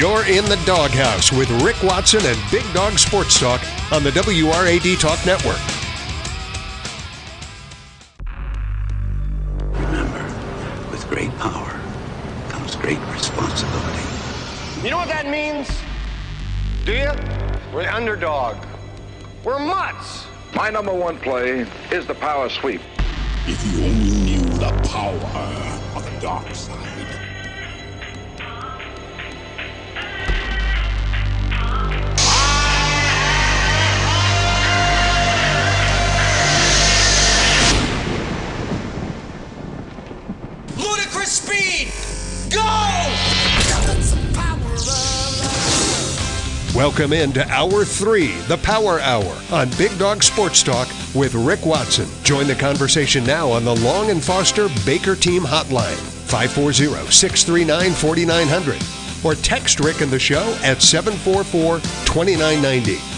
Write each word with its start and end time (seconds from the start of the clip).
You're 0.00 0.24
in 0.24 0.46
the 0.46 0.58
doghouse 0.64 1.30
with 1.30 1.50
Rick 1.62 1.82
Watson 1.82 2.22
and 2.24 2.38
Big 2.50 2.64
Dog 2.72 2.98
Sports 2.98 3.38
Talk 3.38 3.60
on 3.92 4.02
the 4.02 4.10
WRAD 4.10 4.98
Talk 4.98 5.26
Network. 5.26 5.60
Remember, 9.78 10.24
with 10.90 11.06
great 11.10 11.28
power 11.36 11.78
comes 12.48 12.76
great 12.76 12.98
responsibility. 13.12 14.02
You 14.82 14.88
know 14.88 14.96
what 14.96 15.08
that 15.08 15.28
means? 15.28 15.68
Do 16.86 16.92
you? 16.92 17.10
We're 17.74 17.82
the 17.82 17.94
underdog. 17.94 18.56
We're 19.44 19.58
mutts. 19.58 20.24
My 20.54 20.70
number 20.70 20.94
one 20.94 21.18
play 21.18 21.66
is 21.92 22.06
the 22.06 22.14
power 22.14 22.48
sweep. 22.48 22.80
If 23.46 23.62
you 23.66 23.84
only 23.84 24.16
knew 24.22 24.44
the 24.58 24.70
power 24.88 25.12
of 25.94 26.10
the 26.10 26.20
dark 26.22 26.54
side. 26.54 27.29
Welcome 46.74 47.12
into 47.12 47.44
Hour 47.48 47.84
3, 47.84 48.28
the 48.42 48.56
Power 48.58 49.00
Hour, 49.00 49.36
on 49.50 49.68
Big 49.70 49.98
Dog 49.98 50.22
Sports 50.22 50.62
Talk 50.62 50.86
with 51.16 51.34
Rick 51.34 51.66
Watson. 51.66 52.06
Join 52.22 52.46
the 52.46 52.54
conversation 52.54 53.24
now 53.24 53.50
on 53.50 53.64
the 53.64 53.74
Long 53.74 54.10
and 54.10 54.22
Foster 54.22 54.68
Baker 54.86 55.16
Team 55.16 55.42
Hotline, 55.42 55.98
540 56.30 57.10
639 57.10 57.90
4900, 57.90 58.82
or 59.24 59.34
text 59.34 59.80
Rick 59.80 60.00
and 60.00 60.12
the 60.12 60.18
show 60.20 60.56
at 60.62 60.80
744 60.80 61.80
2990. 62.06 63.09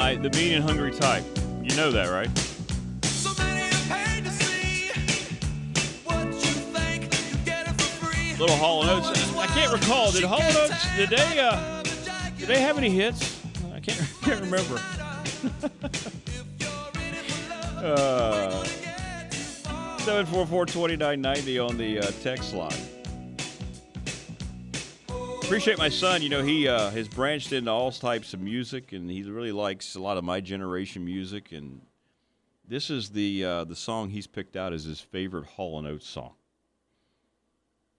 Only 0.00 0.12
come 0.12 0.16
out 0.16 0.16
at 0.16 0.22
night, 0.22 0.22
the 0.22 0.38
mean 0.38 0.54
and 0.54 0.64
hungry 0.64 0.92
type. 0.92 1.24
You 1.62 1.76
know 1.76 1.90
that, 1.90 2.10
right? 2.10 2.30
So 3.04 3.32
many 3.42 3.62
are 3.62 3.98
paid 3.98 4.24
to 4.24 4.30
see 4.30 4.90
what 6.04 6.26
you 6.26 6.50
you 7.30 7.44
get 7.44 7.68
it 7.68 7.80
for 7.80 8.06
free. 8.06 8.36
Little 8.38 8.56
Hall 8.56 8.82
and 8.82 8.90
Oates. 8.90 9.36
I 9.36 9.46
can't 9.46 9.72
recall. 9.72 10.10
Did 10.10 10.24
Hall 10.24 10.40
and 10.42 10.56
Oates, 10.56 10.96
did 10.96 11.10
they, 11.10 11.38
uh, 11.38 11.82
did 12.38 12.48
they 12.48 12.60
have 12.60 12.78
any 12.78 12.90
hits? 12.90 13.40
I 13.74 13.80
can't, 13.80 13.98
can't 14.22 14.40
remember. 14.40 14.80
uh, 17.78 18.64
744-2990 20.00 21.68
on 21.68 21.76
the 21.76 21.98
uh, 21.98 22.10
text 22.22 22.54
line. 22.54 22.99
Appreciate 25.50 25.78
my 25.78 25.88
son. 25.88 26.22
You 26.22 26.28
know, 26.28 26.44
he 26.44 26.68
uh, 26.68 26.90
has 26.90 27.08
branched 27.08 27.52
into 27.52 27.72
all 27.72 27.90
types 27.90 28.34
of 28.34 28.40
music, 28.40 28.92
and 28.92 29.10
he 29.10 29.24
really 29.24 29.50
likes 29.50 29.96
a 29.96 30.00
lot 30.00 30.16
of 30.16 30.22
my 30.22 30.40
generation 30.40 31.04
music. 31.04 31.50
And 31.50 31.80
this 32.68 32.88
is 32.88 33.10
the 33.10 33.44
uh, 33.44 33.64
the 33.64 33.74
song 33.74 34.10
he's 34.10 34.28
picked 34.28 34.54
out 34.54 34.72
as 34.72 34.84
his 34.84 35.00
favorite 35.00 35.46
Hall 35.46 35.76
and 35.80 35.88
Oates 35.88 36.06
song. 36.06 36.34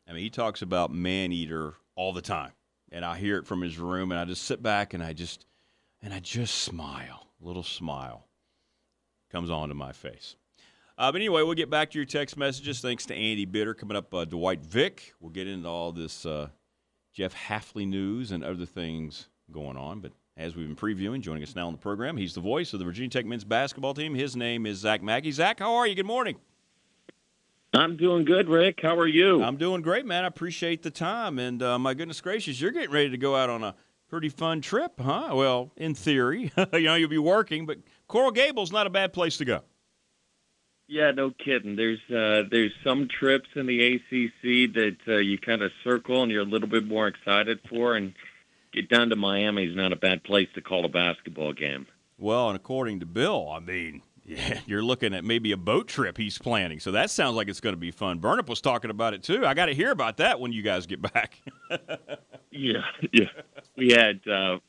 I 0.08 0.14
mean, 0.14 0.24
he 0.24 0.30
talks 0.30 0.62
about 0.62 0.94
Maneater 0.94 1.74
all 1.96 2.14
the 2.14 2.22
time, 2.22 2.54
and 2.90 3.04
I 3.04 3.18
hear 3.18 3.38
it 3.38 3.46
from 3.46 3.60
his 3.60 3.78
room, 3.78 4.14
and 4.14 4.20
I 4.22 4.24
just 4.24 4.44
sit 4.44 4.64
back 4.64 4.94
and 4.94 5.04
I 5.04 5.12
just 5.12 5.46
and 6.02 6.14
I 6.14 6.20
just 6.20 6.56
smile, 6.56 7.28
a 7.44 7.46
little 7.46 7.64
smile 7.64 8.28
comes 9.30 9.50
onto 9.50 9.76
my 9.76 9.92
face. 9.92 10.38
Uh, 10.98 11.12
but 11.12 11.20
anyway, 11.20 11.44
we'll 11.44 11.54
get 11.54 11.70
back 11.70 11.92
to 11.92 12.00
your 12.00 12.06
text 12.06 12.38
messages. 12.38 12.80
Thanks 12.80 13.06
to 13.08 13.14
Andy 13.14 13.44
Bitter 13.44 13.74
coming 13.74 13.98
up. 13.98 14.14
Uh, 14.14 14.24
Dwight 14.24 14.62
Vick. 14.62 15.14
We'll 15.20 15.32
get 15.32 15.48
into 15.48 15.68
all 15.68 15.92
this 15.92 16.26
uh, 16.26 16.48
Jeff 17.14 17.36
Hafley 17.36 17.88
news 17.88 18.32
and 18.32 18.44
other 18.44 18.66
things 18.66 19.28
going 19.52 19.78
on. 19.78 20.00
But 20.00 20.14
as 20.38 20.56
we've 20.56 20.68
been 20.68 20.76
previewing, 20.76 21.22
joining 21.22 21.44
us 21.44 21.56
now 21.56 21.68
on 21.68 21.74
the 21.74 21.80
program, 21.80 22.18
he's 22.18 22.34
the 22.34 22.42
voice 22.42 22.74
of 22.74 22.80
the 22.80 22.86
Virginia 22.86 23.10
Tech 23.10 23.26
men's 23.26 23.44
basketball 23.44 23.94
team. 23.94 24.16
His 24.16 24.36
name 24.36 24.66
is 24.66 24.80
Zach 24.80 25.04
Mackey. 25.04 25.32
Zach, 25.32 25.60
how 25.60 25.76
are 25.76 25.88
you? 25.88 25.96
Good 25.96 26.06
morning. 26.06 26.38
I'm 27.74 27.96
doing 27.96 28.26
good, 28.26 28.50
Rick. 28.50 28.80
How 28.82 28.98
are 28.98 29.08
you? 29.08 29.42
I'm 29.44 29.56
doing 29.56 29.82
great, 29.82 30.06
man. 30.06 30.26
I 30.26 30.28
appreciate 30.28 30.84
the 30.84 30.92
time. 30.92 31.40
And 31.40 31.64
uh, 31.64 31.80
my 31.80 31.94
goodness 31.94 32.20
gracious, 32.20 32.60
you're 32.60 32.72
getting 32.72 32.92
ready 32.92 33.10
to 33.10 33.18
go 33.18 33.36
out 33.36 33.50
on 33.50 33.64
a 33.64 33.76
pretty 34.10 34.28
fun 34.28 34.60
trip, 34.60 35.00
huh? 35.00 35.30
Well, 35.34 35.72
in 35.78 35.96
theory, 35.96 36.52
you 36.74 36.82
know, 36.82 36.96
you'll 36.96 37.10
be 37.10 37.18
working, 37.18 37.66
but 37.66 37.78
Coral 38.08 38.32
Gables 38.32 38.74
not 38.74 38.88
a 38.88 38.90
bad 38.90 39.14
place 39.14 39.38
to 39.38 39.46
go. 39.46 39.62
Yeah, 40.91 41.12
no 41.12 41.31
kidding. 41.31 41.78
There's 41.78 42.02
uh, 42.09 42.50
there's 42.52 42.74
some 42.84 43.07
trips 43.07 43.47
in 43.56 43.66
the 43.66 43.96
ACC 43.96 44.74
that 44.74 44.97
uh, 45.07 45.18
you 45.19 45.38
kind 45.38 45.62
of 45.62 45.72
circle 45.85 46.22
and 46.22 46.29
you're 46.29 46.41
a 46.41 46.46
little 46.46 46.68
bit 46.68 46.85
more 46.85 47.07
excited 47.07 47.62
for, 47.69 47.96
and 47.96 48.13
get 48.74 48.90
down 48.90 49.07
to 49.07 49.16
Miami 49.16 49.68
is 49.68 49.74
not 49.74 49.94
a 49.94 49.96
bad 49.96 50.22
place 50.22 50.50
to 50.56 50.62
call 50.62 50.84
a 50.84 50.90
basketball 50.90 51.53
game. 51.53 51.88
Well, 52.19 52.50
and 52.50 52.57
according 52.57 53.00
to 53.00 53.06
Bill, 53.06 53.47
I 53.50 53.62
mean, 53.62 54.02
yeah, 54.25 54.59
you're 54.66 54.84
looking 54.84 55.13
at 55.13 55.24
maybe 55.24 55.53
a 55.53 55.57
boat 55.57 55.88
trip 55.88 56.18
he's 56.18 56.38
planning. 56.38 56.81
So 56.81 56.91
that 56.91 57.09
sounds 57.09 57.38
like 57.38 57.47
it's 57.47 57.62
going 57.62 57.73
to 57.73 57.79
be 57.79 57.91
fun. 57.91 58.19
Burnop 58.19 58.50
was 58.50 58.59
talking 58.59 58.91
about 58.91 59.13
it 59.13 59.23
too. 59.23 59.46
I 59.46 59.53
got 59.53 59.68
to 59.68 59.73
hear 59.73 59.91
about 59.91 60.18
that 60.18 60.41
when 60.41 60.52
you 60.52 60.62
guys 60.62 60.88
get 60.88 61.02
back. 61.02 61.41
Yeah, 62.53 62.81
yeah. 63.13 63.29
We 63.78 63.91
had 63.91 64.20
uh, 64.28 64.59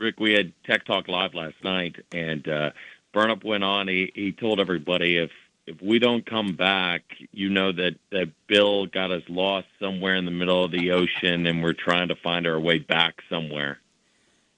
Rick. 0.00 0.18
We 0.18 0.32
had 0.32 0.52
Tech 0.64 0.84
Talk 0.84 1.06
live 1.06 1.34
last 1.34 1.54
night, 1.62 1.94
and 2.10 2.48
uh, 2.48 2.70
Burnop 3.14 3.44
went 3.44 3.62
on. 3.62 3.86
He 3.86 4.10
he 4.12 4.32
told 4.32 4.58
everybody 4.58 5.18
if 5.18 5.30
if 5.68 5.82
we 5.82 5.98
don't 5.98 6.24
come 6.24 6.54
back, 6.54 7.02
you 7.30 7.50
know 7.50 7.72
that 7.72 7.96
that 8.10 8.32
Bill 8.46 8.86
got 8.86 9.10
us 9.10 9.22
lost 9.28 9.66
somewhere 9.78 10.16
in 10.16 10.24
the 10.24 10.30
middle 10.30 10.64
of 10.64 10.72
the 10.72 10.92
ocean, 10.92 11.46
and 11.46 11.62
we're 11.62 11.74
trying 11.74 12.08
to 12.08 12.16
find 12.16 12.46
our 12.46 12.58
way 12.58 12.78
back 12.78 13.20
somewhere. 13.28 13.78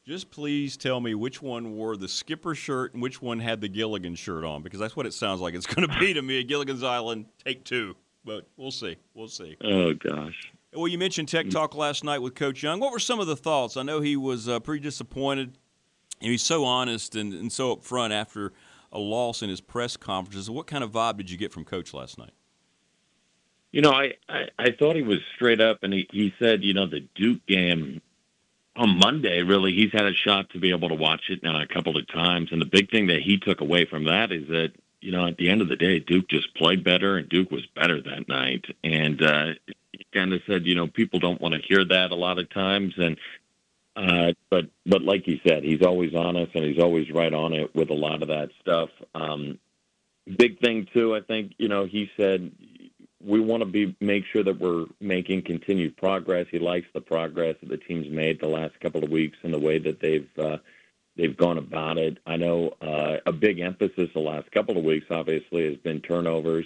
Just 0.07 0.31
please 0.31 0.77
tell 0.77 1.01
me 1.01 1.15
which 1.15 1.43
one 1.43 1.77
wore 1.77 1.97
the 1.97 2.09
skipper 2.09 2.55
shirt 2.55 2.95
and 2.95 3.03
which 3.03 3.21
one 3.21 3.41
had 3.41 3.61
the 3.61 3.69
Gilligan 3.69 4.15
shirt 4.15 4.45
on, 4.45 4.63
because 4.63 4.81
that's 4.81 4.97
what 4.97 5.07
it 5.07 5.13
sounds 5.13 5.41
like 5.41 5.55
it's 5.55 5.67
going 5.67 5.87
to 5.87 5.99
be 5.99 6.15
to 6.15 6.23
me. 6.23 6.43
Gilligan's 6.45 6.83
Island, 6.83 7.27
take 7.45 7.65
two. 7.65 7.97
But 8.25 8.47
we'll 8.57 8.71
see. 8.71 8.97
We'll 9.15 9.29
see. 9.29 9.57
Oh 9.65 9.95
gosh. 9.95 10.53
Well, 10.73 10.89
you 10.89 10.99
mentioned 10.99 11.29
Tech 11.29 11.51
Talk 11.51 11.75
last 11.75 12.05
night 12.05 12.21
with 12.21 12.35
Coach 12.35 12.63
Young. 12.63 12.79
What 12.79 12.93
were 12.93 13.01
some 13.01 13.19
of 13.19 13.27
the 13.27 13.37
thoughts? 13.37 13.77
I 13.77 13.83
know 13.83 14.01
he 14.01 14.17
was 14.17 14.49
uh, 14.49 14.61
pretty 14.61 14.83
disappointed. 14.83 15.59
And 16.23 16.31
he's 16.31 16.43
so 16.43 16.65
honest 16.65 17.17
and, 17.17 17.33
and 17.33 17.51
so 17.51 17.75
upfront 17.75 18.11
after 18.13 18.53
a 18.93 18.99
loss 18.99 19.43
in 19.43 19.49
his 19.49 19.61
press 19.61 19.97
conferences. 19.97 20.51
What 20.51 20.67
kind 20.67 20.83
of 20.83 20.93
vibe 20.93 21.17
did 21.17 21.31
you 21.31 21.37
get 21.37 21.53
from 21.53 21.65
Coach 21.65 21.95
last 21.95 22.19
night? 22.19 22.33
You 23.73 23.83
know, 23.83 23.93
I, 23.93 24.15
I, 24.29 24.49
I 24.59 24.73
thought 24.73 24.97
he 24.97 25.03
was 25.03 25.19
straight 25.37 25.61
up, 25.61 25.79
and 25.83 25.93
he, 25.93 26.09
he 26.11 26.35
said, 26.41 26.65
you 26.65 26.75
know, 26.75 26.87
the 26.87 27.07
Duke 27.15 27.47
game 27.47 28.01
on 28.77 28.99
Monday, 28.99 29.43
really, 29.43 29.73
he's 29.73 29.93
had 29.93 30.07
a 30.07 30.15
shot 30.15 30.51
to 30.51 30.59
be 30.59 30.71
able 30.71 30.89
to 30.89 30.95
watch 30.95 31.29
it 31.29 31.43
now 31.43 31.61
a 31.61 31.67
couple 31.67 31.97
of 31.97 32.09
times. 32.09 32.51
And 32.51 32.61
the 32.61 32.67
big 32.67 32.91
thing 32.91 33.07
that 33.09 33.23
he 33.23 33.37
took 33.39 33.61
away 33.61 33.85
from 33.85 34.05
that 34.05 34.33
is 34.33 34.49
that, 34.49 34.73
you 35.01 35.13
know, 35.13 35.27
at 35.27 35.37
the 35.37 35.51
end 35.51 35.61
of 35.61 35.69
the 35.69 35.77
day, 35.77 35.99
Duke 35.99 36.29
just 36.29 36.55
played 36.55 36.83
better 36.83 37.17
and 37.17 37.29
Duke 37.29 37.51
was 37.51 37.67
better 37.75 38.01
that 38.03 38.29
night. 38.29 38.65
And 38.83 39.23
uh, 39.23 39.47
he 39.93 40.07
kind 40.13 40.33
of 40.33 40.41
said, 40.47 40.67
you 40.67 40.75
know, 40.75 40.87
people 40.87 41.19
don't 41.19 41.41
want 41.41 41.55
to 41.55 41.61
hear 41.61 41.85
that 41.85 42.11
a 42.11 42.17
lot 42.17 42.39
of 42.39 42.51
times. 42.51 42.95
And, 42.97 43.17
uh, 43.97 44.33
but, 44.51 44.67
but 44.87 45.03
like 45.03 45.25
he 45.25 45.41
said, 45.47 45.65
he's 45.65 45.83
always 45.83 46.15
honest 46.15 46.55
and 46.55 46.65
he's 46.65 46.83
always 46.83 47.11
right 47.11 47.33
on 47.33 47.53
it 47.53 47.75
with 47.75 47.91
a 47.91 47.95
lot 47.95 48.23
of 48.23 48.29
that 48.29 48.51
stuff. 48.61 48.91
Um, 49.15 49.59
big 50.27 50.61
thing 50.61 50.87
too, 50.93 51.15
I 51.15 51.21
think, 51.21 51.53
you 51.59 51.69
know, 51.69 51.87
he 51.87 52.11
said, 52.17 52.53
we 53.23 53.41
want 53.41 53.61
to 53.61 53.67
be 53.67 53.95
make 54.01 54.25
sure 54.33 54.43
that 54.43 54.59
we're 54.59 54.87
making 55.01 55.43
continued 55.43 55.97
progress. 55.97 56.47
He 56.51 56.59
likes 56.59 56.87
the 56.95 57.01
progress 57.01 57.57
that 57.61 57.69
the 57.69 57.77
team's 57.77 58.09
made 58.11 58.41
the 58.41 58.49
last 58.49 58.81
couple 58.81 59.05
of 59.05 59.11
weeks 59.11 59.37
and 59.43 59.53
the 59.53 59.59
way 59.59 59.79
that 59.79 60.01
they've 60.01 60.29
uh, 60.39 60.57
they've 61.17 61.37
gone 61.37 61.59
about 61.59 61.99
it. 61.99 62.19
I 62.27 62.37
know 62.37 62.73
uh, 62.81 63.19
a 63.27 63.33
big 63.33 63.61
emphasis 63.61 64.09
the 64.15 64.21
last 64.21 64.51
couple 64.53 64.79
of 64.79 64.85
weeks, 64.85 65.07
obviously, 65.11 65.67
has 65.67 65.77
been 65.77 66.01
turnovers, 66.01 66.65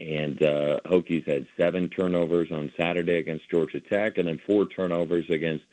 and 0.00 0.42
uh, 0.42 0.80
Hokies 0.84 1.28
had 1.28 1.46
seven 1.56 1.88
turnovers 1.88 2.50
on 2.50 2.72
Saturday 2.76 3.18
against 3.18 3.48
Georgia 3.48 3.80
Tech, 3.80 4.18
and 4.18 4.26
then 4.26 4.40
four 4.46 4.66
turnovers 4.66 5.30
against 5.30 5.64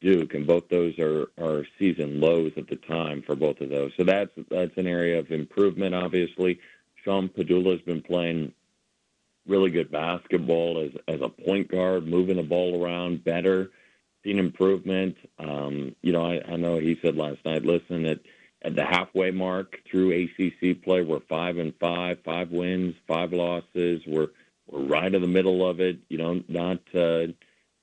Duke, 0.00 0.34
and 0.34 0.46
both 0.46 0.68
those 0.68 0.98
are 0.98 1.26
are 1.38 1.66
season 1.78 2.20
lows 2.20 2.52
at 2.56 2.68
the 2.68 2.76
time 2.76 3.22
for 3.22 3.34
both 3.34 3.60
of 3.60 3.70
those. 3.70 3.92
So 3.96 4.04
that's 4.04 4.30
that's 4.50 4.76
an 4.76 4.86
area 4.86 5.18
of 5.18 5.30
improvement. 5.30 5.94
Obviously, 5.94 6.60
Sean 7.04 7.28
Pedulla 7.28 7.72
has 7.72 7.80
been 7.82 8.02
playing 8.02 8.52
really 9.46 9.70
good 9.70 9.90
basketball 9.90 10.80
as 10.80 10.92
as 11.12 11.20
a 11.20 11.28
point 11.28 11.68
guard, 11.68 12.06
moving 12.06 12.36
the 12.36 12.42
ball 12.42 12.82
around 12.82 13.24
better, 13.24 13.70
seen 14.24 14.38
improvement. 14.38 15.16
Um, 15.38 15.96
you 16.02 16.12
know, 16.12 16.24
I, 16.24 16.40
I 16.46 16.56
know 16.56 16.78
he 16.78 16.98
said 17.02 17.16
last 17.16 17.44
night, 17.44 17.64
listen, 17.64 18.06
at 18.06 18.20
at 18.62 18.74
the 18.74 18.84
halfway 18.84 19.30
mark 19.30 19.78
through 19.90 20.12
ACC 20.12 20.82
play, 20.82 21.02
we're 21.02 21.20
five 21.28 21.58
and 21.58 21.72
five, 21.80 22.18
five 22.24 22.50
wins, 22.50 22.94
five 23.06 23.32
losses. 23.32 24.02
We're 24.06 24.28
we're 24.70 24.84
right 24.84 25.12
in 25.12 25.22
the 25.22 25.28
middle 25.28 25.68
of 25.68 25.80
it. 25.80 25.98
You 26.08 26.18
know, 26.18 26.42
not 26.48 26.80
uh, 26.94 27.28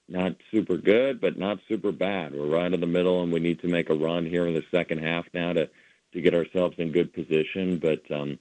not 0.07 0.36
super 0.52 0.78
good, 0.78 1.19
but 1.19 1.38
not 1.38 1.60
super 1.68 1.92
bad. 1.92 2.34
We're 2.34 2.48
right 2.48 2.72
in 2.72 2.80
the 2.80 2.88
middle, 2.88 3.24
and 3.24 3.31
we 3.31 3.40
need 3.40 3.60
to 3.62 3.68
make 3.68 3.90
a 3.90 3.96
run 3.96 4.25
here 4.25 4.48
in 4.48 4.54
the 4.54 4.63
second 4.72 5.00
half 5.00 5.25
now 5.34 5.54
to 5.54 5.69
to 6.13 6.22
get 6.22 6.34
ourselves 6.34 6.75
in 6.78 6.92
good 6.92 7.13
position. 7.13 7.78
But 7.78 8.10
um, 8.12 8.40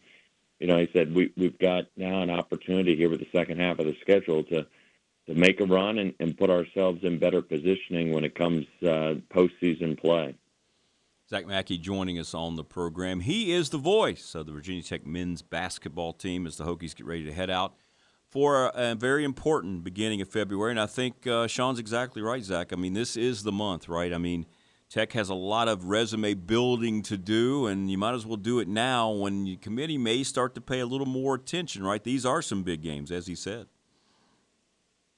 you 0.60 0.66
know, 0.66 0.78
he 0.78 0.88
said 0.92 1.14
we 1.14 1.32
we've 1.36 1.58
got 1.58 1.84
now 1.96 2.22
an 2.22 2.30
opportunity 2.30 2.96
here 2.96 3.08
with 3.08 3.20
the 3.20 3.28
second 3.32 3.60
half 3.60 3.78
of 3.78 3.86
the 3.86 3.96
schedule 4.00 4.44
to 4.44 4.66
to 5.26 5.34
make 5.34 5.60
a 5.60 5.64
run 5.64 5.98
and, 5.98 6.14
and 6.20 6.36
put 6.36 6.50
ourselves 6.50 7.00
in 7.02 7.18
better 7.18 7.40
positioning 7.40 8.12
when 8.12 8.24
it 8.24 8.34
comes 8.34 8.66
uh, 8.82 9.14
postseason 9.30 9.98
play. 9.98 10.34
Zach 11.30 11.46
Mackey 11.46 11.78
joining 11.78 12.18
us 12.18 12.34
on 12.34 12.56
the 12.56 12.64
program. 12.64 13.20
He 13.20 13.50
is 13.52 13.70
the 13.70 13.78
voice 13.78 14.34
of 14.34 14.44
the 14.44 14.52
Virginia 14.52 14.82
Tech 14.82 15.06
men's 15.06 15.40
basketball 15.40 16.12
team 16.12 16.46
as 16.46 16.58
the 16.58 16.64
Hokies 16.64 16.94
get 16.94 17.06
ready 17.06 17.24
to 17.24 17.32
head 17.32 17.48
out 17.48 17.74
for 18.34 18.72
a, 18.74 18.96
very 18.96 19.22
important 19.22 19.84
beginning 19.84 20.20
of 20.20 20.28
February. 20.28 20.72
And 20.72 20.80
I 20.80 20.86
think 20.86 21.24
uh, 21.24 21.46
Sean's 21.46 21.78
exactly 21.78 22.20
right, 22.20 22.42
Zach. 22.42 22.72
I 22.72 22.76
mean, 22.76 22.92
this 22.92 23.16
is 23.16 23.44
the 23.44 23.52
month, 23.52 23.88
right? 23.88 24.12
I 24.12 24.18
mean, 24.18 24.44
Tech 24.90 25.12
has 25.12 25.28
a 25.28 25.34
lot 25.34 25.68
of 25.68 25.84
resume 25.84 26.34
building 26.34 27.02
to 27.02 27.16
do, 27.16 27.68
and 27.68 27.88
you 27.92 27.96
might 27.96 28.14
as 28.14 28.26
well 28.26 28.36
do 28.36 28.58
it 28.58 28.66
now 28.66 29.12
when 29.12 29.46
your 29.46 29.58
committee 29.58 29.98
may 29.98 30.24
start 30.24 30.56
to 30.56 30.60
pay 30.60 30.80
a 30.80 30.86
little 30.86 31.06
more 31.06 31.36
attention, 31.36 31.84
right? 31.84 32.02
These 32.02 32.26
are 32.26 32.42
some 32.42 32.64
big 32.64 32.82
games, 32.82 33.12
as 33.12 33.28
he 33.28 33.36
said. 33.36 33.68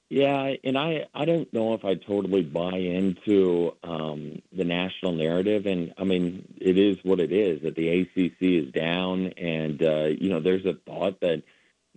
Yeah, 0.09 0.53
and 0.63 0.77
I 0.77 1.07
I 1.13 1.25
don't 1.25 1.51
know 1.51 1.73
if 1.73 1.83
I 1.83 1.95
totally 1.95 2.43
buy 2.43 2.77
into 2.77 3.73
um, 3.83 4.41
the 4.53 4.63
national 4.63 5.13
narrative, 5.13 5.65
and 5.65 5.93
I 5.97 6.05
mean 6.05 6.47
it 6.61 6.77
is 6.77 6.97
what 7.03 7.19
it 7.19 7.33
is 7.33 7.63
that 7.63 7.75
the 7.75 7.89
ACC 7.89 8.37
is 8.39 8.71
down, 8.71 9.33
and 9.37 9.83
uh, 9.83 10.05
you 10.05 10.29
know 10.29 10.39
there's 10.39 10.65
a 10.65 10.75
thought 10.85 11.19
that 11.21 11.43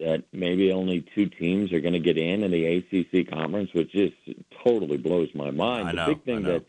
that 0.00 0.24
maybe 0.32 0.72
only 0.72 1.02
two 1.14 1.26
teams 1.26 1.72
are 1.72 1.80
going 1.80 1.92
to 1.92 2.00
get 2.00 2.18
in 2.18 2.42
in 2.42 2.50
the 2.50 2.64
ACC 2.64 3.30
conference, 3.30 3.72
which 3.72 3.92
just 3.92 4.14
totally 4.64 4.96
blows 4.96 5.28
my 5.34 5.50
mind. 5.50 5.88
I 5.88 5.92
know, 5.92 6.06
the 6.06 6.14
big 6.14 6.24
thing 6.24 6.42
that 6.44 6.64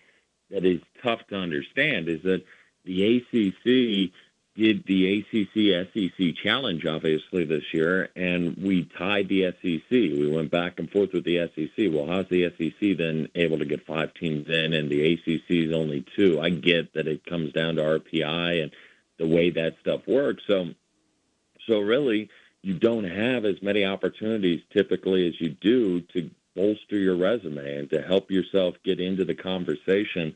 that 0.52 0.66
is 0.66 0.82
tough 1.02 1.26
to 1.30 1.38
understand 1.38 2.10
is 2.10 2.22
that 2.24 2.44
the 2.84 3.18
ACC 3.18 4.12
did 4.56 4.84
the 4.86 5.20
ACC 5.20 5.88
SEC 5.94 6.36
challenge 6.44 6.86
obviously 6.86 7.46
this 7.46 7.74
year, 7.74 8.10
and 8.16 8.58
we 8.58 8.84
tied 8.84 9.30
the 9.30 9.46
SEC. 9.62 9.90
We 9.90 10.30
went 10.30 10.52
back 10.52 10.78
and 10.78 10.92
forth 10.92 11.14
with 11.14 11.24
the 11.24 11.50
SEC. 11.56 11.90
Well, 11.92 12.08
how's 12.08 12.28
the 12.28 12.52
SEC 12.58 12.98
then 12.98 13.30
able 13.34 13.60
to 13.60 13.66
get 13.66 13.86
five 13.86 14.14
teams 14.14 14.50
in, 14.50 14.74
and 14.74 14.90
the 14.90 15.14
ACC 15.14 15.50
is 15.50 15.74
only 15.74 16.06
two? 16.16 16.42
I 16.42 16.50
get 16.50 16.94
that 16.94 17.08
it 17.08 17.26
comes 17.26 17.54
down 17.54 17.76
to 17.76 17.82
RPI 17.82 18.62
and 18.62 18.72
the 19.18 19.28
way 19.28 19.52
that 19.52 19.78
stuff 19.80 20.02
works. 20.06 20.44
So, 20.48 20.72
so 21.66 21.80
really, 21.80 22.30
you 22.64 22.74
don't 22.74 23.06
have 23.06 23.46
as 23.46 23.62
many 23.62 23.86
opportunities 23.86 24.62
typically 24.72 25.28
as 25.28 25.40
you 25.40 25.50
do 25.50 26.02
to 26.02 26.30
bolster 26.56 26.98
your 26.98 27.16
resume 27.16 27.78
and 27.78 27.90
to 27.90 28.02
help 28.02 28.30
yourself 28.30 28.76
get 28.84 29.00
into 29.00 29.26
the 29.26 29.36
conversation. 29.36 30.36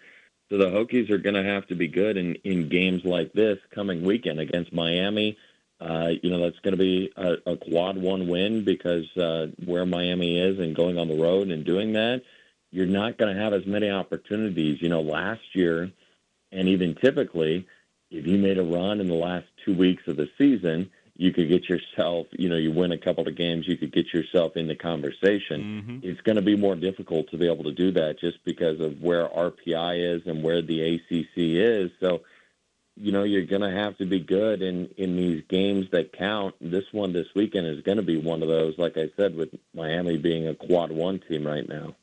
So 0.50 0.58
the 0.58 0.66
Hokies 0.66 1.10
are 1.10 1.18
going 1.18 1.36
to 1.36 1.44
have 1.44 1.68
to 1.68 1.76
be 1.76 1.88
good 1.88 2.18
in, 2.18 2.36
in 2.44 2.70
games 2.70 3.04
like 3.04 3.34
this 3.34 3.58
coming 3.72 4.04
weekend 4.04 4.40
against 4.40 4.74
Miami. 4.74 5.38
Uh, 5.80 6.12
you 6.24 6.30
know, 6.30 6.40
that's 6.40 6.60
going 6.60 6.72
to 6.72 6.78
be 6.78 7.12
a, 7.18 7.52
a 7.52 7.58
quad 7.58 7.98
one 7.98 8.28
win 8.28 8.64
because 8.64 9.06
uh, 9.18 9.48
where 9.66 9.86
Miami 9.86 10.40
is 10.40 10.58
and 10.60 10.76
going 10.76 10.98
on 10.98 11.10
the 11.10 11.22
road 11.22 11.50
and 11.50 11.66
doing 11.66 11.94
that, 11.94 12.22
you're 12.72 12.86
not 12.86 13.18
going 13.18 13.36
to 13.36 13.42
have 13.42 13.54
as 13.54 13.66
many 13.66 13.90
opportunities. 13.90 14.82
You 14.82 14.90
know, 14.90 15.02
last 15.02 15.42
year 15.54 15.92
and 16.52 16.70
even 16.70 16.96
typically, 16.96 17.68
if 18.10 18.26
you 18.26 18.38
made 18.38 18.58
a 18.58 18.64
run 18.64 19.02
in 19.02 19.08
the 19.08 19.14
last 19.14 19.48
two 19.66 19.76
weeks 19.76 20.04
of 20.08 20.16
the 20.16 20.30
season, 20.38 20.90
you 21.18 21.32
could 21.32 21.48
get 21.48 21.70
yourself, 21.70 22.28
you 22.32 22.50
know, 22.50 22.58
you 22.58 22.72
win 22.72 22.92
a 22.92 22.98
couple 22.98 23.28
of 23.28 23.36
games, 23.36 23.68
you 23.68 23.78
could 23.78 23.94
get 23.94 24.14
yourself 24.14 24.58
in 24.58 24.68
the 24.68 24.76
conversation. 24.76 25.62
Mm-hmm. 25.62 26.00
It's 26.04 26.22
going 26.22 26.36
to 26.36 26.42
be 26.42 26.58
more 26.58 26.76
difficult 26.76 27.30
to 27.32 27.38
be 27.38 27.48
able 27.48 27.64
to 27.64 27.72
do 27.72 27.92
that 27.94 28.20
just 28.20 28.44
because 28.44 28.82
of 28.82 29.02
where 29.02 29.28
RPI 29.28 30.16
is 30.16 30.28
and 30.28 30.44
where 30.44 30.62
the 30.62 30.96
ACC 30.96 31.38
is. 31.38 31.92
So, 32.02 32.22
you 32.98 33.14
know, 33.14 33.24
you're 33.24 33.46
going 33.46 33.62
to 33.62 33.72
have 33.72 33.98
to 33.98 34.06
be 34.06 34.20
good 34.20 34.62
in 34.62 34.90
in 34.98 35.16
these 35.16 35.44
games 35.48 35.88
that 35.92 36.18
count. 36.18 36.56
This 36.60 36.86
one 36.92 37.14
this 37.14 37.28
weekend 37.34 37.68
is 37.68 37.82
going 37.82 37.98
to 37.98 38.04
be 38.04 38.18
one 38.18 38.42
of 38.42 38.50
those. 38.50 38.78
Like 38.78 38.98
I 38.98 39.10
said, 39.16 39.36
with 39.36 39.50
Miami 39.74 40.18
being 40.18 40.48
a 40.48 40.56
quad 40.56 40.92
one 40.92 41.20
team 41.20 41.48
right 41.48 41.68
now. 41.68 41.96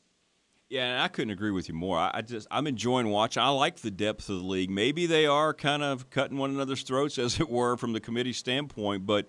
Yeah, 0.73 0.87
and 0.87 1.03
I 1.03 1.09
couldn't 1.09 1.33
agree 1.33 1.51
with 1.51 1.69
you 1.69 1.75
more. 1.75 1.99
I, 1.99 2.11
I 2.15 2.23
just 2.23 2.49
I'm 2.51 2.67
enjoying 2.67 3.09
watching. 3.09 3.43
I 3.43 3.51
like 3.51 3.76
the 3.76 3.91
depth 3.91 4.31
of 4.31 4.37
the 4.38 4.47
league. 4.47 4.71
Maybe 4.71 5.05
they 5.05 5.26
are 5.26 5.52
kind 5.52 5.83
of 5.83 6.09
cutting 6.09 6.38
one 6.38 6.49
another's 6.49 6.83
throats, 6.83 7.19
as 7.19 7.38
it 7.38 7.50
were, 7.50 7.76
from 7.76 7.93
the 7.93 8.00
committee 8.00 8.33
standpoint. 8.33 9.05
But 9.05 9.29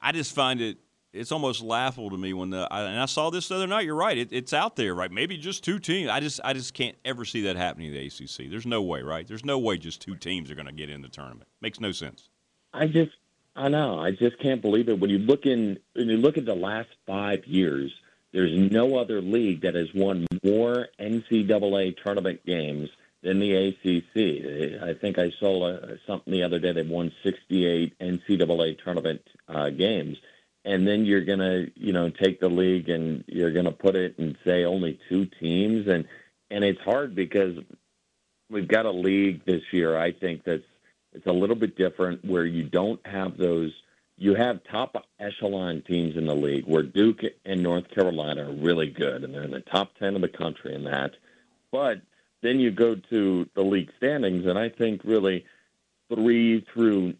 I 0.00 0.12
just 0.12 0.32
find 0.32 0.60
it 0.60 0.78
it's 1.12 1.32
almost 1.32 1.62
laughable 1.62 2.10
to 2.10 2.16
me 2.16 2.32
when 2.32 2.50
the 2.50 2.68
I, 2.70 2.82
and 2.82 3.00
I 3.00 3.06
saw 3.06 3.30
this 3.30 3.48
the 3.48 3.56
other 3.56 3.66
night. 3.66 3.86
You're 3.86 3.96
right. 3.96 4.16
It, 4.16 4.28
it's 4.30 4.52
out 4.52 4.76
there, 4.76 4.94
right? 4.94 5.10
Maybe 5.10 5.36
just 5.36 5.64
two 5.64 5.80
teams. 5.80 6.10
I 6.10 6.20
just 6.20 6.38
I 6.44 6.52
just 6.52 6.74
can't 6.74 6.96
ever 7.04 7.24
see 7.24 7.42
that 7.42 7.56
happening 7.56 7.92
in 7.92 7.94
the 7.94 8.06
ACC. 8.06 8.48
There's 8.48 8.64
no 8.64 8.80
way, 8.80 9.02
right? 9.02 9.26
There's 9.26 9.44
no 9.44 9.58
way 9.58 9.78
just 9.78 10.00
two 10.00 10.14
teams 10.14 10.48
are 10.48 10.54
going 10.54 10.68
to 10.68 10.72
get 10.72 10.90
in 10.90 11.02
the 11.02 11.08
tournament. 11.08 11.48
Makes 11.60 11.80
no 11.80 11.90
sense. 11.90 12.28
I 12.72 12.86
just 12.86 13.10
I 13.56 13.66
know. 13.66 13.98
I 13.98 14.12
just 14.12 14.38
can't 14.38 14.62
believe 14.62 14.88
it. 14.88 15.00
When 15.00 15.10
you 15.10 15.18
look 15.18 15.44
in 15.44 15.80
when 15.94 16.08
you 16.08 16.18
look 16.18 16.38
at 16.38 16.44
the 16.44 16.54
last 16.54 16.90
five 17.04 17.44
years, 17.46 17.92
there's 18.34 18.72
no 18.72 18.96
other 18.96 19.22
league 19.22 19.62
that 19.62 19.76
has 19.76 19.94
won 19.94 20.26
more 20.44 20.88
NCAA 20.98 21.96
tournament 22.04 22.44
games 22.44 22.90
than 23.22 23.38
the 23.38 23.54
ACC. 23.54 24.82
I 24.82 24.94
think 25.00 25.20
I 25.20 25.30
saw 25.38 25.68
uh, 25.68 25.96
something 26.04 26.32
the 26.32 26.42
other 26.42 26.58
day. 26.58 26.72
They've 26.72 26.86
won 26.86 27.12
68 27.22 27.96
NCAA 28.00 28.82
tournament 28.82 29.22
uh, 29.48 29.70
games, 29.70 30.18
and 30.64 30.86
then 30.86 31.04
you're 31.04 31.24
gonna, 31.24 31.66
you 31.76 31.92
know, 31.92 32.10
take 32.10 32.40
the 32.40 32.48
league 32.48 32.88
and 32.88 33.22
you're 33.28 33.52
gonna 33.52 33.70
put 33.70 33.94
it 33.94 34.18
and 34.18 34.36
say 34.44 34.64
only 34.64 34.98
two 35.08 35.26
teams, 35.40 35.86
and 35.86 36.04
and 36.50 36.64
it's 36.64 36.80
hard 36.80 37.14
because 37.14 37.56
we've 38.50 38.68
got 38.68 38.84
a 38.84 38.90
league 38.90 39.44
this 39.44 39.62
year. 39.72 39.96
I 39.96 40.10
think 40.10 40.42
that's 40.42 40.64
it's 41.12 41.26
a 41.26 41.32
little 41.32 41.56
bit 41.56 41.76
different 41.76 42.24
where 42.24 42.44
you 42.44 42.64
don't 42.64 43.04
have 43.06 43.38
those 43.38 43.72
you 44.16 44.34
have 44.34 44.62
top 44.64 44.96
echelon 45.18 45.82
teams 45.82 46.16
in 46.16 46.26
the 46.26 46.34
league 46.34 46.66
where 46.66 46.82
Duke 46.82 47.22
and 47.44 47.62
North 47.62 47.88
Carolina 47.90 48.48
are 48.48 48.52
really 48.52 48.88
good, 48.88 49.24
and 49.24 49.34
they're 49.34 49.42
in 49.42 49.50
the 49.50 49.60
top 49.60 49.94
10 49.98 50.14
of 50.14 50.22
the 50.22 50.28
country 50.28 50.74
in 50.74 50.84
that. 50.84 51.16
But 51.72 52.00
then 52.42 52.60
you 52.60 52.70
go 52.70 52.94
to 52.94 53.48
the 53.54 53.62
league 53.62 53.90
standings, 53.96 54.46
and 54.46 54.58
I 54.58 54.68
think 54.68 55.02
really 55.04 55.44
three 56.08 56.64
through 56.72 57.14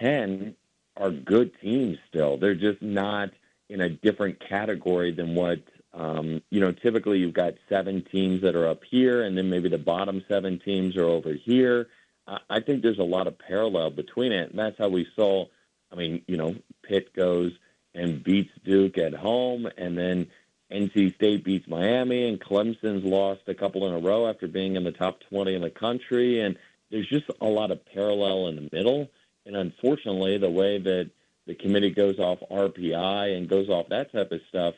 10 0.00 0.54
are 0.96 1.10
good 1.10 1.52
teams 1.60 1.98
still. 2.08 2.38
They're 2.38 2.54
just 2.54 2.80
not 2.80 3.30
in 3.68 3.82
a 3.82 3.90
different 3.90 4.40
category 4.40 5.12
than 5.12 5.34
what, 5.34 5.60
um, 5.92 6.40
you 6.50 6.60
know, 6.60 6.72
typically 6.72 7.18
you've 7.18 7.34
got 7.34 7.54
seven 7.68 8.02
teams 8.10 8.42
that 8.42 8.56
are 8.56 8.66
up 8.66 8.82
here, 8.90 9.22
and 9.24 9.36
then 9.36 9.50
maybe 9.50 9.68
the 9.68 9.78
bottom 9.78 10.24
seven 10.26 10.58
teams 10.58 10.96
are 10.96 11.04
over 11.04 11.34
here. 11.34 11.88
I, 12.26 12.38
I 12.48 12.60
think 12.60 12.82
there's 12.82 12.98
a 12.98 13.04
lot 13.04 13.26
of 13.26 13.38
parallel 13.38 13.90
between 13.90 14.32
it, 14.32 14.50
and 14.50 14.58
that's 14.58 14.78
how 14.78 14.88
we 14.88 15.06
saw– 15.14 15.44
I 15.92 15.96
mean, 15.96 16.22
you 16.26 16.36
know, 16.36 16.54
Pitt 16.82 17.14
goes 17.14 17.52
and 17.94 18.22
beats 18.22 18.52
Duke 18.64 18.98
at 18.98 19.14
home, 19.14 19.68
and 19.76 19.98
then 19.98 20.28
NC 20.70 21.14
State 21.16 21.44
beats 21.44 21.68
Miami, 21.68 22.28
and 22.28 22.40
Clemson's 22.40 23.04
lost 23.04 23.42
a 23.48 23.54
couple 23.54 23.86
in 23.88 23.94
a 23.94 23.98
row 23.98 24.28
after 24.28 24.46
being 24.46 24.76
in 24.76 24.84
the 24.84 24.92
top 24.92 25.20
20 25.28 25.54
in 25.54 25.62
the 25.62 25.70
country. 25.70 26.40
And 26.40 26.56
there's 26.90 27.08
just 27.08 27.26
a 27.40 27.46
lot 27.46 27.70
of 27.70 27.84
parallel 27.86 28.48
in 28.48 28.56
the 28.56 28.68
middle. 28.72 29.10
And 29.46 29.56
unfortunately, 29.56 30.38
the 30.38 30.50
way 30.50 30.78
that 30.78 31.10
the 31.46 31.54
committee 31.54 31.90
goes 31.90 32.18
off 32.18 32.38
RPI 32.50 33.36
and 33.36 33.48
goes 33.48 33.68
off 33.68 33.88
that 33.88 34.12
type 34.12 34.30
of 34.30 34.40
stuff, 34.48 34.74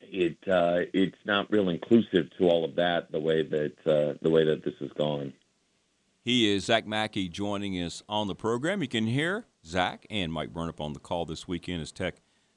it 0.00 0.38
uh, 0.48 0.86
it's 0.92 1.18
not 1.24 1.50
real 1.50 1.68
inclusive 1.68 2.30
to 2.38 2.48
all 2.48 2.64
of 2.64 2.76
that. 2.76 3.12
The 3.12 3.20
way 3.20 3.42
that 3.42 3.86
uh, 3.86 4.18
the 4.22 4.30
way 4.30 4.44
that 4.44 4.64
this 4.64 4.74
is 4.80 4.90
going. 4.94 5.32
He 6.24 6.52
is 6.52 6.64
Zach 6.64 6.86
Mackey 6.86 7.28
joining 7.28 7.74
us 7.74 8.02
on 8.08 8.26
the 8.26 8.34
program. 8.34 8.82
You 8.82 8.88
can 8.88 9.06
hear 9.06 9.46
Zach 9.64 10.06
and 10.10 10.32
Mike 10.32 10.52
Burnop 10.52 10.80
on 10.80 10.92
the 10.92 11.00
call 11.00 11.24
this 11.24 11.46
weekend 11.46 11.82
as 11.82 11.92
Tech 11.92 12.16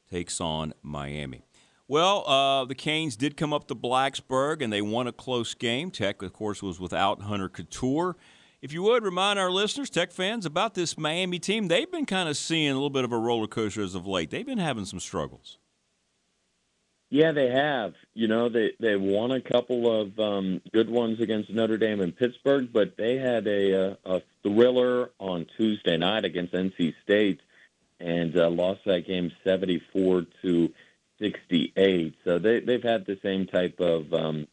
takes 0.10 0.42
on 0.42 0.74
Miami. 0.82 1.44
Well, 1.88 2.28
uh, 2.28 2.66
the 2.66 2.76
Canes 2.76 3.18
did 3.18 3.36
come 3.36 3.52
up 3.52 3.68
to 3.68 3.76
Blacksburg 3.76 4.62
and 4.62 4.72
they 4.72 4.82
won 4.82 5.08
a 5.08 5.12
close 5.12 5.54
game. 5.54 5.92
Tech, 5.92 6.22
of 6.22 6.32
course, 6.32 6.64
was 6.64 6.80
without 6.80 7.24
Hunter 7.24 7.50
Cattoor. 7.50 8.14
If 8.62 8.72
you 8.72 8.84
would 8.84 9.04
remind 9.04 9.40
our 9.40 9.52
listeners, 9.52 9.90
Tech 9.90 10.12
fans, 10.12 10.46
about 10.46 10.76
this 10.76 10.98
Miami 10.98 11.40
team, 11.40 11.68
they've 11.68 11.92
been 11.92 12.06
kind 12.06 12.30
of 12.30 12.38
seeing 12.38 12.70
a 12.70 12.76
little 12.76 12.92
bit 12.92 13.04
of 13.04 13.12
a 13.12 13.18
roller 13.18 13.48
coaster 13.48 13.82
as 13.82 13.96
of 13.96 14.06
late. 14.06 14.30
They've 14.30 14.46
been 14.46 14.60
having 14.60 14.86
some 14.86 15.00
struggles. 15.00 15.58
Yeah, 17.12 17.34
they 17.34 17.50
have. 17.50 17.94
You 18.14 18.30
know, 18.30 18.48
they 18.48 18.72
they 18.80 18.96
won 18.96 19.32
a 19.32 19.42
couple 19.42 20.02
of 20.02 20.18
um, 20.18 20.62
good 20.72 20.90
ones 20.90 21.20
against 21.20 21.50
Notre 21.50 21.78
Dame 21.78 22.00
and 22.00 22.16
Pittsburgh, 22.16 22.70
but 22.72 22.96
they 22.96 23.18
had 23.18 23.46
a, 23.48 23.74
a, 23.74 23.98
a 24.06 24.22
thriller 24.42 25.12
on 25.20 25.46
Tuesday 25.58 25.98
night 25.98 26.24
against 26.24 26.54
NC 26.54 26.94
State 27.04 27.42
and 28.00 28.36
uh, 28.38 28.50
lost 28.50 28.86
that 28.86 29.06
game 29.06 29.30
seventy 29.44 29.80
four 29.92 30.26
to 30.42 30.72
sixty 31.20 31.74
eight. 31.76 32.16
So 32.24 32.40
they 32.40 32.62
they've 32.62 32.82
had 32.82 33.06
the 33.06 33.20
same 33.22 33.46
type 33.46 33.82
of 33.82 34.14
um, 34.14 34.48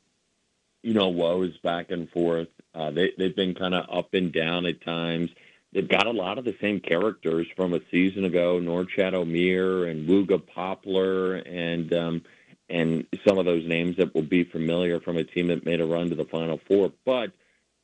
you 0.82 0.94
know 0.94 1.10
woes 1.10 1.56
back 1.58 1.92
and 1.92 2.10
forth. 2.10 2.48
Uh, 2.74 2.90
they 2.90 3.12
they've 3.16 3.36
been 3.36 3.54
kind 3.54 3.74
of 3.74 3.86
up 3.88 4.14
and 4.14 4.32
down 4.32 4.66
at 4.66 4.84
times. 4.84 5.30
They've 5.72 5.88
got 5.88 6.08
a 6.08 6.12
lot 6.12 6.38
of 6.38 6.44
the 6.44 6.56
same 6.60 6.80
characters 6.80 7.46
from 7.54 7.72
a 7.72 7.80
season 7.92 8.24
ago: 8.24 8.58
Norchad 8.60 9.12
Omier 9.12 9.88
and 9.88 10.08
Wooga 10.08 10.44
Poplar 10.44 11.36
and. 11.36 11.92
Um, 11.94 12.22
and 12.68 13.06
some 13.26 13.38
of 13.38 13.46
those 13.46 13.66
names 13.66 13.96
that 13.96 14.14
will 14.14 14.22
be 14.22 14.44
familiar 14.44 15.00
from 15.00 15.16
a 15.16 15.24
team 15.24 15.48
that 15.48 15.64
made 15.64 15.80
a 15.80 15.86
run 15.86 16.10
to 16.10 16.14
the 16.14 16.24
Final 16.24 16.60
Four. 16.68 16.92
But 17.04 17.32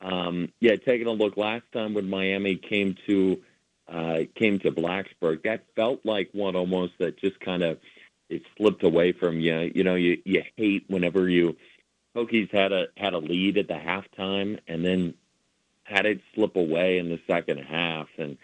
um, 0.00 0.52
yeah, 0.60 0.76
taking 0.76 1.06
a 1.06 1.12
look 1.12 1.36
last 1.36 1.64
time 1.72 1.94
when 1.94 2.10
Miami 2.10 2.56
came 2.56 2.96
to 3.06 3.42
uh, 3.88 4.20
came 4.34 4.58
to 4.60 4.70
Blacksburg, 4.70 5.42
that 5.44 5.64
felt 5.76 6.04
like 6.04 6.30
one 6.32 6.56
almost 6.56 6.94
that 6.98 7.18
just 7.18 7.38
kind 7.40 7.62
of 7.62 7.78
it 8.28 8.42
slipped 8.56 8.82
away 8.82 9.12
from 9.12 9.40
you. 9.40 9.72
You 9.74 9.84
know, 9.84 9.94
you 9.94 10.20
you 10.24 10.42
hate 10.56 10.84
whenever 10.88 11.28
you 11.28 11.56
Hokies 12.16 12.52
had 12.52 12.72
a 12.72 12.86
had 12.96 13.14
a 13.14 13.18
lead 13.18 13.58
at 13.58 13.68
the 13.68 13.74
halftime 13.74 14.58
and 14.68 14.84
then 14.84 15.14
had 15.84 16.06
it 16.06 16.20
slip 16.34 16.56
away 16.56 16.98
in 16.98 17.08
the 17.08 17.20
second 17.26 17.58
half 17.58 18.08
and 18.18 18.38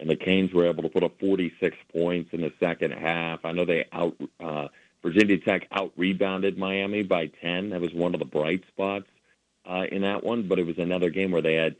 and 0.00 0.08
the 0.08 0.16
Canes 0.16 0.52
were 0.52 0.66
able 0.66 0.82
to 0.82 0.88
put 0.88 1.04
up 1.04 1.20
46 1.20 1.76
points 1.92 2.32
in 2.32 2.40
the 2.40 2.52
second 2.58 2.92
half. 2.92 3.44
I 3.44 3.52
know 3.52 3.66
they 3.66 3.84
out 3.92 4.16
uh, 4.42 4.68
Virginia 5.02 5.38
Tech 5.38 5.66
out 5.72 5.92
rebounded 5.96 6.58
Miami 6.58 7.02
by 7.02 7.26
10. 7.26 7.70
That 7.70 7.80
was 7.80 7.92
one 7.92 8.14
of 8.14 8.20
the 8.20 8.26
bright 8.26 8.62
spots 8.68 9.06
uh, 9.68 9.84
in 9.90 10.02
that 10.02 10.24
one, 10.24 10.48
but 10.48 10.58
it 10.58 10.66
was 10.66 10.78
another 10.78 11.10
game 11.10 11.30
where 11.30 11.42
they 11.42 11.54
had 11.54 11.76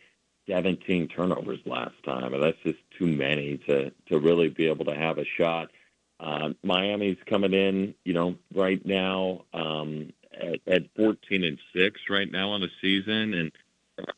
17 0.48 1.08
turnovers 1.08 1.60
last 1.66 1.94
time, 2.04 2.34
and 2.34 2.42
that's 2.42 2.58
just 2.64 2.78
too 2.98 3.06
many 3.06 3.58
to 3.58 3.90
to 4.08 4.18
really 4.18 4.48
be 4.48 4.68
able 4.68 4.86
to 4.86 4.94
have 4.94 5.18
a 5.18 5.24
shot. 5.24 5.70
Uh, 6.18 6.50
Miami's 6.62 7.16
coming 7.26 7.54
in, 7.54 7.94
you 8.04 8.12
know, 8.12 8.36
right 8.54 8.84
now 8.84 9.44
um, 9.54 10.12
at, 10.38 10.60
at 10.66 10.94
14 10.96 11.44
and 11.44 11.58
six 11.74 12.00
right 12.10 12.30
now 12.30 12.50
on 12.50 12.60
the 12.60 12.70
season, 12.80 13.34
and 13.34 13.52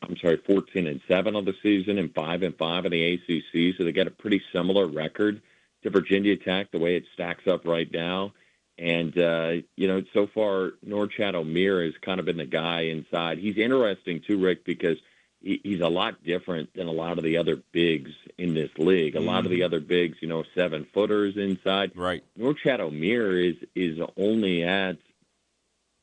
I'm 0.01 0.17
sorry, 0.17 0.37
14 0.37 0.87
and 0.87 1.01
seven 1.07 1.35
on 1.35 1.45
the 1.45 1.55
season, 1.61 1.97
and 1.97 2.13
five 2.13 2.43
and 2.43 2.57
five 2.57 2.85
in 2.85 2.91
the 2.91 3.13
ACC. 3.13 3.77
So 3.77 3.83
they 3.83 3.91
got 3.91 4.07
a 4.07 4.11
pretty 4.11 4.41
similar 4.51 4.87
record 4.87 5.41
to 5.83 5.89
Virginia 5.89 6.35
Tech 6.37 6.71
the 6.71 6.79
way 6.79 6.95
it 6.95 7.05
stacks 7.13 7.47
up 7.47 7.65
right 7.65 7.91
now. 7.91 8.33
And 8.77 9.17
uh, 9.17 9.53
you 9.75 9.87
know, 9.87 10.03
so 10.13 10.27
far 10.27 10.71
Norchad 10.85 11.35
Omier 11.35 11.85
has 11.85 11.93
kind 12.01 12.19
of 12.19 12.25
been 12.25 12.37
the 12.37 12.45
guy 12.45 12.81
inside. 12.85 13.37
He's 13.37 13.57
interesting 13.57 14.21
too, 14.25 14.39
Rick, 14.39 14.65
because 14.65 14.97
he, 15.43 15.59
he's 15.63 15.81
a 15.81 15.87
lot 15.87 16.23
different 16.23 16.73
than 16.73 16.87
a 16.87 16.91
lot 16.91 17.17
of 17.17 17.23
the 17.23 17.37
other 17.37 17.61
bigs 17.71 18.11
in 18.37 18.55
this 18.55 18.71
league. 18.77 19.15
A 19.15 19.19
mm. 19.19 19.25
lot 19.25 19.45
of 19.45 19.51
the 19.51 19.63
other 19.63 19.79
bigs, 19.79 20.17
you 20.21 20.27
know, 20.27 20.43
seven 20.55 20.87
footers 20.93 21.37
inside. 21.37 21.91
Right. 21.95 22.23
Norchad 22.39 22.79
Omier 22.79 23.51
is 23.51 23.67
is 23.75 23.99
only 24.17 24.63
at 24.63 24.97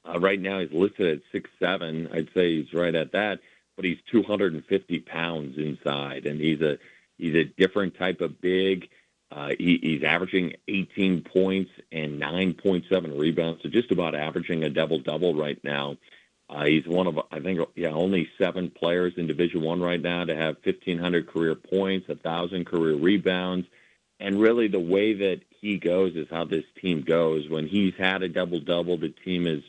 uh, 0.08 0.20
right 0.20 0.40
now. 0.40 0.60
He's 0.60 0.72
listed 0.72 1.18
at 1.18 1.22
six 1.32 1.50
seven. 1.58 2.08
I'd 2.12 2.32
say 2.34 2.58
he's 2.58 2.72
right 2.72 2.94
at 2.94 3.12
that, 3.12 3.40
but 3.76 3.84
he's 3.84 3.98
250 4.12 5.00
pounds 5.00 5.58
inside, 5.58 6.26
and 6.26 6.40
he's 6.40 6.60
a 6.60 6.78
he's 7.18 7.34
a 7.34 7.44
different 7.44 7.96
type 7.96 8.20
of 8.20 8.40
big. 8.40 8.88
Uh, 9.30 9.50
he, 9.58 9.78
he's 9.80 10.02
averaging 10.02 10.54
18 10.66 11.22
points 11.22 11.70
and 11.92 12.20
9.7 12.20 13.18
rebounds, 13.18 13.62
so 13.62 13.68
just 13.68 13.92
about 13.92 14.14
averaging 14.14 14.64
a 14.64 14.70
double 14.70 14.98
double 14.98 15.34
right 15.34 15.62
now. 15.62 15.96
Uh, 16.48 16.64
he's 16.64 16.86
one 16.86 17.06
of, 17.06 17.16
I 17.30 17.38
think, 17.38 17.60
yeah, 17.76 17.90
only 17.90 18.28
seven 18.36 18.70
players 18.70 19.12
in 19.16 19.28
Division 19.28 19.62
One 19.62 19.80
right 19.80 20.02
now 20.02 20.24
to 20.24 20.34
have 20.34 20.56
1,500 20.64 21.28
career 21.28 21.54
points, 21.54 22.08
1,000 22.08 22.66
career 22.66 22.96
rebounds, 22.96 23.68
and 24.18 24.40
really 24.40 24.66
the 24.66 24.80
way 24.80 25.14
that 25.14 25.42
he 25.60 25.78
goes 25.78 26.16
is 26.16 26.26
how 26.28 26.44
this 26.44 26.64
team 26.80 27.02
goes. 27.02 27.48
When 27.48 27.68
he's 27.68 27.94
had 27.96 28.24
a 28.24 28.28
double 28.28 28.58
double, 28.58 28.98
the 28.98 29.10
team 29.10 29.46
is 29.46 29.62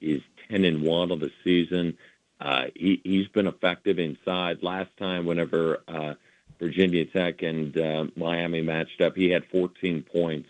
is 0.00 0.22
10 0.48 0.64
and 0.64 0.82
one 0.82 1.10
of 1.10 1.18
the 1.18 1.32
season. 1.42 1.98
Uh, 2.40 2.66
he, 2.76 3.00
he's 3.02 3.26
been 3.28 3.48
effective 3.48 3.98
inside. 3.98 4.62
Last 4.62 4.96
time, 4.96 5.26
whenever 5.26 5.82
uh, 5.88 6.14
Virginia 6.58 7.04
Tech 7.04 7.42
and 7.42 7.76
uh, 7.78 8.06
Miami 8.16 8.62
matched 8.62 9.00
up. 9.00 9.16
He 9.16 9.30
had 9.30 9.44
14 9.46 10.02
points 10.02 10.48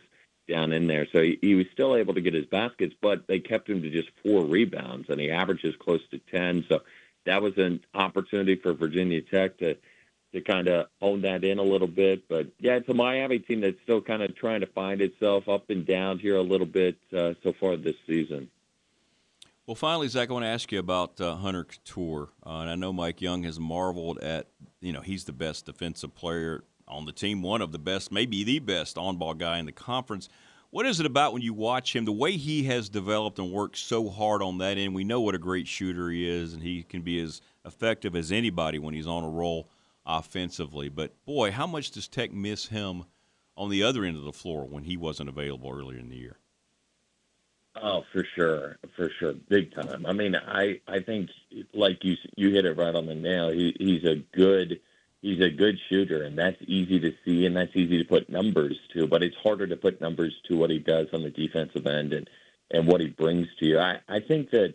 down 0.49 0.73
in 0.73 0.87
there, 0.87 1.07
so 1.13 1.21
he, 1.23 1.39
he 1.43 1.55
was 1.55 1.67
still 1.73 1.95
able 1.95 2.15
to 2.15 2.21
get 2.21 2.35
his 2.35 2.47
baskets, 2.47 2.95
but 3.03 3.27
they 3.27 3.39
kept 3.39 3.69
him 3.69 3.83
to 3.83 3.91
just 3.91 4.09
four 4.23 4.45
rebounds, 4.45 5.09
and 5.11 5.21
he 5.21 5.31
averages 5.31 5.75
close 5.77 6.01
to 6.11 6.19
10. 6.19 6.65
So 6.71 6.81
that 7.27 7.43
was 7.43 7.59
an 7.59 7.81
opportunity 7.95 8.57
for 8.57 8.73
Virginia 8.73 9.21
Tech 9.21 9.59
to 9.59 9.77
to 10.35 10.43
kind 10.43 10.69
of 10.69 10.89
own 11.01 11.23
that 11.23 11.43
in 11.43 11.59
a 11.59 11.63
little 11.63 11.89
bit. 11.89 12.29
But 12.29 12.49
yeah, 12.59 12.75
it's 12.75 12.89
a 12.89 12.95
Miami 12.95 13.39
team 13.39 13.63
that's 13.63 13.81
still 13.83 14.03
kind 14.03 14.23
of 14.23 14.37
trying 14.37 14.61
to 14.61 14.67
find 14.67 15.01
itself 15.01 15.49
up 15.49 15.71
and 15.71 15.87
down 15.87 16.19
here 16.19 16.37
a 16.37 16.43
little 16.43 16.67
bit 16.67 16.99
uh, 17.17 17.35
so 17.43 17.55
far 17.59 17.77
this 17.77 17.97
season. 18.07 18.51
Well, 19.69 19.75
finally, 19.75 20.09
Zach, 20.09 20.31
I 20.31 20.33
want 20.33 20.45
to 20.47 20.49
ask 20.49 20.73
you 20.73 20.79
about 20.79 21.21
uh, 21.21 21.35
Hunter 21.35 21.63
Cattoor. 21.63 22.29
Uh, 22.43 22.61
and 22.61 22.71
I 22.71 22.75
know 22.75 22.91
Mike 22.91 23.21
Young 23.21 23.43
has 23.43 23.61
marveled 23.61 24.19
at, 24.21 24.47
you 24.81 24.95
know, 24.95 25.03
he's 25.03 25.25
the 25.25 25.33
best 25.35 25.67
defensive 25.67 26.15
player 26.15 26.65
on 26.87 27.05
the 27.05 27.13
team, 27.13 27.43
one 27.43 27.61
of 27.61 27.71
the 27.71 27.79
best, 27.79 28.11
maybe 28.11 28.45
the 28.45 28.61
best 28.61 28.97
on 28.97 29.19
ball 29.19 29.35
guy 29.35 29.59
in 29.59 29.67
the 29.67 29.73
conference. 29.73 30.31
What 30.71 30.87
is 30.87 31.01
it 31.01 31.05
about 31.05 31.35
when 31.35 31.43
you 31.43 31.53
watch 31.53 31.95
him, 31.95 32.07
the 32.07 32.13
way 32.13 32.39
he 32.39 32.63
has 32.63 32.89
developed 32.89 33.39
and 33.39 33.53
worked 33.53 33.77
so 33.77 34.09
hard 34.09 34.41
on 34.41 34.57
that 34.57 34.79
end? 34.79 34.95
We 34.95 35.05
know 35.05 35.21
what 35.21 35.35
a 35.35 35.39
great 35.39 35.69
shooter 35.69 36.09
he 36.09 36.27
is, 36.27 36.55
and 36.55 36.63
he 36.63 36.83
can 36.83 37.03
be 37.03 37.21
as 37.21 37.43
effective 37.67 38.17
as 38.17 38.33
anybody 38.33 38.79
when 38.79 38.95
he's 38.95 39.07
on 39.07 39.23
a 39.23 39.29
roll 39.29 39.69
offensively. 40.07 40.89
But 40.89 41.13
boy, 41.27 41.51
how 41.51 41.67
much 41.67 41.91
does 41.91 42.09
Tech 42.09 42.33
miss 42.33 42.69
him 42.69 43.05
on 43.55 43.69
the 43.69 43.83
other 43.83 44.07
end 44.07 44.17
of 44.17 44.25
the 44.25 44.33
floor 44.33 44.65
when 44.65 44.85
he 44.85 44.97
wasn't 44.97 45.29
available 45.29 45.71
earlier 45.71 45.99
in 45.99 46.09
the 46.09 46.17
year? 46.17 46.39
Oh, 47.83 48.05
for 48.13 48.25
sure, 48.35 48.79
for 48.97 49.11
sure, 49.19 49.35
big 49.49 49.75
time. 49.75 50.07
I 50.07 50.13
mean, 50.13 50.35
I 50.35 50.81
I 50.87 51.01
think 51.01 51.31
like 51.75 52.05
you 52.05 52.17
you 52.37 52.51
hit 52.51 52.65
it 52.65 52.77
right 52.77 52.95
on 52.95 53.07
the 53.07 53.15
nail. 53.15 53.51
He 53.51 53.75
he's 53.79 54.05
a 54.05 54.17
good 54.17 54.81
he's 55.23 55.41
a 55.41 55.51
good 55.51 55.79
shooter, 55.89 56.23
and 56.23 56.37
that's 56.39 56.57
easy 56.67 56.99
to 57.01 57.13
see, 57.25 57.47
and 57.47 57.57
that's 57.57 57.75
easy 57.75 57.99
to 57.99 58.05
put 58.09 58.31
numbers 58.31 58.79
to. 58.95 59.07
But 59.07 59.23
it's 59.23 59.37
harder 59.37 59.67
to 59.67 59.77
put 59.77 60.01
numbers 60.01 60.35
to 60.49 60.57
what 60.57 60.71
he 60.71 60.79
does 60.79 61.09
on 61.13 61.23
the 61.23 61.31
defensive 61.31 61.87
end 61.87 62.13
and 62.13 62.29
and 62.71 62.87
what 62.87 63.01
he 63.01 63.09
brings 63.09 63.49
to 63.61 63.67
you. 63.67 63.79
I 63.79 64.01
I 64.09 64.21
think 64.21 64.51
that 64.51 64.75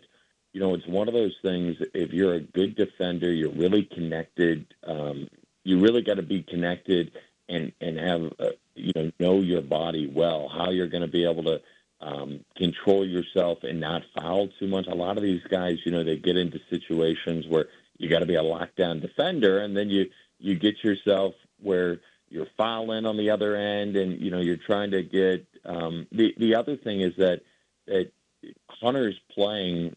you 0.52 0.60
know 0.60 0.74
it's 0.74 0.86
one 0.86 1.08
of 1.08 1.14
those 1.14 1.36
things. 1.42 1.76
If 1.92 2.12
you're 2.12 2.34
a 2.34 2.40
good 2.40 2.76
defender, 2.76 3.32
you're 3.32 3.52
really 3.52 3.84
connected. 3.84 4.66
Um, 4.86 5.28
you 5.64 5.80
really 5.80 6.02
got 6.02 6.14
to 6.14 6.22
be 6.22 6.42
connected 6.42 7.12
and 7.48 7.72
and 7.80 7.98
have 7.98 8.32
uh, 8.38 8.52
you 8.74 8.92
know 8.94 9.10
know 9.20 9.40
your 9.40 9.62
body 9.62 10.06
well. 10.06 10.48
How 10.48 10.70
you're 10.70 10.88
going 10.88 11.02
to 11.02 11.08
be 11.08 11.24
able 11.24 11.44
to 11.44 11.60
um, 12.04 12.44
control 12.56 13.06
yourself 13.06 13.64
and 13.64 13.80
not 13.80 14.02
foul 14.14 14.48
too 14.58 14.68
much. 14.68 14.86
A 14.86 14.94
lot 14.94 15.16
of 15.16 15.22
these 15.22 15.42
guys, 15.44 15.78
you 15.84 15.92
know, 15.92 16.04
they 16.04 16.16
get 16.16 16.36
into 16.36 16.60
situations 16.68 17.46
where 17.48 17.66
you 17.96 18.08
got 18.08 18.18
to 18.18 18.26
be 18.26 18.34
a 18.34 18.42
lockdown 18.42 19.00
defender, 19.00 19.58
and 19.58 19.76
then 19.76 19.88
you 19.88 20.10
you 20.38 20.54
get 20.54 20.84
yourself 20.84 21.34
where 21.62 22.00
you're 22.28 22.46
fouling 22.56 23.06
on 23.06 23.16
the 23.16 23.30
other 23.30 23.56
end, 23.56 23.96
and 23.96 24.20
you 24.20 24.30
know 24.30 24.40
you're 24.40 24.56
trying 24.56 24.90
to 24.90 25.02
get. 25.02 25.46
Um, 25.64 26.06
the 26.12 26.34
the 26.36 26.56
other 26.56 26.76
thing 26.76 27.00
is 27.00 27.16
that 27.16 27.40
that 27.86 28.12
Hunter's 28.68 29.18
playing, 29.30 29.96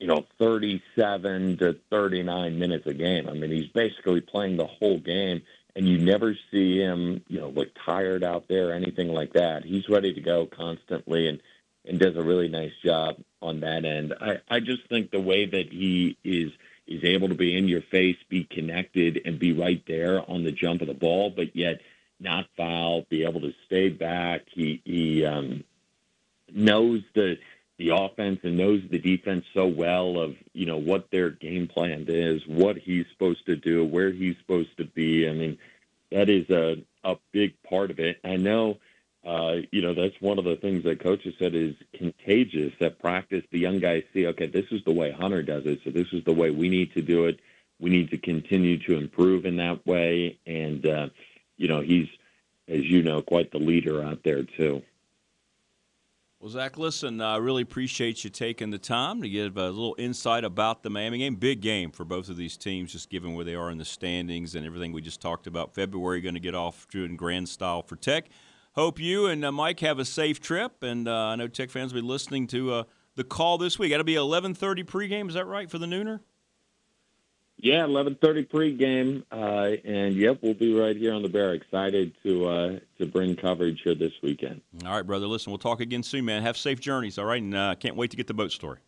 you 0.00 0.06
know, 0.06 0.24
37 0.38 1.58
to 1.58 1.76
39 1.90 2.58
minutes 2.58 2.86
a 2.86 2.94
game. 2.94 3.28
I 3.28 3.32
mean, 3.32 3.50
he's 3.50 3.68
basically 3.68 4.20
playing 4.20 4.56
the 4.56 4.66
whole 4.66 4.98
game 4.98 5.42
and 5.78 5.86
you 5.86 5.96
never 5.96 6.36
see 6.50 6.76
him, 6.76 7.22
you 7.28 7.38
know, 7.38 7.50
look 7.50 7.68
tired 7.86 8.24
out 8.24 8.48
there, 8.48 8.70
or 8.70 8.72
anything 8.72 9.06
like 9.06 9.34
that. 9.34 9.64
He's 9.64 9.88
ready 9.88 10.12
to 10.12 10.20
go 10.20 10.44
constantly, 10.44 11.28
and 11.28 11.40
and 11.86 12.00
does 12.00 12.16
a 12.16 12.22
really 12.22 12.48
nice 12.48 12.72
job 12.84 13.16
on 13.40 13.60
that 13.60 13.84
end. 13.84 14.12
I, 14.20 14.38
I 14.50 14.58
just 14.58 14.88
think 14.88 15.12
the 15.12 15.20
way 15.20 15.46
that 15.46 15.72
he 15.72 16.18
is 16.24 16.50
is 16.88 17.04
able 17.04 17.28
to 17.28 17.36
be 17.36 17.56
in 17.56 17.68
your 17.68 17.82
face, 17.82 18.16
be 18.28 18.42
connected, 18.42 19.22
and 19.24 19.38
be 19.38 19.52
right 19.52 19.80
there 19.86 20.28
on 20.28 20.42
the 20.42 20.50
jump 20.50 20.80
of 20.80 20.88
the 20.88 20.94
ball, 20.94 21.30
but 21.30 21.54
yet 21.54 21.80
not 22.18 22.46
foul, 22.56 23.06
be 23.08 23.24
able 23.24 23.42
to 23.42 23.54
stay 23.66 23.88
back. 23.88 24.46
He 24.50 24.82
he 24.84 25.24
um, 25.24 25.62
knows 26.52 27.02
the 27.14 27.38
the 27.78 27.90
offense 27.90 28.40
and 28.42 28.56
knows 28.56 28.82
the 28.90 28.98
defense 28.98 29.44
so 29.54 29.66
well 29.66 30.18
of 30.18 30.36
you 30.52 30.66
know 30.66 30.76
what 30.76 31.10
their 31.10 31.30
game 31.30 31.68
plan 31.68 32.04
is, 32.08 32.42
what 32.46 32.76
he's 32.76 33.06
supposed 33.12 33.46
to 33.46 33.56
do, 33.56 33.84
where 33.84 34.10
he's 34.10 34.36
supposed 34.38 34.76
to 34.78 34.84
be. 34.84 35.28
I 35.28 35.32
mean, 35.32 35.58
that 36.10 36.28
is 36.28 36.50
a 36.50 36.82
a 37.04 37.16
big 37.32 37.54
part 37.62 37.90
of 37.90 38.00
it. 38.00 38.18
I 38.24 38.36
know, 38.36 38.78
uh, 39.24 39.58
you 39.70 39.80
know, 39.80 39.94
that's 39.94 40.20
one 40.20 40.38
of 40.38 40.44
the 40.44 40.56
things 40.56 40.82
that 40.84 41.00
coaches 41.00 41.34
said 41.38 41.54
is 41.54 41.74
contagious 41.94 42.72
at 42.80 42.98
practice. 42.98 43.44
The 43.50 43.60
young 43.60 43.78
guys 43.78 44.02
see, 44.12 44.26
okay, 44.26 44.46
this 44.46 44.66
is 44.72 44.82
the 44.84 44.92
way 44.92 45.12
Hunter 45.12 45.42
does 45.42 45.64
it, 45.64 45.80
so 45.84 45.90
this 45.90 46.08
is 46.12 46.24
the 46.24 46.34
way 46.34 46.50
we 46.50 46.68
need 46.68 46.92
to 46.94 47.02
do 47.02 47.26
it. 47.26 47.38
We 47.80 47.90
need 47.90 48.10
to 48.10 48.18
continue 48.18 48.78
to 48.86 48.96
improve 48.96 49.46
in 49.46 49.56
that 49.58 49.86
way, 49.86 50.38
and 50.46 50.84
uh, 50.84 51.08
you 51.56 51.68
know, 51.68 51.80
he's, 51.80 52.08
as 52.66 52.84
you 52.84 53.04
know, 53.04 53.22
quite 53.22 53.52
the 53.52 53.58
leader 53.58 54.02
out 54.02 54.24
there 54.24 54.42
too. 54.42 54.82
Well, 56.40 56.50
Zach, 56.50 56.78
listen, 56.78 57.20
I 57.20 57.38
really 57.38 57.62
appreciate 57.62 58.22
you 58.22 58.30
taking 58.30 58.70
the 58.70 58.78
time 58.78 59.22
to 59.22 59.28
give 59.28 59.56
a 59.56 59.70
little 59.70 59.96
insight 59.98 60.44
about 60.44 60.84
the 60.84 60.90
Miami 60.90 61.18
game. 61.18 61.34
Big 61.34 61.60
game 61.60 61.90
for 61.90 62.04
both 62.04 62.28
of 62.28 62.36
these 62.36 62.56
teams, 62.56 62.92
just 62.92 63.10
given 63.10 63.34
where 63.34 63.44
they 63.44 63.56
are 63.56 63.72
in 63.72 63.78
the 63.78 63.84
standings 63.84 64.54
and 64.54 64.64
everything 64.64 64.92
we 64.92 65.02
just 65.02 65.20
talked 65.20 65.48
about. 65.48 65.74
February 65.74 66.20
going 66.20 66.36
to 66.36 66.40
get 66.40 66.54
off 66.54 66.86
to 66.92 67.02
in 67.02 67.16
grand 67.16 67.48
style 67.48 67.82
for 67.82 67.96
Tech. 67.96 68.28
Hope 68.74 69.00
you 69.00 69.26
and 69.26 69.44
uh, 69.44 69.50
Mike 69.50 69.80
have 69.80 69.98
a 69.98 70.04
safe 70.04 70.40
trip, 70.40 70.84
and 70.84 71.08
uh, 71.08 71.12
I 71.12 71.34
know 71.34 71.48
Tech 71.48 71.70
fans 71.70 71.92
will 71.92 72.02
be 72.02 72.06
listening 72.06 72.46
to 72.48 72.72
uh, 72.72 72.82
the 73.16 73.24
call 73.24 73.58
this 73.58 73.76
week. 73.76 73.90
That'll 73.90 74.04
be 74.04 74.14
11:30 74.14 74.84
pregame. 74.84 75.26
Is 75.26 75.34
that 75.34 75.46
right 75.46 75.68
for 75.68 75.78
the 75.78 75.86
nooner? 75.86 76.20
Yeah, 77.60 77.84
eleven 77.84 78.14
thirty 78.14 78.44
pregame, 78.44 79.24
uh, 79.32 79.76
and 79.84 80.14
yep, 80.14 80.38
we'll 80.42 80.54
be 80.54 80.78
right 80.78 80.96
here 80.96 81.12
on 81.12 81.22
the 81.22 81.28
bear. 81.28 81.54
Excited 81.54 82.14
to 82.22 82.48
uh, 82.48 82.78
to 82.98 83.06
bring 83.06 83.34
coverage 83.34 83.80
here 83.82 83.96
this 83.96 84.12
weekend. 84.22 84.60
All 84.86 84.92
right, 84.92 85.02
brother. 85.02 85.26
Listen, 85.26 85.50
we'll 85.50 85.58
talk 85.58 85.80
again 85.80 86.04
soon, 86.04 86.24
man. 86.24 86.42
Have 86.42 86.56
safe 86.56 86.78
journeys. 86.78 87.18
All 87.18 87.24
right, 87.24 87.42
and 87.42 87.54
uh, 87.54 87.74
can't 87.74 87.96
wait 87.96 88.12
to 88.12 88.16
get 88.16 88.28
the 88.28 88.34
boat 88.34 88.52
story. 88.52 88.78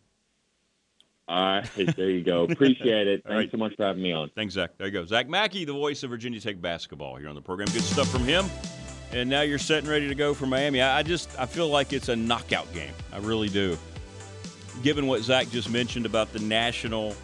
All 1.27 1.43
right, 1.43 1.95
there 1.97 2.09
you 2.09 2.23
go. 2.23 2.45
Appreciate 2.45 3.07
it. 3.07 3.23
Thanks 3.27 3.35
right. 3.35 3.51
so 3.51 3.57
much 3.57 3.75
for 3.75 3.83
having 3.83 4.03
me 4.03 4.13
on. 4.13 4.29
Thanks, 4.35 4.53
Zach. 4.53 4.71
There 4.77 4.87
you 4.87 4.93
go. 4.93 5.05
Zach 5.05 5.27
Mackey, 5.27 5.65
the 5.65 5.73
voice 5.73 6.03
of 6.03 6.09
Virginia 6.09 6.39
Tech 6.39 6.61
basketball 6.61 7.17
here 7.17 7.27
on 7.27 7.35
the 7.35 7.41
program. 7.41 7.67
Good 7.73 7.83
stuff 7.83 8.09
from 8.09 8.23
him. 8.23 8.45
And 9.11 9.29
now 9.29 9.41
you're 9.41 9.59
set 9.59 9.79
and 9.79 9.87
ready 9.89 10.07
to 10.07 10.15
go 10.15 10.33
for 10.33 10.45
Miami. 10.45 10.81
I 10.81 10.99
I 10.99 11.03
just 11.03 11.37
I 11.37 11.45
feel 11.45 11.67
like 11.67 11.91
it's 11.91 12.07
a 12.07 12.15
knockout 12.15 12.71
game. 12.73 12.93
I 13.11 13.17
really 13.17 13.49
do. 13.49 13.77
Given 14.81 15.07
what 15.07 15.21
Zach 15.21 15.49
just 15.49 15.69
mentioned 15.69 16.05
about 16.05 16.31
the 16.31 16.39
national 16.39 17.15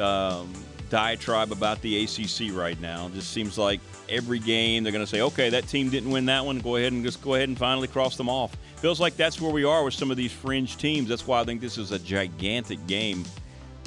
um, 0.00 0.52
diatribe 0.88 1.52
about 1.52 1.80
the 1.82 2.04
ACC 2.04 2.54
right 2.54 2.80
now, 2.80 3.06
it 3.06 3.14
just 3.14 3.32
seems 3.32 3.56
like 3.56 3.80
every 4.08 4.38
game 4.38 4.82
they're 4.82 4.92
going 4.92 5.04
to 5.04 5.10
say, 5.10 5.20
okay, 5.22 5.50
that 5.50 5.68
team 5.68 5.88
didn't 5.88 6.10
win 6.10 6.26
that 6.26 6.44
one. 6.44 6.58
Go 6.58 6.76
ahead 6.76 6.92
and 6.92 7.04
just 7.04 7.22
go 7.22 7.34
ahead 7.34 7.48
and 7.48 7.56
finally 7.56 7.88
cross 7.88 8.16
them 8.16 8.28
off. 8.28 8.56
Feels 8.76 9.00
like 9.00 9.16
that's 9.16 9.40
where 9.40 9.52
we 9.52 9.64
are 9.64 9.84
with 9.84 9.94
some 9.94 10.10
of 10.10 10.16
these 10.16 10.32
fringe 10.32 10.76
teams. 10.76 11.08
That's 11.08 11.26
why 11.26 11.40
I 11.40 11.44
think 11.44 11.60
this 11.60 11.78
is 11.78 11.92
a 11.92 11.98
gigantic 11.98 12.84
game 12.86 13.24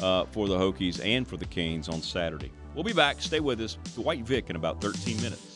uh, 0.01 0.25
for 0.25 0.47
the 0.47 0.57
Hokies 0.57 1.03
and 1.03 1.27
for 1.27 1.37
the 1.37 1.45
Canes 1.45 1.89
on 1.89 2.01
Saturday. 2.01 2.51
We'll 2.73 2.83
be 2.83 2.93
back. 2.93 3.21
Stay 3.21 3.39
with 3.39 3.59
us. 3.61 3.77
Dwight 3.95 4.23
Vick 4.23 4.49
in 4.49 4.55
about 4.55 4.81
13 4.81 5.17
minutes. 5.17 5.52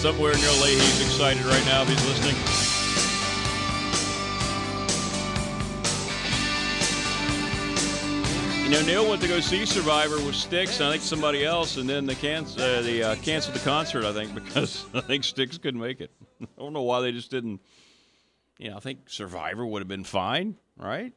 Somewhere 0.00 0.32
near 0.32 0.50
Leahy's 0.62 1.02
excited 1.02 1.44
right 1.44 1.62
now 1.66 1.82
if 1.82 1.88
he's 1.90 2.06
listening. 2.06 2.34
You 8.64 8.70
know, 8.70 8.86
Neil 8.86 9.10
went 9.10 9.20
to 9.20 9.28
go 9.28 9.40
see 9.40 9.66
Survivor 9.66 10.16
with 10.24 10.34
Styx, 10.34 10.80
and 10.80 10.88
I 10.88 10.92
think 10.92 11.02
somebody 11.02 11.44
else, 11.44 11.76
and 11.76 11.86
then 11.86 12.06
they 12.06 12.14
uh, 12.14 13.10
uh, 13.10 13.16
canceled 13.16 13.54
the 13.54 13.60
concert. 13.62 14.06
I 14.06 14.14
think 14.14 14.34
because 14.42 14.86
I 14.94 15.02
think 15.02 15.22
Styx 15.22 15.58
couldn't 15.58 15.82
make 15.82 16.00
it. 16.00 16.10
I 16.42 16.46
don't 16.56 16.72
know 16.72 16.80
why 16.80 17.02
they 17.02 17.12
just 17.12 17.30
didn't. 17.30 17.60
You 18.56 18.70
know, 18.70 18.78
I 18.78 18.80
think 18.80 19.00
Survivor 19.10 19.66
would 19.66 19.82
have 19.82 19.88
been 19.88 20.04
fine, 20.04 20.56
right? 20.78 21.12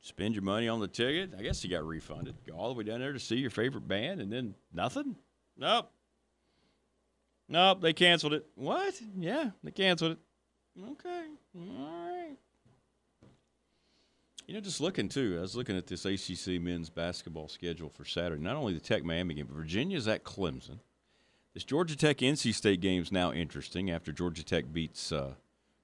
Spend 0.00 0.34
your 0.34 0.42
money 0.42 0.66
on 0.66 0.80
the 0.80 0.88
ticket. 0.88 1.34
I 1.38 1.42
guess 1.42 1.62
you 1.62 1.70
got 1.70 1.86
refunded. 1.86 2.34
Go 2.44 2.54
all 2.54 2.68
the 2.68 2.74
way 2.74 2.82
down 2.82 2.98
there 2.98 3.12
to 3.12 3.20
see 3.20 3.36
your 3.36 3.50
favorite 3.50 3.86
band, 3.86 4.20
and 4.20 4.32
then 4.32 4.56
nothing. 4.74 5.14
Nope. 5.56 5.92
Nope, 7.48 7.80
they 7.80 7.92
canceled 7.92 8.32
it. 8.32 8.46
What? 8.54 9.00
Yeah, 9.16 9.50
they 9.62 9.70
canceled 9.70 10.12
it. 10.12 10.18
Okay. 10.92 11.24
All 11.56 12.10
right. 12.10 12.36
You 14.46 14.54
know, 14.54 14.60
just 14.60 14.80
looking 14.80 15.08
too, 15.08 15.36
I 15.38 15.40
was 15.40 15.56
looking 15.56 15.76
at 15.76 15.86
this 15.86 16.04
ACC 16.04 16.60
men's 16.60 16.88
basketball 16.88 17.48
schedule 17.48 17.88
for 17.88 18.04
Saturday. 18.04 18.42
Not 18.42 18.56
only 18.56 18.74
the 18.74 18.80
Tech 18.80 19.04
Miami 19.04 19.34
game, 19.34 19.46
but 19.46 19.56
Virginia's 19.56 20.06
at 20.06 20.22
Clemson. 20.24 20.78
This 21.54 21.64
Georgia 21.64 21.96
Tech 21.96 22.18
NC 22.18 22.54
State 22.54 22.80
game 22.80 23.02
is 23.02 23.10
now 23.10 23.32
interesting 23.32 23.90
after 23.90 24.12
Georgia 24.12 24.44
Tech 24.44 24.72
beats 24.72 25.10
uh, 25.10 25.34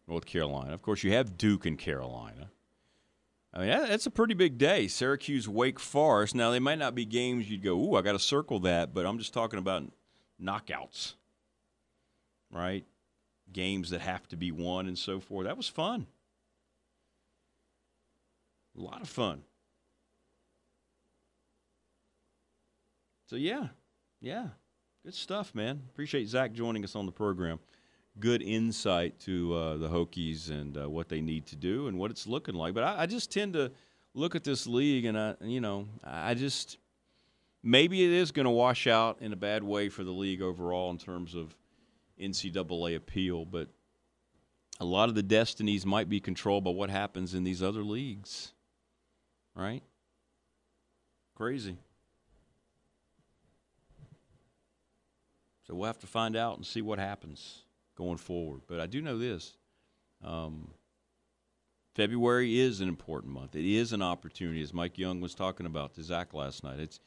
North 0.07 0.27
Carolina. 0.27 0.75
Of 0.75 0.83
course, 0.83 1.03
you 1.03 1.12
have 1.12 1.38
Duke 1.38 1.66
and 1.66 1.79
Carolina. 1.79 2.51
I 3.55 3.59
mean, 3.59 3.68
that's 3.68 4.07
a 4.07 4.11
pretty 4.11 4.35
big 4.35 4.59
day. 4.59 4.87
Syracuse, 4.87 5.48
Wake 5.48 5.79
Forest. 5.79 6.35
Now, 6.35 6.51
they 6.51 6.59
might 6.59 6.79
not 6.79 6.94
be 6.94 7.05
games 7.05 7.51
you'd 7.51 7.62
go, 7.62 7.77
ooh, 7.77 7.96
I 7.96 8.03
got 8.03 8.12
to 8.12 8.18
circle 8.18 8.61
that, 8.61 8.94
but 8.94 9.05
I'm 9.05 9.18
just 9.18 9.35
talking 9.35 9.59
about 9.59 9.85
knockouts, 10.42 11.14
right? 12.53 12.85
Games 13.53 13.91
that 13.91 14.01
have 14.01 14.29
to 14.29 14.37
be 14.37 14.53
won 14.53 14.87
and 14.87 14.97
so 14.97 15.21
forth. 15.21 15.47
That 15.47 15.57
was 15.57 15.69
fun. 15.69 16.07
A 18.77 18.81
lot 18.81 19.03
of 19.03 19.09
fun. 19.09 19.43
So, 23.27 23.37
yeah, 23.37 23.69
yeah, 24.21 24.49
good 25.05 25.15
stuff, 25.15 25.55
man. 25.55 25.83
Appreciate 25.91 26.29
Zach 26.29 26.53
joining 26.53 26.85
us 26.85 26.95
on 26.95 27.07
the 27.07 27.12
program. 27.12 27.59
Good 28.21 28.43
insight 28.43 29.19
to 29.21 29.55
uh, 29.55 29.77
the 29.79 29.88
Hokies 29.88 30.51
and 30.51 30.77
uh, 30.77 30.88
what 30.88 31.09
they 31.09 31.23
need 31.23 31.47
to 31.47 31.57
do 31.57 31.88
and 31.88 31.99
what 31.99 32.11
it's 32.11 32.27
looking 32.27 32.55
like. 32.55 32.75
But 32.75 32.85
I, 32.85 33.03
I 33.03 33.07
just 33.07 33.33
tend 33.33 33.55
to 33.55 33.73
look 34.15 34.35
at 34.35 34.45
this 34.45 34.67
league 34.67 35.07
and 35.07 35.19
I, 35.19 35.35
you 35.41 35.61
know, 35.62 35.88
I 36.05 36.35
just 36.35 36.77
maybe 37.62 38.05
it 38.05 38.11
is 38.11 38.33
going 38.33 38.45
to 38.45 38.51
wash 38.51 38.87
out 38.87 39.19
in 39.21 39.33
a 39.33 39.37
bad 39.37 39.62
way 39.62 39.88
for 39.88 40.05
the 40.05 40.11
league 40.11 40.43
overall 40.43 40.91
in 40.91 40.99
terms 40.99 41.35
of 41.35 41.57
NCAA 42.23 42.97
appeal, 42.97 43.45
but 43.45 43.69
a 44.81 44.85
lot 44.85 45.09
of 45.09 45.15
the 45.15 45.23
destinies 45.23 45.85
might 45.85 46.09
be 46.09 46.21
controlled 46.21 46.65
by 46.65 46.71
what 46.71 46.91
happens 46.91 47.35
in 47.35 47.45
these 47.45 47.63
other 47.63 47.83
leagues, 47.83 48.53
right? 49.55 49.83
Crazy. 51.37 51.77
So 55.67 55.75
we'll 55.75 55.87
have 55.87 55.99
to 56.01 56.07
find 56.07 56.37
out 56.37 56.57
and 56.57 56.67
see 56.67 56.83
what 56.83 56.99
happens 56.99 57.63
going 57.97 58.19
forward. 58.19 58.63
But 58.67 58.81
I 58.81 58.87
do 58.87 59.01
know 59.01 59.19
this. 59.19 59.57
Um, 60.25 60.73
February 61.95 62.59
is 62.59 62.81
an 62.81 62.89
important 62.89 63.33
month. 63.33 63.55
It 63.55 63.67
is 63.67 63.93
an 63.93 64.03
opportunity, 64.03 64.63
as 64.63 64.73
Mike 64.73 64.99
Young 64.99 65.21
was 65.21 65.35
talking 65.35 65.67
about 65.67 65.95
to 65.95 66.03
Zach 66.03 66.33
last 66.33 66.65
night. 66.65 66.81
It's 66.81 67.01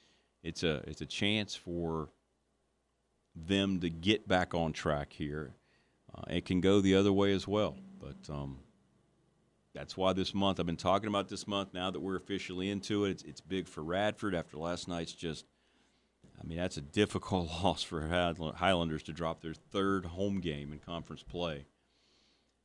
it's 0.44 0.64
a 0.64 0.84
it's 0.88 1.02
a 1.02 1.06
chance 1.08 1.56
for 1.56 2.10
them 3.36 3.80
to 3.82 3.90
get 3.90 4.28
back 4.28 4.54
on 4.54 4.74
track 4.74 5.14
here. 5.14 5.54
Uh, 6.14 6.24
it 6.30 6.46
can 6.46 6.62
go 6.62 6.80
the 6.80 6.96
other 6.96 7.12
way 7.12 7.34
as 7.34 7.48
well, 7.48 7.78
but 8.00 8.34
um, 8.34 8.60
that's 9.74 9.98
why 9.98 10.14
this 10.14 10.34
month 10.34 10.60
I've 10.60 10.66
been 10.66 10.78
talking 10.78 11.10
about 11.10 11.28
this 11.28 11.48
month. 11.48 11.74
Now 11.74 11.92
that 11.92 12.00
we're 12.00 12.16
officially 12.16 12.70
into 12.70 13.06
it, 13.06 13.12
it's, 13.12 13.24
it's 13.24 13.42
big 13.42 13.68
for 13.68 13.84
Radford 13.84 14.34
after 14.34 14.58
last 14.58 14.88
night's 14.88 15.14
just. 15.14 15.46
I 16.42 16.46
mean, 16.46 16.58
that's 16.58 16.78
a 16.78 16.82
difficult 16.82 17.48
loss 17.64 17.84
for 17.84 18.08
Highlanders 18.58 19.04
to 19.04 19.14
drop 19.14 19.42
their 19.42 19.54
third 19.54 20.06
home 20.06 20.40
game 20.40 20.74
in 20.74 20.80
conference 20.80 21.24
play. 21.24 21.66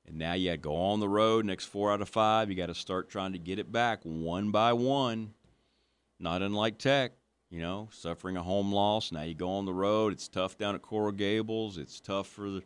And 0.07 0.19
now 0.19 0.33
you 0.33 0.57
go 0.57 0.75
on 0.75 0.99
the 0.99 1.09
road 1.09 1.45
next 1.45 1.67
four 1.67 1.93
out 1.93 2.01
of 2.01 2.09
five. 2.09 2.51
You 2.51 2.57
got 2.57 2.67
to 2.67 2.75
start 2.75 3.11
trying 3.11 3.33
to 3.33 3.39
get 3.39 3.59
it 3.59 3.71
back 3.71 4.01
one 4.03 4.51
by 4.51 4.73
one. 4.73 5.35
Not 6.19 6.43
unlike 6.43 6.79
Tech, 6.79 7.13
you 7.51 7.61
know, 7.61 7.89
suffering 7.91 8.37
a 8.37 8.43
home 8.43 8.73
loss. 8.73 9.11
Now 9.11 9.23
you 9.23 9.35
go 9.35 9.51
on 9.51 9.67
the 9.67 9.75
road. 9.75 10.13
It's 10.13 10.29
tough 10.29 10.57
down 10.57 10.75
at 10.75 10.83
Coral 10.83 11.13
Gables. 11.13 11.79
It's 11.79 12.01
tough 12.01 12.29
for 12.29 12.49
the, 12.49 12.63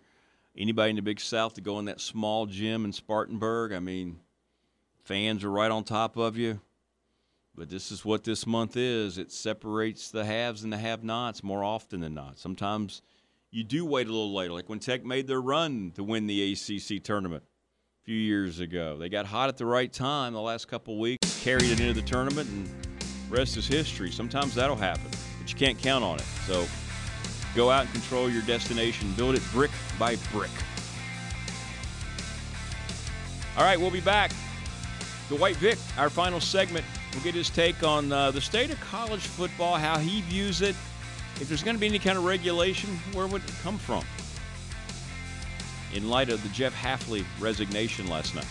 anybody 0.56 0.90
in 0.90 0.96
the 0.96 1.02
Big 1.02 1.20
South 1.20 1.54
to 1.54 1.60
go 1.60 1.78
in 1.78 1.86
that 1.86 2.00
small 2.00 2.46
gym 2.46 2.84
in 2.84 2.92
Spartanburg. 2.92 3.72
I 3.72 3.78
mean, 3.78 4.20
fans 5.04 5.42
are 5.42 5.50
right 5.50 5.70
on 5.70 5.84
top 5.84 6.16
of 6.16 6.36
you. 6.36 6.60
But 7.56 7.70
this 7.70 7.92
is 7.92 8.04
what 8.04 8.24
this 8.24 8.46
month 8.46 8.76
is. 8.76 9.16
It 9.16 9.30
separates 9.30 10.10
the 10.10 10.24
haves 10.24 10.64
and 10.64 10.72
the 10.72 10.78
have-nots 10.78 11.44
more 11.44 11.62
often 11.62 12.00
than 12.00 12.12
not. 12.12 12.38
Sometimes 12.38 13.00
you 13.52 13.62
do 13.62 13.86
wait 13.86 14.08
a 14.08 14.10
little 14.10 14.34
later, 14.34 14.52
like 14.52 14.68
when 14.68 14.80
Tech 14.80 15.04
made 15.04 15.28
their 15.28 15.40
run 15.40 15.92
to 15.94 16.02
win 16.02 16.26
the 16.26 16.52
ACC 16.52 17.02
tournament. 17.02 17.44
A 18.02 18.04
few 18.04 18.18
years 18.18 18.60
ago. 18.60 18.98
They 18.98 19.08
got 19.08 19.24
hot 19.24 19.48
at 19.48 19.56
the 19.56 19.64
right 19.64 19.90
time 19.90 20.34
the 20.34 20.40
last 20.40 20.68
couple 20.68 20.98
weeks, 20.98 21.42
carried 21.42 21.70
it 21.70 21.80
into 21.80 21.94
the 21.94 22.02
tournament, 22.02 22.50
and 22.50 22.68
rest 23.30 23.56
is 23.56 23.66
history. 23.66 24.10
Sometimes 24.10 24.54
that'll 24.54 24.76
happen, 24.76 25.10
but 25.40 25.50
you 25.50 25.56
can't 25.56 25.78
count 25.78 26.04
on 26.04 26.16
it. 26.16 26.26
So 26.46 26.66
go 27.54 27.70
out 27.70 27.84
and 27.84 27.92
control 27.92 28.30
your 28.30 28.42
destination. 28.42 29.12
Build 29.12 29.34
it 29.34 29.42
brick 29.52 29.70
by 29.98 30.16
brick. 30.32 30.50
All 33.56 33.62
right, 33.64 33.78
we'll 33.78 33.90
be 33.90 34.00
back. 34.00 34.32
Dwight 35.28 35.56
Vick, 35.56 35.78
our 35.96 36.10
final 36.10 36.40
segment. 36.40 36.84
We'll 37.12 37.22
get 37.22 37.34
his 37.34 37.48
take 37.48 37.82
on 37.82 38.12
uh, 38.12 38.30
the 38.32 38.40
state 38.40 38.70
of 38.70 38.80
college 38.80 39.20
football, 39.20 39.76
how 39.76 39.98
he 39.98 40.22
views 40.22 40.60
it. 40.60 40.74
If 41.40 41.48
there's 41.48 41.62
going 41.62 41.76
to 41.76 41.80
be 41.80 41.86
any 41.86 41.98
kind 41.98 42.18
of 42.18 42.24
regulation, 42.24 42.90
where 43.12 43.26
would 43.26 43.42
it 43.44 43.52
come 43.62 43.78
from? 43.78 44.04
In 45.94 46.10
light 46.10 46.28
of 46.28 46.42
the 46.42 46.48
Jeff 46.50 46.74
Hafley 46.74 47.24
resignation 47.40 48.08
last 48.08 48.34
night. 48.34 48.46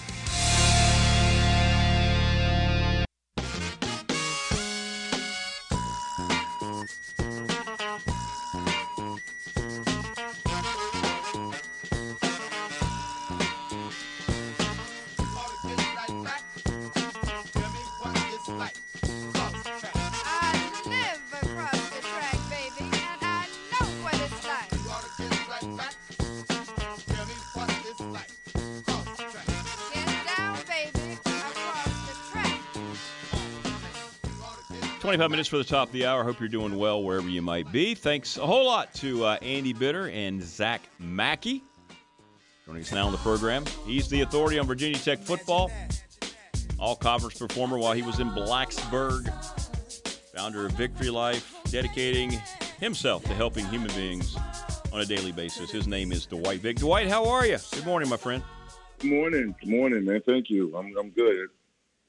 Twenty-five 35.03 35.31
minutes 35.31 35.49
for 35.49 35.57
the 35.57 35.65
top 35.65 35.89
of 35.89 35.93
the 35.93 36.05
hour. 36.05 36.23
Hope 36.23 36.39
you're 36.39 36.47
doing 36.47 36.77
well 36.77 37.03
wherever 37.03 37.27
you 37.27 37.41
might 37.41 37.69
be. 37.73 37.93
Thanks 37.93 38.37
a 38.37 38.45
whole 38.45 38.65
lot 38.65 38.93
to 38.93 39.25
uh, 39.25 39.37
Andy 39.41 39.73
Bitter 39.73 40.07
and 40.07 40.41
Zach 40.41 40.81
Mackey 40.97 41.61
joining 42.65 42.83
us 42.83 42.91
now 42.93 43.07
on 43.07 43.11
the 43.11 43.17
program. 43.17 43.65
He's 43.85 44.07
the 44.07 44.21
authority 44.21 44.57
on 44.59 44.65
Virginia 44.65 44.97
Tech 44.97 45.19
football. 45.19 45.69
All 46.79 46.95
conference 46.95 47.37
performer 47.37 47.77
while 47.77 47.91
he 47.91 48.01
was 48.01 48.21
in 48.21 48.29
Blacksburg. 48.29 49.29
Founder 50.33 50.67
of 50.67 50.71
Victory 50.71 51.09
Life, 51.09 51.53
dedicating 51.65 52.39
himself 52.79 53.25
to 53.25 53.33
helping 53.33 53.65
human 53.65 53.93
beings 53.95 54.37
on 54.93 55.01
a 55.01 55.05
daily 55.05 55.33
basis. 55.33 55.69
His 55.69 55.85
name 55.85 56.13
is 56.13 56.25
Dwight 56.25 56.61
Vick. 56.61 56.77
Dwight, 56.77 57.09
how 57.09 57.27
are 57.27 57.45
you? 57.45 57.57
Good 57.73 57.85
morning, 57.85 58.07
my 58.07 58.15
friend. 58.15 58.41
Good 58.99 59.11
morning. 59.11 59.53
Good 59.59 59.69
morning, 59.69 60.05
man. 60.05 60.21
Thank 60.25 60.49
you. 60.49 60.73
I'm, 60.77 60.95
I'm 60.97 61.09
good. 61.09 61.49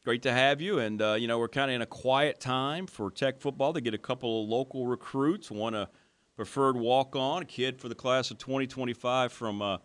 Great 0.04 0.22
to 0.22 0.32
have 0.32 0.60
you. 0.60 0.80
And, 0.80 1.00
uh, 1.00 1.14
you 1.14 1.26
know, 1.26 1.38
we're 1.38 1.48
kind 1.48 1.70
of 1.70 1.76
in 1.76 1.80
a 1.80 1.86
quiet 1.86 2.38
time 2.38 2.86
for 2.86 3.10
Tech 3.10 3.40
football. 3.40 3.72
They 3.72 3.80
get 3.80 3.94
a 3.94 3.98
couple 3.98 4.42
of 4.42 4.50
local 4.50 4.86
recruits, 4.86 5.50
one 5.50 5.74
a 5.74 5.88
preferred 6.36 6.76
walk 6.76 7.16
on, 7.16 7.40
a 7.40 7.46
kid 7.46 7.80
for 7.80 7.88
the 7.88 7.94
class 7.94 8.30
of 8.30 8.36
2025 8.36 9.32
from 9.32 9.62
uh, 9.62 9.78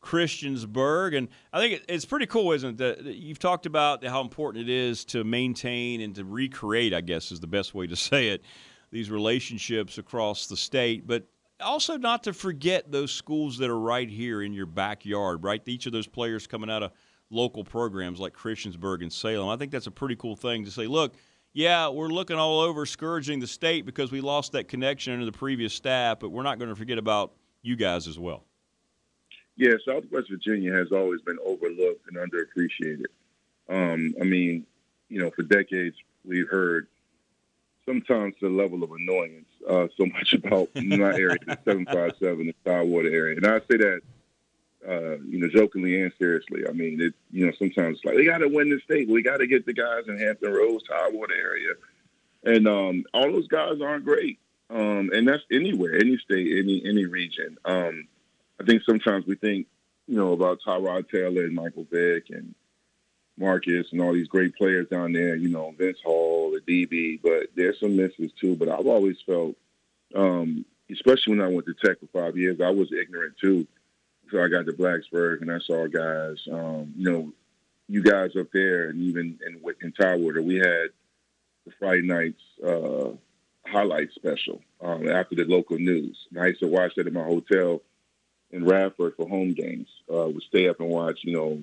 Christiansburg. 0.00 1.18
And 1.18 1.28
I 1.52 1.58
think 1.58 1.74
it, 1.74 1.84
it's 1.88 2.04
pretty 2.04 2.26
cool, 2.26 2.52
isn't 2.52 2.80
it? 2.80 3.04
That 3.04 3.16
you've 3.16 3.40
talked 3.40 3.66
about 3.66 4.04
how 4.04 4.20
important 4.20 4.68
it 4.68 4.72
is 4.72 5.04
to 5.06 5.24
maintain 5.24 6.00
and 6.02 6.14
to 6.14 6.24
recreate, 6.24 6.94
I 6.94 7.00
guess 7.00 7.32
is 7.32 7.40
the 7.40 7.48
best 7.48 7.74
way 7.74 7.88
to 7.88 7.96
say 7.96 8.28
it, 8.28 8.44
these 8.92 9.10
relationships 9.10 9.98
across 9.98 10.46
the 10.46 10.56
state. 10.56 11.04
But 11.04 11.26
also 11.60 11.96
not 11.96 12.22
to 12.24 12.32
forget 12.32 12.92
those 12.92 13.10
schools 13.10 13.58
that 13.58 13.70
are 13.70 13.80
right 13.80 14.08
here 14.08 14.40
in 14.40 14.52
your 14.52 14.66
backyard, 14.66 15.42
right? 15.42 15.60
Each 15.66 15.86
of 15.86 15.92
those 15.92 16.06
players 16.06 16.46
coming 16.46 16.70
out 16.70 16.84
of 16.84 16.92
local 17.34 17.64
programs 17.64 18.20
like 18.20 18.32
Christiansburg 18.32 19.02
and 19.02 19.12
Salem. 19.12 19.48
I 19.48 19.56
think 19.56 19.72
that's 19.72 19.86
a 19.86 19.90
pretty 19.90 20.16
cool 20.16 20.36
thing 20.36 20.64
to 20.64 20.70
say, 20.70 20.86
look, 20.86 21.14
yeah, 21.52 21.88
we're 21.88 22.08
looking 22.08 22.36
all 22.36 22.60
over 22.60 22.86
scourging 22.86 23.40
the 23.40 23.46
state 23.46 23.84
because 23.86 24.10
we 24.10 24.20
lost 24.20 24.52
that 24.52 24.68
connection 24.68 25.12
under 25.12 25.24
the 25.24 25.32
previous 25.32 25.74
staff, 25.74 26.18
but 26.20 26.30
we're 26.30 26.42
not 26.42 26.58
going 26.58 26.70
to 26.70 26.76
forget 26.76 26.98
about 26.98 27.32
you 27.62 27.76
guys 27.76 28.08
as 28.08 28.18
well. 28.18 28.44
Yeah, 29.56 29.74
Southwest 29.86 30.30
Virginia 30.30 30.72
has 30.72 30.90
always 30.90 31.20
been 31.20 31.38
overlooked 31.44 32.08
and 32.08 32.16
underappreciated. 32.16 33.06
Um, 33.68 34.14
I 34.20 34.24
mean, 34.24 34.66
you 35.08 35.20
know, 35.20 35.30
for 35.30 35.42
decades 35.42 35.96
we've 36.24 36.48
heard 36.48 36.88
sometimes 37.86 38.34
the 38.40 38.48
level 38.48 38.82
of 38.82 38.90
annoyance 38.90 39.46
uh, 39.68 39.86
so 39.96 40.06
much 40.06 40.32
about 40.32 40.68
my 40.74 41.14
area, 41.14 41.36
the 41.46 41.58
757, 41.64 42.46
the 42.46 42.54
Tidewater 42.64 43.08
area. 43.08 43.36
And 43.36 43.46
I 43.46 43.58
say 43.60 43.76
that, 43.78 44.00
uh, 44.88 45.18
you 45.18 45.38
know, 45.38 45.48
jokingly 45.48 46.02
and 46.02 46.12
seriously. 46.18 46.64
I 46.68 46.72
mean, 46.72 47.00
it, 47.00 47.14
you 47.30 47.46
know, 47.46 47.52
sometimes 47.58 47.96
it's 47.96 48.04
like, 48.04 48.16
we 48.16 48.26
got 48.26 48.38
to 48.38 48.48
win 48.48 48.70
the 48.70 48.80
state. 48.80 49.08
We 49.08 49.22
got 49.22 49.38
to 49.38 49.46
get 49.46 49.66
the 49.66 49.72
guys 49.72 50.04
in 50.08 50.18
Hampton 50.18 50.52
Roads, 50.52 50.84
Tidewater 50.88 51.34
area. 51.34 51.74
And 52.44 52.68
um, 52.68 53.04
all 53.14 53.32
those 53.32 53.48
guys 53.48 53.80
aren't 53.80 54.04
great. 54.04 54.38
Um, 54.70 55.10
and 55.12 55.26
that's 55.26 55.42
anywhere, 55.52 55.94
any 55.94 56.16
state, 56.18 56.58
any 56.58 56.82
any 56.84 57.04
region. 57.04 57.58
Um, 57.64 58.08
I 58.60 58.64
think 58.64 58.82
sometimes 58.82 59.26
we 59.26 59.34
think, 59.36 59.66
you 60.06 60.16
know, 60.16 60.32
about 60.32 60.60
Tyrod 60.66 61.10
Taylor 61.10 61.44
and 61.44 61.54
Michael 61.54 61.86
Vick 61.90 62.30
and 62.30 62.54
Marcus 63.36 63.88
and 63.92 64.00
all 64.00 64.12
these 64.12 64.28
great 64.28 64.54
players 64.56 64.88
down 64.88 65.12
there, 65.12 65.36
you 65.36 65.48
know, 65.48 65.74
Vince 65.76 65.98
Hall, 66.04 66.52
the 66.52 66.86
DB, 66.86 67.20
but 67.22 67.48
there's 67.54 67.80
some 67.80 67.96
misses 67.96 68.32
too. 68.40 68.56
But 68.56 68.68
I've 68.68 68.86
always 68.86 69.20
felt, 69.26 69.56
um, 70.14 70.64
especially 70.90 71.36
when 71.36 71.44
I 71.44 71.50
went 71.50 71.66
to 71.66 71.74
Tech 71.74 71.98
for 72.00 72.06
five 72.06 72.36
years, 72.36 72.60
I 72.60 72.70
was 72.70 72.92
ignorant 72.92 73.34
too. 73.40 73.66
So 74.30 74.42
I 74.42 74.48
got 74.48 74.66
to 74.66 74.72
Blacksburg 74.72 75.42
and 75.42 75.52
I 75.52 75.58
saw 75.58 75.86
guys, 75.86 76.38
um, 76.50 76.92
you 76.96 77.10
know, 77.10 77.32
you 77.88 78.02
guys 78.02 78.36
up 78.36 78.46
there 78.52 78.88
and 78.88 79.00
even 79.02 79.38
in, 79.46 79.60
in 79.82 79.92
Tidewater, 79.92 80.42
we 80.42 80.56
had 80.56 80.88
the 81.66 81.72
Friday 81.78 82.02
nights 82.02 82.42
uh, 82.66 83.10
highlight 83.66 84.12
special 84.14 84.62
um, 84.80 85.08
after 85.08 85.34
the 85.34 85.44
local 85.44 85.78
news. 85.78 86.26
And 86.30 86.42
I 86.42 86.48
used 86.48 86.60
to 86.60 86.68
watch 86.68 86.94
that 86.96 87.06
in 87.06 87.14
my 87.14 87.24
hotel 87.24 87.82
in 88.50 88.64
Radford 88.64 89.14
for 89.16 89.28
home 89.28 89.52
games. 89.52 89.88
Uh, 90.12 90.28
would 90.28 90.42
stay 90.42 90.68
up 90.68 90.80
and 90.80 90.88
watch, 90.88 91.20
you 91.22 91.36
know, 91.36 91.60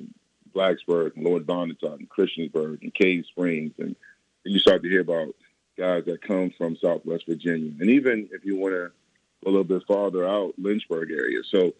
Blacksburg 0.53 1.15
and 1.15 1.25
Lord 1.25 1.45
Botetourt 1.45 1.99
and 1.99 2.09
Christiansburg 2.09 2.81
and 2.81 2.93
Cave 2.93 3.25
Springs. 3.27 3.73
And, 3.79 3.95
and 4.45 4.53
you 4.53 4.59
start 4.59 4.83
to 4.83 4.89
hear 4.89 5.01
about 5.01 5.35
guys 5.77 6.05
that 6.05 6.21
come 6.21 6.51
from 6.57 6.75
Southwest 6.75 7.25
Virginia. 7.27 7.71
And 7.79 7.89
even 7.89 8.29
if 8.31 8.45
you 8.45 8.57
want 8.57 8.73
to 8.73 8.91
go 9.43 9.49
a 9.49 9.51
little 9.51 9.63
bit 9.63 9.83
farther 9.87 10.27
out, 10.27 10.53
Lynchburg 10.57 11.11
area. 11.11 11.41
So 11.43 11.73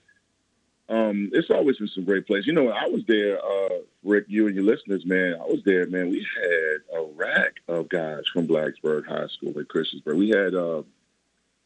um, 0.91 1.29
it's 1.31 1.49
always 1.49 1.77
been 1.77 1.87
some 1.87 2.03
great 2.03 2.27
places. 2.27 2.47
You 2.47 2.53
know, 2.53 2.69
I 2.69 2.85
was 2.87 3.03
there, 3.07 3.39
uh, 3.43 3.79
Rick, 4.03 4.25
you 4.27 4.47
and 4.47 4.55
your 4.55 4.65
listeners, 4.65 5.05
man, 5.05 5.35
I 5.35 5.45
was 5.45 5.61
there, 5.63 5.87
man. 5.87 6.09
We 6.09 6.27
had 6.35 6.99
a 6.99 7.03
rack 7.15 7.61
of 7.69 7.87
guys 7.87 8.23
from 8.33 8.45
Blacksburg 8.45 9.07
High 9.07 9.27
School 9.27 9.57
at 9.57 9.69
Christiansburg. 9.69 10.17
We 10.17 10.29
had 10.29 10.53
uh, 10.53 10.83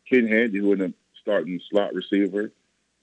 Ken 0.07 0.27
Handy, 0.27 0.59
who 0.59 0.73
ended 0.73 0.91
up 0.91 0.95
starting 1.19 1.59
slot 1.71 1.95
receiver. 1.95 2.51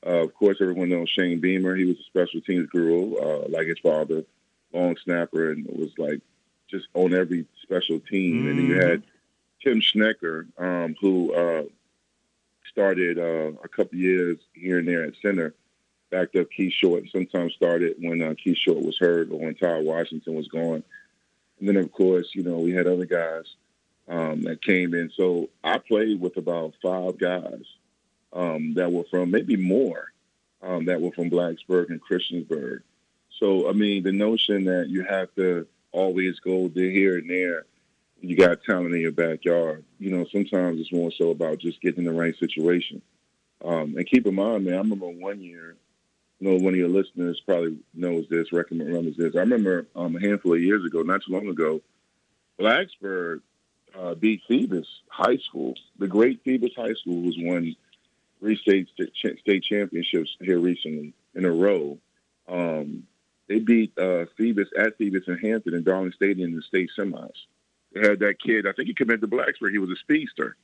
Uh, 0.06 0.22
of 0.22 0.32
course, 0.35 0.58
everyone 0.61 0.90
knows 0.90 1.11
Shane 1.11 1.40
Beamer. 1.40 1.74
He 1.74 1.87
was 1.87 1.98
a 1.98 2.04
special 2.04 2.40
teams 2.40 2.68
guru, 2.68 3.16
uh, 3.16 3.46
like 3.48 3.66
his 3.66 3.80
father, 3.80 4.24
long 4.72 4.96
snapper, 5.02 5.50
and 5.50 5.66
was 5.66 5.90
like 5.98 6.20
just 6.68 6.87
on 6.94 7.14
every 7.14 7.46
special 7.62 7.98
team. 7.98 8.44
Mm-hmm. 8.44 8.48
And 8.48 8.68
you 8.68 8.74
had 8.80 9.02
Tim 9.61 9.80
Schnecker, 9.80 10.46
um, 10.56 10.94
who 11.00 11.35
uh, 11.35 11.64
started 12.70 13.18
uh, 13.18 13.58
a 13.64 13.68
couple 13.68 13.98
years 13.98 14.38
here 14.54 14.78
and 14.78 14.87
there 14.87 15.02
at 15.02 15.14
center, 15.20 15.54
backed 16.12 16.37
up 16.37 16.46
Keith 16.55 16.75
Short, 16.75 17.01
and 17.01 17.11
sometimes 17.11 17.55
started 17.55 17.96
when 17.98 18.22
uh, 18.22 18.35
Keith 18.42 18.59
Short 18.59 18.81
was 18.81 18.98
hurt 18.98 19.31
or 19.33 19.40
when 19.40 19.55
Ty 19.55 19.81
Washington 19.81 20.35
was 20.35 20.46
gone. 20.46 20.85
And 21.59 21.68
then, 21.68 21.77
of 21.77 21.90
course, 21.90 22.29
you 22.35 22.44
know, 22.44 22.59
we 22.59 22.72
had 22.72 22.87
other 22.87 23.07
guys 23.07 23.46
um, 24.09 24.42
that 24.42 24.62
came 24.62 24.94
in. 24.94 25.11
So 25.16 25.48
I 25.64 25.79
played 25.79 26.20
with 26.20 26.37
about 26.37 26.75
five 26.83 27.18
guys 27.18 27.64
um, 28.33 28.75
that 28.75 28.92
were 28.92 29.05
from 29.11 29.31
maybe 29.31 29.57
more 29.57 30.12
um, 30.62 30.85
that 30.85 31.01
were 31.01 31.12
from 31.12 31.31
Blacksburg 31.31 31.88
and 31.88 32.01
Christiansburg. 32.01 32.83
So 33.38 33.68
I 33.68 33.72
mean, 33.72 34.03
the 34.03 34.12
notion 34.12 34.64
that 34.64 34.88
you 34.88 35.05
have 35.05 35.35
to 35.37 35.66
always 35.90 36.38
go 36.40 36.68
there 36.68 36.90
here 36.90 37.18
and 37.18 37.29
there, 37.29 37.64
you 38.20 38.37
got 38.37 38.62
talent 38.62 38.94
in 38.94 39.01
your 39.01 39.12
backyard. 39.12 39.85
You 39.98 40.11
know, 40.11 40.27
sometimes 40.31 40.81
it's 40.81 40.92
more 40.92 41.11
so 41.11 41.31
about 41.31 41.59
just 41.59 41.81
getting 41.81 42.05
in 42.07 42.12
the 42.12 42.20
right 42.20 42.37
situation. 42.38 43.03
Um, 43.64 43.96
and 43.96 44.07
keep 44.07 44.27
in 44.27 44.35
mind, 44.35 44.64
man, 44.64 44.75
I 44.75 44.79
remember 44.79 45.07
one 45.07 45.40
year. 45.40 45.77
Know, 46.42 46.57
one 46.57 46.74
of 46.74 46.78
your 46.78 46.88
listeners 46.88 47.40
probably 47.46 47.76
knows 47.94 48.26
this, 48.28 48.52
recommend 48.52 48.88
remembers 48.88 49.16
this. 49.16 49.37
I 49.37 49.40
remember 49.40 49.87
um, 49.94 50.16
a 50.16 50.20
handful 50.20 50.55
of 50.55 50.61
years 50.61 50.85
ago, 50.85 51.02
not 51.02 51.22
too 51.24 51.33
long 51.33 51.46
ago, 51.46 51.81
Blacksburg 52.59 53.42
uh, 53.96 54.14
beat 54.16 54.42
Phoebus 54.48 54.88
High 55.09 55.37
School. 55.37 55.74
The 56.00 56.09
great 56.09 56.42
Phoebus 56.42 56.72
High 56.74 56.94
School 56.94 57.22
was 57.22 57.37
one 57.38 57.76
three 58.40 58.57
state 58.57 58.88
state 59.38 59.62
championships 59.62 60.37
here 60.40 60.59
recently 60.59 61.14
in 61.37 61.44
a 61.44 61.52
row. 61.52 61.98
Um, 62.48 63.05
they 63.46 63.61
beat 63.61 63.96
uh, 63.96 64.24
Phoebus 64.37 64.68
at 64.76 64.98
Phoebus 64.98 65.28
in 65.28 65.38
Hampton 65.38 65.74
and 65.74 65.85
Darling 65.85 66.12
Stadium 66.16 66.50
in 66.50 66.57
the 66.57 66.62
state 66.62 66.90
semis. 66.98 67.31
They 67.92 68.00
had 68.00 68.18
that 68.18 68.42
kid. 68.44 68.66
I 68.66 68.72
think 68.72 68.88
he 68.88 68.94
committed 68.94 69.20
to 69.20 69.28
Blacksburg. 69.28 69.70
He 69.70 69.78
was 69.78 69.90
a 69.90 70.00
speedster. 70.00 70.57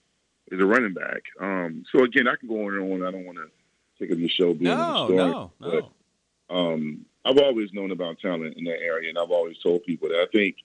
He's 0.51 0.61
a 0.61 0.67
running 0.67 0.95
back. 0.95 1.23
Um, 1.41 1.85
so 1.93 2.03
again, 2.03 2.27
I 2.27 2.35
can 2.35 2.49
go 2.49 2.67
on 2.67 2.75
and 2.75 2.93
on. 2.93 3.07
I 3.07 3.13
don't 3.13 3.27
want 3.27 3.39
to 3.39 3.49
take 3.99 4.13
up 4.13 4.19
the 4.19 4.29
show. 4.29 4.55
Being 4.55 4.77
no, 4.77 5.07
story, 5.07 5.17
no, 5.17 5.53
no. 5.61 5.91
But, 6.49 6.55
um, 6.55 7.05
I've 7.25 7.39
always 7.39 7.73
known 7.73 7.91
about 7.91 8.21
talent 8.21 8.57
in 8.57 8.65
that 8.65 8.81
area, 8.81 9.11
and 9.11 9.19
I've 9.19 9.31
always 9.31 9.59
told 9.59 9.85
people 9.85 10.09
that. 10.09 10.21
I 10.21 10.27
think, 10.33 10.57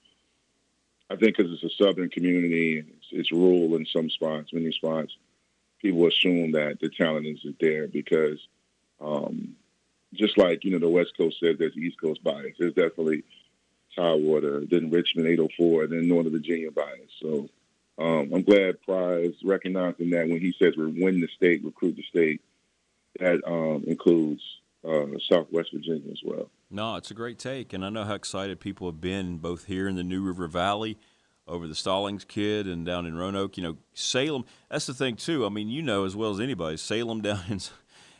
I 1.09 1.15
think 1.15 1.35
because 1.37 1.51
it's 1.51 1.63
a 1.63 1.83
southern 1.83 2.09
community 2.09 2.79
it's, 2.79 3.07
it's 3.11 3.31
rural 3.31 3.75
in 3.75 3.85
some 3.85 4.09
spots, 4.09 4.53
many 4.53 4.71
spots, 4.71 5.15
people 5.81 6.07
assume 6.07 6.53
that 6.53 6.79
the 6.79 6.89
talent 6.89 7.27
isn't 7.27 7.59
there 7.59 7.87
because, 7.87 8.39
um, 9.01 9.55
just 10.13 10.37
like 10.37 10.63
you 10.63 10.71
know, 10.71 10.79
the 10.79 10.89
West 10.89 11.17
Coast 11.17 11.39
says 11.39 11.57
there's 11.57 11.75
East 11.75 11.99
Coast 11.99 12.23
bias. 12.23 12.55
There's 12.57 12.73
definitely 12.73 13.23
Tidewater, 13.95 14.63
then 14.65 14.89
Richmond 14.89 15.27
804, 15.27 15.87
then 15.87 16.07
Northern 16.07 16.31
Virginia 16.31 16.71
bias. 16.71 17.11
So 17.21 17.49
um, 17.97 18.31
I'm 18.33 18.43
glad 18.43 18.77
is 18.87 19.35
recognizing 19.43 20.09
that 20.11 20.27
when 20.27 20.39
he 20.39 20.53
says 20.57 20.73
we're 20.77 20.87
win 20.87 21.21
the 21.21 21.27
state, 21.35 21.63
recruit 21.63 21.95
the 21.95 22.03
state, 22.03 22.41
that 23.19 23.41
um, 23.45 23.83
includes 23.87 24.41
uh, 24.87 25.05
Southwest 25.29 25.69
Virginia 25.73 26.11
as 26.11 26.19
well. 26.23 26.49
No, 26.69 26.95
it's 26.95 27.11
a 27.11 27.13
great 27.13 27.37
take, 27.37 27.73
and 27.73 27.85
I 27.85 27.89
know 27.89 28.03
how 28.03 28.15
excited 28.15 28.59
people 28.59 28.87
have 28.87 28.99
been 28.99 29.37
both 29.37 29.65
here 29.65 29.87
in 29.87 29.95
the 29.95 30.03
New 30.03 30.21
River 30.21 30.47
Valley 30.47 30.97
over 31.47 31.67
the 31.67 31.75
Stallings 31.75 32.23
kid 32.23 32.67
and 32.67 32.85
down 32.85 33.05
in 33.05 33.15
Roanoke. 33.15 33.57
You 33.57 33.63
know, 33.63 33.77
Salem. 33.93 34.45
That's 34.69 34.85
the 34.85 34.93
thing 34.93 35.15
too. 35.15 35.45
I 35.45 35.49
mean, 35.49 35.69
you 35.69 35.81
know 35.81 36.05
as 36.05 36.15
well 36.15 36.31
as 36.31 36.39
anybody, 36.39 36.77
Salem 36.77 37.21
down 37.21 37.43
in 37.47 37.59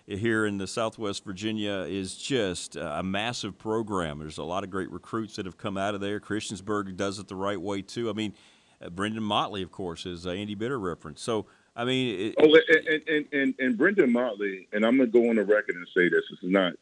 here 0.05 0.45
in 0.45 0.57
the 0.57 0.67
Southwest 0.67 1.23
Virginia 1.23 1.85
is 1.87 2.15
just 2.15 2.75
a 2.75 3.01
massive 3.03 3.57
program. 3.57 4.19
There's 4.19 4.37
a 4.37 4.43
lot 4.43 4.63
of 4.63 4.69
great 4.69 4.91
recruits 4.91 5.37
that 5.37 5.45
have 5.45 5.57
come 5.57 5.77
out 5.77 5.95
of 5.95 6.01
there. 6.01 6.19
Christiansburg 6.19 6.95
does 6.97 7.19
it 7.19 7.27
the 7.27 7.35
right 7.35 7.59
way 7.59 7.81
too. 7.81 8.09
I 8.09 8.13
mean, 8.13 8.33
uh, 8.81 8.89
Brenden 8.89 9.21
Motley, 9.21 9.61
of 9.61 9.71
course, 9.71 10.05
is 10.05 10.27
Andy 10.27 10.55
Bitter 10.55 10.79
reference. 10.79 11.21
So 11.21 11.45
I 11.75 11.85
mean, 11.85 12.19
it, 12.19 12.35
oh, 12.39 12.55
and, 12.87 13.03
and, 13.07 13.25
and 13.33 13.55
and 13.59 13.77
Brenden 13.77 14.11
Motley, 14.11 14.67
and 14.71 14.85
I'm 14.85 14.97
gonna 14.97 15.09
go 15.09 15.29
on 15.29 15.37
the 15.37 15.43
record 15.43 15.75
and 15.75 15.87
say 15.95 16.07
this. 16.07 16.23
This 16.29 16.39
is 16.43 16.51
not 16.51 16.73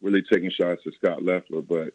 really 0.00 0.22
taking 0.22 0.50
shots 0.50 0.82
at 0.86 0.94
Scot 0.94 1.22
Loeffler, 1.22 1.62
but 1.62 1.94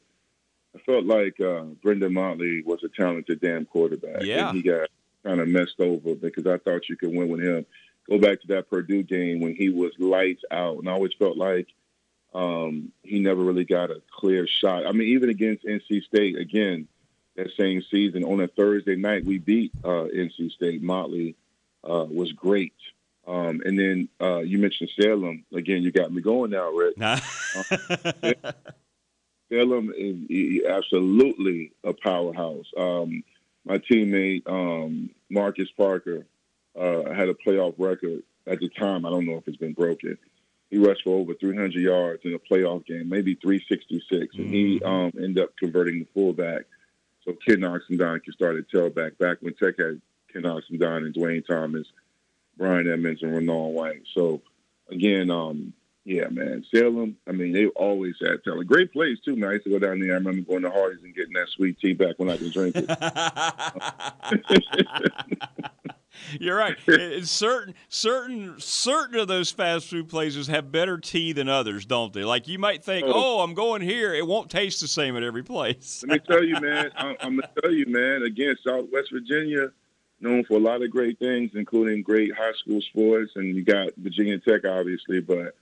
I 0.76 0.80
felt 0.80 1.06
like 1.06 1.40
uh, 1.40 1.66
Brenden 1.84 2.12
Motley 2.14 2.62
was 2.64 2.84
a 2.84 2.90
talented 2.90 3.42
damn 3.42 3.66
quarterback. 3.66 4.24
Yeah. 4.24 4.50
And 4.50 4.58
he 4.58 4.64
got 4.64 4.90
kind 5.24 5.40
of 5.40 5.48
messed 5.48 5.80
over 5.80 6.16
because 6.16 6.46
I 6.46 6.58
thought 6.58 6.90
you 6.90 6.98
could 6.98 7.14
win 7.14 7.30
with 7.30 7.42
him. 7.42 7.66
Go 8.10 8.18
back 8.18 8.42
to 8.42 8.48
that 8.48 8.70
Purdue 8.70 9.04
game 9.04 9.40
when 9.40 9.56
he 9.56 9.70
was 9.70 9.92
lights 10.00 10.44
out, 10.52 10.80
and 10.80 10.90
I 10.90 10.94
always 10.94 11.14
felt 11.18 11.38
like 11.38 11.68
um, 12.34 12.92
he 13.04 13.20
never 13.20 13.44
really 13.44 13.66
got 13.66 13.92
a 13.92 14.02
clear 14.12 14.48
shot. 14.48 14.86
I 14.86 14.92
mean, 14.92 15.10
even 15.10 15.30
against 15.30 15.66
NC 15.66 16.04
State, 16.04 16.38
again, 16.38 16.88
that 17.36 17.50
same 17.58 17.82
season 17.92 18.24
on 18.24 18.42
a 18.42 18.48
Thursday 18.48 18.96
night, 18.96 19.26
we 19.26 19.38
beat 19.38 19.72
uh, 19.84 20.08
NC 20.14 20.52
State. 20.52 20.82
Motley 20.82 21.36
uh, 21.84 22.06
was 22.10 22.32
great. 22.32 22.74
Um, 23.28 23.62
and 23.64 23.78
then 23.78 24.10
uh, 24.20 24.40
you 24.40 24.58
mentioned 24.58 24.90
Salem 25.00 25.46
again. 25.54 25.84
You 25.84 25.92
got 25.92 26.12
me 26.12 26.22
going 26.22 26.52
now, 26.52 26.70
Rick. 26.72 26.98
Nah. 26.98 27.20
Uh, 27.56 28.34
Salem 29.52 29.94
is 29.96 30.66
absolutely 30.66 31.74
a 31.84 31.94
powerhouse. 31.94 32.66
Um, 32.78 33.24
my 33.66 33.78
teammate 33.78 34.48
um, 34.48 35.10
Marcus 35.30 35.70
Parker 35.78 36.26
uh, 36.80 37.14
had 37.14 37.30
a 37.30 37.34
playoff 37.34 37.76
record 37.78 38.24
at 38.48 38.60
the 38.60 38.70
time. 38.70 39.06
I 39.06 39.10
don't 39.10 39.26
know 39.26 39.38
if 39.38 39.48
it's 39.48 39.58
been 39.58 39.74
broken. 39.74 40.18
He 40.70 40.78
rushed 40.78 41.04
for 41.04 41.20
over 41.20 41.34
300 41.34 41.74
yards 41.74 42.22
in 42.24 42.34
a 42.34 42.40
playoff 42.40 42.86
game, 42.86 43.10
maybe 43.10 43.36
366, 43.36 44.36
and 44.38 44.54
he 44.54 44.82
um, 44.84 45.12
ended 45.18 45.40
up 45.40 45.56
converting 45.58 46.00
the 46.00 46.08
fullback. 46.14 46.64
So 47.26 47.34
Ken 47.46 47.58
Oxendine 47.58 48.24
could 48.24 48.34
start 48.34 48.56
at 48.56 48.70
tailback 48.70 49.18
back 49.18 49.38
when 49.42 49.54
Tech 49.54 49.76
had 49.78 50.02
Ken 50.34 50.44
Oxendine 50.44 51.06
and 51.06 51.14
Dwayne 51.16 51.46
Thomas, 51.46 51.88
Brian 52.58 52.92
Edmonds, 52.92 53.24
and 53.24 53.32
Renald 53.34 53.74
White. 53.74 54.04
So 54.14 54.42
again, 54.90 55.30
um, 55.32 55.74
yeah, 56.04 56.28
man, 56.30 56.66
Salem. 56.74 57.16
I 57.28 57.32
mean, 57.32 57.54
they 57.54 57.68
always 57.68 58.16
had 58.20 58.44
talent. 58.44 58.68
Great 58.68 58.92
place 58.92 59.20
too, 59.24 59.36
man. 59.36 59.50
I 59.50 59.54
used 59.54 59.66
to 59.66 59.70
go 59.70 59.80
down 59.80 60.00
there. 60.00 60.14
I 60.14 60.16
remember 60.16 60.42
going 60.42 60.64
to 60.64 60.72
Hardee's 60.72 61.04
and 61.04 61.16
getting 61.16 61.34
that 61.34 61.48
sweet 61.50 61.80
tea 61.80 61.94
back 61.94 62.16
when 62.18 62.30
I 62.30 62.38
could 62.38 62.52
drink 62.52 62.76
it. 62.76 62.90
You're 66.40 66.58
right. 66.58 66.76
It's 66.88 67.32
certain, 67.32 67.74
certain, 67.88 68.60
certain 68.60 69.20
of 69.20 69.28
those 69.28 69.52
fast 69.52 69.88
food 69.88 70.10
places 70.10 70.48
have 70.48 70.72
better 70.72 70.98
tea 70.98 71.34
than 71.34 71.48
others, 71.50 71.86
don't 71.86 72.12
they? 72.14 72.24
Like 72.24 72.48
you 72.48 72.60
might 72.60 72.84
think, 72.84 73.06
Oh. 73.08 73.12
oh, 73.14 73.40
I'm 73.42 73.54
going 73.54 73.82
here. 73.82 74.14
It 74.14 74.26
won't 74.28 74.50
taste 74.50 74.82
the 74.82 74.88
same 74.88 75.16
at 75.16 75.24
every 75.24 75.44
place. 75.44 76.04
Let 76.08 76.22
me 76.22 76.28
tell 76.28 76.44
you, 76.44 76.60
man. 76.60 76.92
I'm, 76.98 77.16
I'm 77.22 77.36
gonna 77.38 77.50
tell 77.62 77.72
you, 77.72 77.86
man. 77.88 78.24
Again, 78.24 78.56
Southwest 78.66 79.10
Virginia, 79.12 79.72
known 80.22 80.44
for 80.44 80.56
a 80.56 80.60
lot 80.60 80.82
of 80.82 80.92
great 80.92 81.20
things, 81.20 81.52
including 81.54 82.04
great 82.04 82.36
high 82.36 82.54
school 82.54 82.82
sports, 82.82 83.34
and 83.36 83.56
you 83.56 83.64
got 83.64 83.90
Virginia 83.98 84.40
Tech, 84.40 84.66
obviously. 84.66 85.22
But 85.22 85.56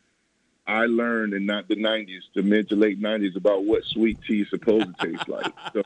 I 0.68 0.86
learned 0.86 1.34
in 1.34 1.46
not 1.46 1.68
the 1.68 1.76
'90s, 1.76 2.22
the 2.36 2.44
mid 2.44 2.70
to 2.70 2.76
late 2.76 3.02
'90s, 3.02 3.36
about 3.36 3.66
what 3.66 3.84
sweet 3.86 4.20
tea 4.28 4.42
is 4.42 4.50
supposed 4.50 4.88
to 5.00 5.08
taste 5.08 5.28
like. 5.28 5.54
So 5.74 5.84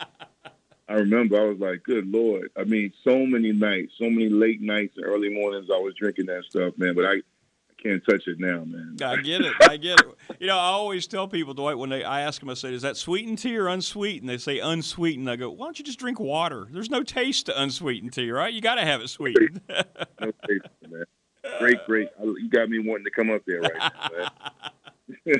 I 0.87 0.93
remember 0.95 1.39
I 1.39 1.45
was 1.45 1.59
like, 1.59 1.83
"Good 1.83 2.07
lord!" 2.07 2.51
I 2.57 2.65
mean, 2.65 2.93
so 3.03 3.25
many 3.25 3.51
nights, 3.51 3.93
so 3.97 4.09
many 4.09 4.29
late 4.29 4.61
nights 4.61 4.97
and 4.97 5.05
early 5.05 5.29
mornings, 5.29 5.69
I 5.73 5.77
was 5.77 5.95
drinking 5.95 6.25
that 6.27 6.43
stuff, 6.45 6.77
man. 6.77 6.93
But 6.93 7.05
I, 7.05 7.13
I 7.13 7.21
can't 7.83 8.03
touch 8.09 8.27
it 8.27 8.39
now, 8.39 8.63
man. 8.65 8.97
I 9.03 9.17
get 9.17 9.41
it. 9.41 9.53
I 9.61 9.77
get 9.77 9.99
it. 9.99 10.07
You 10.39 10.47
know, 10.47 10.57
I 10.57 10.67
always 10.67 11.05
tell 11.05 11.27
people, 11.27 11.53
Dwight, 11.53 11.77
when 11.77 11.89
they 11.89 12.03
I 12.03 12.21
ask 12.21 12.39
them, 12.39 12.49
I 12.49 12.53
say, 12.53 12.73
"Is 12.73 12.81
that 12.81 12.97
sweetened 12.97 13.39
tea 13.39 13.57
or 13.57 13.67
unsweetened?" 13.67 14.29
They 14.29 14.37
say 14.37 14.59
unsweetened. 14.59 15.29
I 15.29 15.35
go, 15.35 15.49
"Why 15.49 15.65
don't 15.65 15.77
you 15.77 15.85
just 15.85 15.99
drink 15.99 16.19
water? 16.19 16.67
There's 16.71 16.89
no 16.89 17.03
taste 17.03 17.47
to 17.47 17.61
unsweetened 17.61 18.13
tea, 18.13 18.31
right? 18.31 18.53
You 18.53 18.61
got 18.61 18.75
to 18.75 18.85
have 18.85 19.01
it 19.01 19.09
sweetened." 19.09 19.61
No 20.21 20.31
taste, 20.47 20.65
man. 20.89 21.03
Great, 21.59 21.85
great. 21.85 22.07
You 22.21 22.49
got 22.49 22.69
me 22.69 22.79
wanting 22.79 23.03
to 23.03 23.11
come 23.11 23.29
up 23.29 23.41
there 23.45 23.59
right 23.59 23.91
now. 24.11 24.29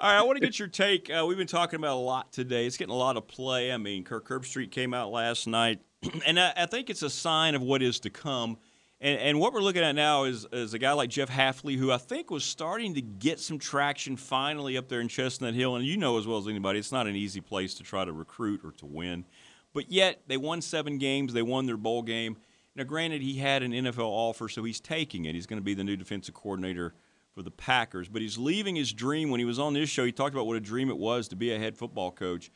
All 0.00 0.10
right, 0.10 0.18
I 0.18 0.22
want 0.22 0.36
to 0.36 0.44
get 0.44 0.58
your 0.58 0.68
take. 0.68 1.10
Uh, 1.10 1.24
we've 1.26 1.38
been 1.38 1.46
talking 1.46 1.78
about 1.78 1.96
a 1.96 2.00
lot 2.00 2.32
today. 2.32 2.66
It's 2.66 2.76
getting 2.76 2.94
a 2.94 2.98
lot 2.98 3.16
of 3.16 3.26
play. 3.26 3.72
I 3.72 3.78
mean, 3.78 4.04
Kirk 4.04 4.28
Herbstreit 4.28 4.70
came 4.70 4.92
out 4.92 5.10
last 5.10 5.46
night, 5.46 5.80
and 6.26 6.38
I, 6.38 6.52
I 6.56 6.66
think 6.66 6.90
it's 6.90 7.02
a 7.02 7.10
sign 7.10 7.54
of 7.54 7.62
what 7.62 7.82
is 7.82 7.98
to 8.00 8.10
come. 8.10 8.58
And, 9.00 9.20
and 9.20 9.40
what 9.40 9.52
we're 9.52 9.62
looking 9.62 9.82
at 9.82 9.94
now 9.94 10.24
is, 10.24 10.46
is 10.52 10.74
a 10.74 10.78
guy 10.78 10.92
like 10.92 11.10
Jeff 11.10 11.30
Hafley, 11.30 11.76
who 11.76 11.92
I 11.92 11.98
think 11.98 12.30
was 12.30 12.44
starting 12.44 12.94
to 12.94 13.00
get 13.00 13.38
some 13.38 13.58
traction 13.58 14.16
finally 14.16 14.76
up 14.76 14.88
there 14.88 15.00
in 15.00 15.08
Chestnut 15.08 15.54
Hill. 15.54 15.76
And 15.76 15.86
you 15.86 15.96
know 15.96 16.18
as 16.18 16.26
well 16.26 16.38
as 16.38 16.48
anybody, 16.48 16.80
it's 16.80 16.90
not 16.90 17.06
an 17.06 17.14
easy 17.14 17.40
place 17.40 17.74
to 17.74 17.84
try 17.84 18.04
to 18.04 18.12
recruit 18.12 18.60
or 18.64 18.72
to 18.72 18.86
win. 18.86 19.24
But 19.72 19.92
yet, 19.92 20.22
they 20.26 20.36
won 20.36 20.60
seven 20.60 20.98
games. 20.98 21.32
They 21.32 21.42
won 21.42 21.66
their 21.66 21.76
bowl 21.76 22.02
game. 22.02 22.38
Now, 22.74 22.84
granted, 22.84 23.22
he 23.22 23.38
had 23.38 23.62
an 23.62 23.72
NFL 23.72 24.06
offer, 24.06 24.48
so 24.48 24.64
he's 24.64 24.80
taking 24.80 25.26
it. 25.26 25.34
He's 25.34 25.46
going 25.46 25.60
to 25.60 25.64
be 25.64 25.74
the 25.74 25.84
new 25.84 25.96
defensive 25.96 26.34
coordinator 26.34 26.94
for 27.32 27.42
the 27.42 27.50
Packers. 27.50 28.08
But 28.08 28.22
he's 28.22 28.38
leaving 28.38 28.74
his 28.74 28.92
dream. 28.92 29.30
When 29.30 29.38
he 29.38 29.44
was 29.44 29.58
on 29.60 29.74
this 29.74 29.88
show, 29.88 30.04
he 30.04 30.12
talked 30.12 30.34
about 30.34 30.46
what 30.46 30.56
a 30.56 30.60
dream 30.60 30.90
it 30.90 30.98
was 30.98 31.28
to 31.28 31.36
be 31.36 31.52
a 31.52 31.58
head 31.58 31.76
football 31.76 32.10
coach. 32.10 32.50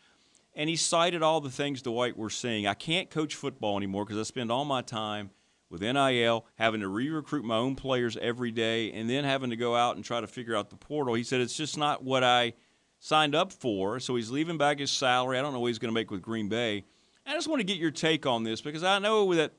And 0.55 0.69
he 0.69 0.77
cited 0.77 1.23
all 1.23 1.41
the 1.41 1.51
things 1.51 1.83
Dwight 1.83 2.17
we're 2.17 2.31
saying. 2.31 2.67
I 2.67 2.75
can't 2.75 3.11
coach 3.11 3.37
football 3.37 3.77
anymore 3.77 4.05
because 4.05 4.19
I 4.19 4.25
spend 4.25 4.51
all 4.51 4.65
my 4.65 4.83
time 4.83 5.31
with 5.73 5.81
NIL, 5.81 6.45
having 6.57 6.81
to 6.83 6.89
re 6.89 7.09
recruit 7.09 7.45
my 7.45 7.57
own 7.57 7.75
players 7.75 8.19
every 8.19 8.51
day, 8.51 8.93
and 8.93 9.09
then 9.09 9.25
having 9.25 9.51
to 9.51 9.57
go 9.57 9.75
out 9.75 9.97
and 9.97 10.05
try 10.05 10.21
to 10.21 10.27
figure 10.27 10.55
out 10.55 10.69
the 10.69 10.77
portal. 10.77 11.15
He 11.15 11.25
said 11.25 11.41
it's 11.41 11.57
just 11.57 11.79
not 11.79 12.05
what 12.05 12.23
I 12.23 12.53
signed 13.01 13.35
up 13.35 13.53
for. 13.53 13.99
So 13.99 14.15
he's 14.15 14.31
leaving 14.31 14.59
back 14.59 14.79
his 14.79 14.91
salary. 14.91 15.39
I 15.39 15.43
don't 15.43 15.55
know 15.55 15.61
what 15.61 15.69
he's 15.69 15.79
going 15.79 15.89
to 15.89 15.95
make 15.95 16.11
with 16.11 16.23
Green 16.23 16.49
Bay. 16.49 16.85
I 17.27 17.33
just 17.33 17.49
want 17.49 17.61
to 17.61 17.65
get 17.65 17.79
your 17.79 17.91
take 17.91 18.27
on 18.27 18.45
this 18.45 18.61
because 18.61 18.85
I 18.85 18.99
know 18.99 19.35
that, 19.35 19.53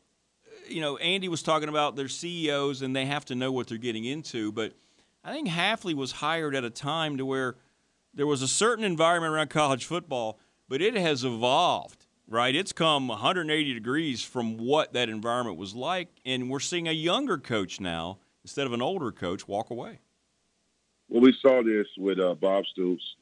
you 0.68 0.82
know, 0.82 0.98
Andy 0.98 1.28
was 1.28 1.42
talking 1.42 1.70
about 1.70 1.96
their 1.96 2.08
CEOs 2.08 2.82
and 2.82 2.96
they 2.96 3.06
have 3.06 3.26
to 3.26 3.36
know 3.36 3.52
what 3.52 3.68
they're 3.68 3.78
getting 3.78 4.06
into. 4.06 4.52
But 4.52 4.74
I 5.24 5.34
think 5.34 5.50
Hafley 5.50 5.94
was 5.94 6.14
hired 6.14 6.56
at 6.56 6.64
a 6.64 6.70
time 6.70 7.18
to 7.18 7.26
where 7.26 7.56
there 8.14 8.28
was 8.28 8.42
a 8.42 8.48
certain 8.48 8.86
environment 8.86 9.34
around 9.34 9.50
college 9.50 9.86
football, 9.86 10.40
but 10.70 10.82
it 10.82 10.96
has 10.96 11.24
evolved, 11.24 12.03
right? 12.28 12.56
It's 12.56 12.74
come 12.74 13.08
180 13.08 13.74
degrees 13.74 14.24
from 14.24 14.58
what 14.58 14.94
that 14.94 15.10
environment 15.10 15.58
was 15.58 15.76
like, 15.76 16.10
and 16.26 16.50
we're 16.50 16.60
seeing 16.60 16.88
a 16.88 16.94
younger 16.94 17.38
coach 17.38 17.80
now 17.80 18.20
instead 18.44 18.66
of 18.68 18.74
an 18.74 18.82
older 18.82 19.12
coach 19.12 19.48
walk 19.48 19.70
away. 19.70 20.00
Well, 21.10 21.22
we 21.22 21.34
saw 21.42 21.62
this 21.64 21.88
with 21.98 22.20
uh, 22.20 22.34
Bob 22.36 22.66
Stoops. 22.66 23.16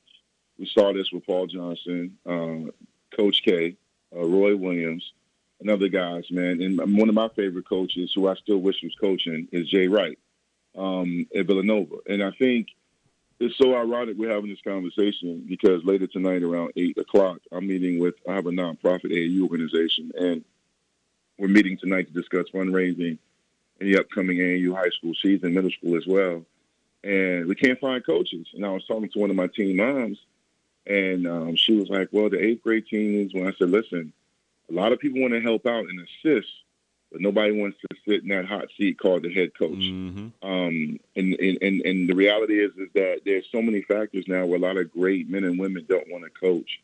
We 0.58 0.66
saw 0.66 0.94
this 0.94 1.12
with 1.12 1.26
Paul 1.26 1.48
Johnson, 1.48 2.18
uh, 2.26 2.72
Coach 3.16 3.42
K, 3.44 3.76
uh, 4.16 4.26
Roy 4.26 4.56
Williams, 4.56 5.12
and 5.60 5.70
other 5.70 5.90
guys, 5.90 6.26
man. 6.32 6.62
And 6.62 6.98
one 6.98 7.10
of 7.10 7.16
my 7.16 7.30
favorite 7.30 7.68
coaches, 7.68 8.12
who 8.14 8.28
I 8.28 8.36
still 8.36 8.60
wish 8.60 8.82
was 8.84 8.96
coaching, 8.96 9.48
is 9.52 9.70
Jay 9.70 9.88
Wright 9.88 10.18
um, 10.78 11.28
at 11.36 11.46
Villanova. 11.46 11.98
And 12.08 12.24
I 12.24 12.32
think 12.32 12.68
it's 13.42 13.58
so 13.58 13.76
ironic 13.76 14.18
we're 14.18 14.30
having 14.30 14.52
this 14.52 14.62
conversation 14.62 15.44
because 15.48 15.84
later 15.84 16.06
tonight 16.06 16.44
around 16.44 16.74
8 16.76 16.98
o'clock, 17.00 17.40
I'm 17.52 17.68
meeting 17.68 18.00
with, 18.00 18.14
I 18.30 18.34
have 18.34 18.46
a 18.46 18.52
nonprofit 18.52 19.06
AAU 19.06 19.42
organization, 19.42 20.12
and 20.16 20.46
we're 21.40 21.48
meeting 21.48 21.76
tonight 21.78 22.08
to 22.08 22.14
discuss 22.14 22.46
fundraising 22.54 23.18
in 23.80 23.92
the 23.92 24.00
upcoming 24.00 24.38
AAU 24.38 24.76
high 24.76 24.90
school 24.90 25.14
season, 25.16 25.56
middle 25.56 25.72
school 25.72 25.98
as 25.98 26.06
well. 26.06 26.46
And 27.04 27.48
we 27.48 27.56
can't 27.56 27.80
find 27.80 28.06
coaches. 28.06 28.46
And 28.54 28.64
I 28.64 28.70
was 28.70 28.86
talking 28.86 29.10
to 29.10 29.20
one 29.20 29.32
of 29.32 29.36
my 29.36 29.48
team 29.48 29.78
moms, 29.78 30.20
and 30.86 31.26
um, 31.26 31.56
she 31.56 31.76
was 31.76 31.90
like, 31.90 32.10
well, 32.12 32.30
the 32.30 32.44
eighth 32.44 32.62
grade 32.62 32.86
teams, 32.86 33.34
when 33.34 33.48
I 33.48 33.54
said, 33.58 33.72
listen, 33.72 34.14
a 34.70 34.74
lot 34.74 34.92
of 34.92 35.00
people 35.00 35.20
want 35.20 35.34
to 35.34 35.42
help 35.42 35.66
out 35.66 35.86
and 35.86 36.00
assist, 36.00 36.52
but 37.12 37.22
nobody 37.22 37.52
wants 37.52 37.78
to 37.82 37.98
sit 38.08 38.24
in 38.24 38.30
that 38.30 38.46
hot 38.46 38.68
seat 38.78 38.98
called 38.98 39.24
the 39.24 39.34
head 39.34 39.52
coach. 39.58 39.72
Mm-hmm. 39.72 40.28
Um, 40.48 41.00
and, 41.16 41.34
and, 41.34 41.58
and, 41.62 41.82
and 41.82 42.10
the 42.10 42.16
reality 42.16 42.64
is, 42.64 42.72
is 42.78 42.90
that 42.94 43.22
there's 43.26 43.46
so 43.52 43.62
many 43.62 43.82
factors 43.82 44.26
now 44.28 44.46
where 44.46 44.58
a 44.58 44.62
lot 44.62 44.78
of 44.78 44.92
great 44.92 45.30
men 45.30 45.44
and 45.44 45.60
women 45.60 45.86
don't 45.90 46.10
want 46.10 46.24
to 46.24 46.30
coach 46.30 46.80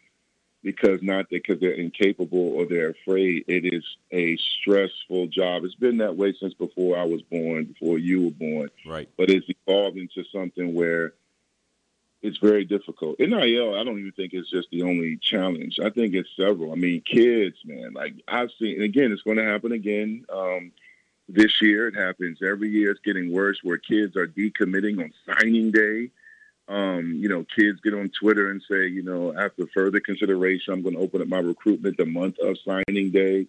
because 0.64 1.02
not 1.02 1.30
because 1.30 1.60
they're 1.62 1.72
incapable 1.72 2.54
or 2.56 2.66
they're 2.66 2.90
afraid. 2.90 3.46
It 3.48 3.74
is 3.74 3.86
a 4.12 4.38
stressful 4.60 5.28
job. 5.28 5.64
It's 5.64 5.76
been 5.76 5.98
that 6.00 6.18
way 6.18 6.36
since 6.40 6.54
before 6.54 6.98
I 6.98 7.06
was 7.06 7.22
born, 7.22 7.66
before 7.66 7.98
you 7.98 8.26
were 8.26 8.32
born. 8.32 8.70
Right. 8.86 9.08
But 9.18 9.30
it's 9.30 9.48
evolved 9.48 9.98
into 9.98 10.24
something 10.34 10.74
where 10.74 11.14
it's 12.22 12.38
very 12.38 12.66
difficult. 12.66 13.20
NIL, 13.20 13.76
I 13.76 13.84
don't 13.84 14.00
even 14.00 14.12
think 14.12 14.34
it's 14.34 14.50
just 14.50 14.70
the 14.72 14.84
only 14.84 15.18
challenge. 15.18 15.80
I 15.80 15.90
think 15.90 16.16
it's 16.16 16.30
several. 16.36 16.72
I 16.72 16.76
mean, 16.76 17.02
kids, 17.02 17.58
man. 17.64 17.94
Like 17.94 18.16
I've 18.28 18.50
seen, 18.60 18.76
and 18.76 18.84
again, 18.84 19.12
it's 19.12 19.22
going 19.22 19.38
to 19.38 19.44
happen 19.44 19.72
again 19.72 20.26
um, 20.34 20.72
this 21.30 21.62
year. 21.62 21.88
It 21.88 21.96
happens 21.96 22.40
every 22.42 22.70
year. 22.70 22.92
It's 22.92 23.02
getting 23.02 23.32
worse, 23.32 23.60
where 23.64 23.78
kids 23.78 24.16
are 24.16 24.28
decommitting 24.28 25.00
on 25.00 25.14
signing 25.26 25.72
day. 25.72 26.10
Um, 26.68 27.14
you 27.14 27.30
know, 27.30 27.46
kids 27.56 27.80
get 27.82 27.94
on 27.94 28.10
Twitter 28.10 28.50
and 28.50 28.62
say, 28.70 28.88
you 28.88 29.04
know, 29.04 29.34
after 29.38 29.68
further 29.68 30.00
consideration, 30.00 30.74
I'm 30.74 30.82
going 30.82 30.96
to 30.96 31.02
open 31.02 31.22
up 31.22 31.28
my 31.28 31.40
recruitment 31.40 31.98
the 31.98 32.06
month 32.06 32.40
of 32.40 32.58
signing 32.66 33.12
day. 33.12 33.48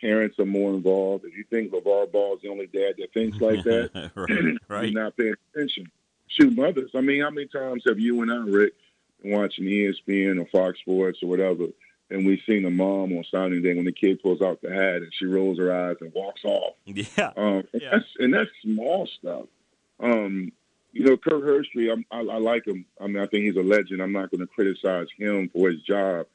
Parents 0.00 0.38
are 0.38 0.46
more 0.46 0.72
involved. 0.72 1.24
If 1.24 1.36
you 1.36 1.44
think 1.50 1.72
LaVar 1.72 2.10
Ball 2.10 2.36
is 2.36 2.42
the 2.42 2.48
only 2.48 2.66
dad 2.66 2.94
that 2.98 3.12
thinks 3.12 3.38
like 3.38 3.64
that, 3.64 4.12
right, 4.14 4.58
right. 4.68 4.90
you're 4.90 5.02
not 5.02 5.16
paying 5.16 5.34
attention. 5.54 5.90
Shoot, 6.28 6.56
mothers. 6.56 6.90
I 6.94 7.00
mean, 7.00 7.22
how 7.22 7.30
many 7.30 7.46
times 7.46 7.82
have 7.86 7.98
you 7.98 8.22
and 8.22 8.32
I, 8.32 8.36
Rick, 8.36 8.72
been 9.22 9.32
watching 9.32 9.64
ESPN 9.64 10.40
or 10.40 10.46
Fox 10.46 10.78
Sports 10.80 11.20
or 11.22 11.28
whatever, 11.28 11.66
and 12.10 12.26
we've 12.26 12.40
seen 12.46 12.64
a 12.64 12.70
mom 12.70 13.12
on 13.16 13.24
signing 13.30 13.62
day 13.62 13.74
when 13.74 13.84
the 13.84 13.92
kid 13.92 14.22
pulls 14.22 14.42
out 14.42 14.60
the 14.62 14.70
hat 14.72 14.96
and 14.96 15.12
she 15.16 15.26
rolls 15.26 15.58
her 15.58 15.72
eyes 15.74 15.96
and 16.00 16.12
walks 16.12 16.44
off. 16.44 16.74
Yeah. 16.86 17.32
Um, 17.36 17.64
and, 17.72 17.82
Yeah. 17.82 17.90
that's, 17.92 18.04
and 18.18 18.34
that's 18.34 18.50
small 18.62 19.06
stuff. 19.18 19.46
Um, 20.00 20.52
you 20.92 21.04
know, 21.04 21.16
Kirk 21.16 21.42
Herbstreit, 21.42 21.92
I'm, 21.92 22.04
I, 22.10 22.20
I 22.34 22.38
like 22.38 22.66
him. 22.66 22.84
I 23.00 23.06
mean, 23.06 23.18
I 23.18 23.26
think 23.26 23.44
he's 23.44 23.56
a 23.56 23.62
legend. 23.62 24.00
I'm 24.00 24.12
not 24.12 24.30
going 24.30 24.40
to 24.40 24.46
criticize 24.46 25.08
him 25.16 25.48
for 25.52 25.70
his 25.70 25.80
job, 25.82 26.26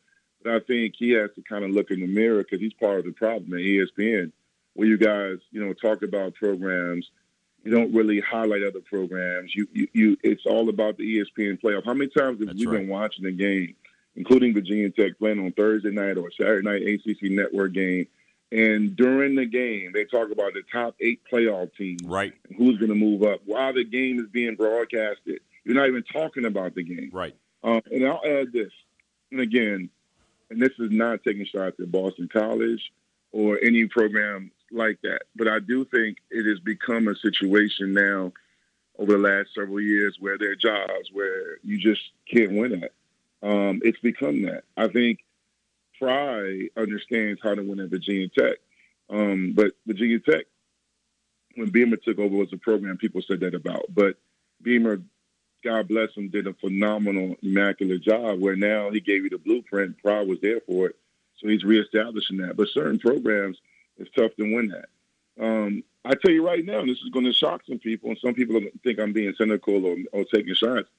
but 0.43 0.53
I 0.53 0.59
think 0.59 0.95
he 0.97 1.11
has 1.11 1.29
to 1.35 1.41
kind 1.41 1.63
of 1.63 1.71
look 1.71 1.91
in 1.91 2.01
the 2.01 2.07
mirror 2.07 2.43
because 2.43 2.59
he's 2.59 2.73
part 2.73 2.99
of 2.99 3.05
the 3.05 3.11
problem 3.11 3.53
at 3.53 3.59
ESPN, 3.59 4.31
where 4.73 4.87
you 4.87 4.97
guys, 4.97 5.37
you 5.51 5.63
know, 5.65 5.73
talk 5.73 6.01
about 6.03 6.33
programs. 6.35 7.09
You 7.63 7.71
don't 7.71 7.93
really 7.93 8.19
highlight 8.21 8.63
other 8.63 8.79
programs. 8.81 9.53
You, 9.55 9.67
you, 9.73 9.87
you 9.93 10.17
it's 10.23 10.45
all 10.45 10.69
about 10.69 10.97
the 10.97 11.17
ESPN 11.19 11.59
playoff. 11.61 11.85
How 11.85 11.93
many 11.93 12.09
times 12.09 12.39
have 12.39 12.47
That's 12.47 12.59
you 12.59 12.71
right. 12.71 12.79
been 12.79 12.87
watching 12.87 13.25
the 13.25 13.31
game, 13.31 13.75
including 14.15 14.53
Virginia 14.53 14.89
Tech 14.89 15.17
playing 15.19 15.39
on 15.39 15.51
Thursday 15.51 15.91
night 15.91 16.17
or 16.17 16.31
Saturday 16.31 16.63
night 16.67 16.81
ACC 16.83 17.29
network 17.31 17.73
game? 17.73 18.07
And 18.51 18.95
during 18.95 19.35
the 19.35 19.45
game, 19.45 19.91
they 19.93 20.05
talk 20.05 20.31
about 20.31 20.53
the 20.53 20.63
top 20.71 20.95
eight 20.99 21.21
playoff 21.31 21.69
teams 21.75 22.01
Right. 22.03 22.33
and 22.47 22.57
who's 22.57 22.77
going 22.77 22.89
to 22.89 22.95
move 22.95 23.21
up 23.23 23.41
while 23.45 23.73
the 23.73 23.83
game 23.83 24.19
is 24.19 24.25
being 24.31 24.55
broadcasted. 24.55 25.41
You're 25.65 25.75
not 25.75 25.87
even 25.87 26.01
talking 26.03 26.45
about 26.45 26.73
the 26.73 26.81
game. 26.83 27.11
Right. 27.13 27.35
Um, 27.63 27.81
and 27.91 28.07
I'll 28.07 28.21
add 28.25 28.51
this, 28.53 28.71
and 29.31 29.41
again, 29.41 29.89
and 30.49 30.59
this 30.61 30.71
is 30.79 30.89
not 30.91 31.23
taking 31.23 31.45
shots 31.45 31.79
at 31.79 31.91
Boston 31.91 32.27
College 32.31 32.91
or 33.31 33.59
any 33.61 33.85
program 33.85 34.49
like 34.71 34.99
that, 35.03 35.23
but 35.35 35.47
I 35.47 35.59
do 35.59 35.85
think 35.85 36.17
it 36.29 36.45
has 36.45 36.59
become 36.59 37.07
a 37.07 37.15
situation 37.15 37.93
now 37.93 38.31
over 38.97 39.13
the 39.13 39.17
last 39.17 39.49
several 39.55 39.79
years 39.79 40.17
where 40.19 40.37
there 40.37 40.51
are 40.51 40.55
jobs 40.55 41.09
where 41.11 41.57
you 41.63 41.77
just 41.77 42.01
can't 42.31 42.53
win 42.53 42.83
at. 42.83 42.91
Um, 43.41 43.81
it's 43.83 43.99
become 43.99 44.41
that. 44.43 44.63
I 44.75 44.87
think 44.87 45.19
Pry 45.97 46.67
understands 46.77 47.39
how 47.41 47.55
to 47.55 47.63
win 47.63 47.79
at 47.79 47.89
Virginia 47.89 48.27
Tech, 48.29 48.57
um, 49.09 49.53
but 49.55 49.71
Virginia 49.87 50.19
Tech, 50.19 50.45
when 51.55 51.69
Beamer 51.69 51.97
took 51.97 52.19
over, 52.19 52.35
was 52.35 52.53
a 52.53 52.57
program 52.57 52.97
people 52.97 53.21
said 53.21 53.39
that 53.39 53.55
about, 53.55 53.85
but 53.93 54.17
Beamer 54.61 55.01
God 55.63 55.87
bless 55.87 56.13
him, 56.15 56.29
did 56.29 56.47
a 56.47 56.53
phenomenal, 56.53 57.35
immaculate 57.41 58.01
job 58.01 58.39
where 58.39 58.55
now 58.55 58.91
he 58.91 58.99
gave 58.99 59.23
you 59.23 59.29
the 59.29 59.37
blueprint. 59.37 59.97
Pry 60.01 60.21
was 60.21 60.39
there 60.41 60.61
for 60.61 60.87
it. 60.87 60.95
So 61.37 61.47
he's 61.47 61.63
reestablishing 61.63 62.37
that. 62.37 62.57
But 62.57 62.69
certain 62.69 62.99
programs, 62.99 63.57
it's 63.99 64.09
tough 64.11 64.35
to 64.37 64.55
win 64.55 64.69
that. 64.69 64.89
Um, 65.43 65.83
I 66.05 66.15
tell 66.15 66.31
you 66.31 66.45
right 66.45 66.65
now, 66.65 66.79
and 66.79 66.89
this 66.89 66.99
is 66.99 67.09
going 67.09 67.25
to 67.25 67.33
shock 67.33 67.61
some 67.67 67.79
people, 67.79 68.09
and 68.09 68.19
some 68.19 68.33
people 68.33 68.59
think 68.83 68.99
I'm 68.99 69.13
being 69.13 69.33
cynical 69.37 69.85
or, 69.85 69.97
or 70.11 70.25
taking 70.25 70.53
shots. 70.55 70.89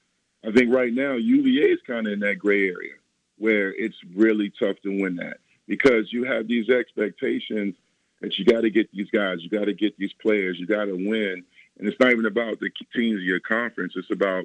I 0.46 0.52
think 0.52 0.72
right 0.72 0.92
now 0.92 1.12
UVA 1.12 1.72
is 1.72 1.80
kind 1.86 2.06
of 2.06 2.12
in 2.12 2.20
that 2.20 2.38
gray 2.38 2.68
area 2.68 2.94
where 3.38 3.72
it's 3.74 3.96
really 4.14 4.50
tough 4.50 4.76
to 4.82 5.00
win 5.00 5.16
that 5.16 5.38
because 5.66 6.12
you 6.12 6.24
have 6.24 6.46
these 6.46 6.68
expectations 6.68 7.74
that 8.20 8.38
you 8.38 8.44
got 8.44 8.60
to 8.62 8.70
get 8.70 8.90
these 8.92 9.10
guys, 9.10 9.38
you 9.40 9.48
got 9.48 9.64
to 9.64 9.72
get 9.72 9.96
these 9.98 10.12
players, 10.14 10.58
you 10.58 10.66
got 10.66 10.84
to 10.86 10.94
win. 10.94 11.42
And 11.78 11.88
it's 11.88 11.98
not 11.98 12.12
even 12.12 12.26
about 12.26 12.60
the 12.60 12.70
teams 12.94 13.16
of 13.16 13.24
your 13.24 13.40
conference. 13.40 13.94
It's 13.96 14.10
about 14.10 14.44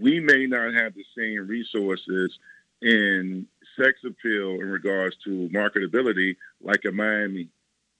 we 0.00 0.20
may 0.20 0.46
not 0.46 0.74
have 0.74 0.94
the 0.94 1.04
same 1.16 1.46
resources 1.46 2.38
in 2.82 3.46
sex 3.76 4.00
appeal 4.04 4.60
in 4.60 4.70
regards 4.70 5.16
to 5.24 5.48
marketability 5.52 6.36
like 6.60 6.84
a 6.84 6.92
Miami, 6.92 7.48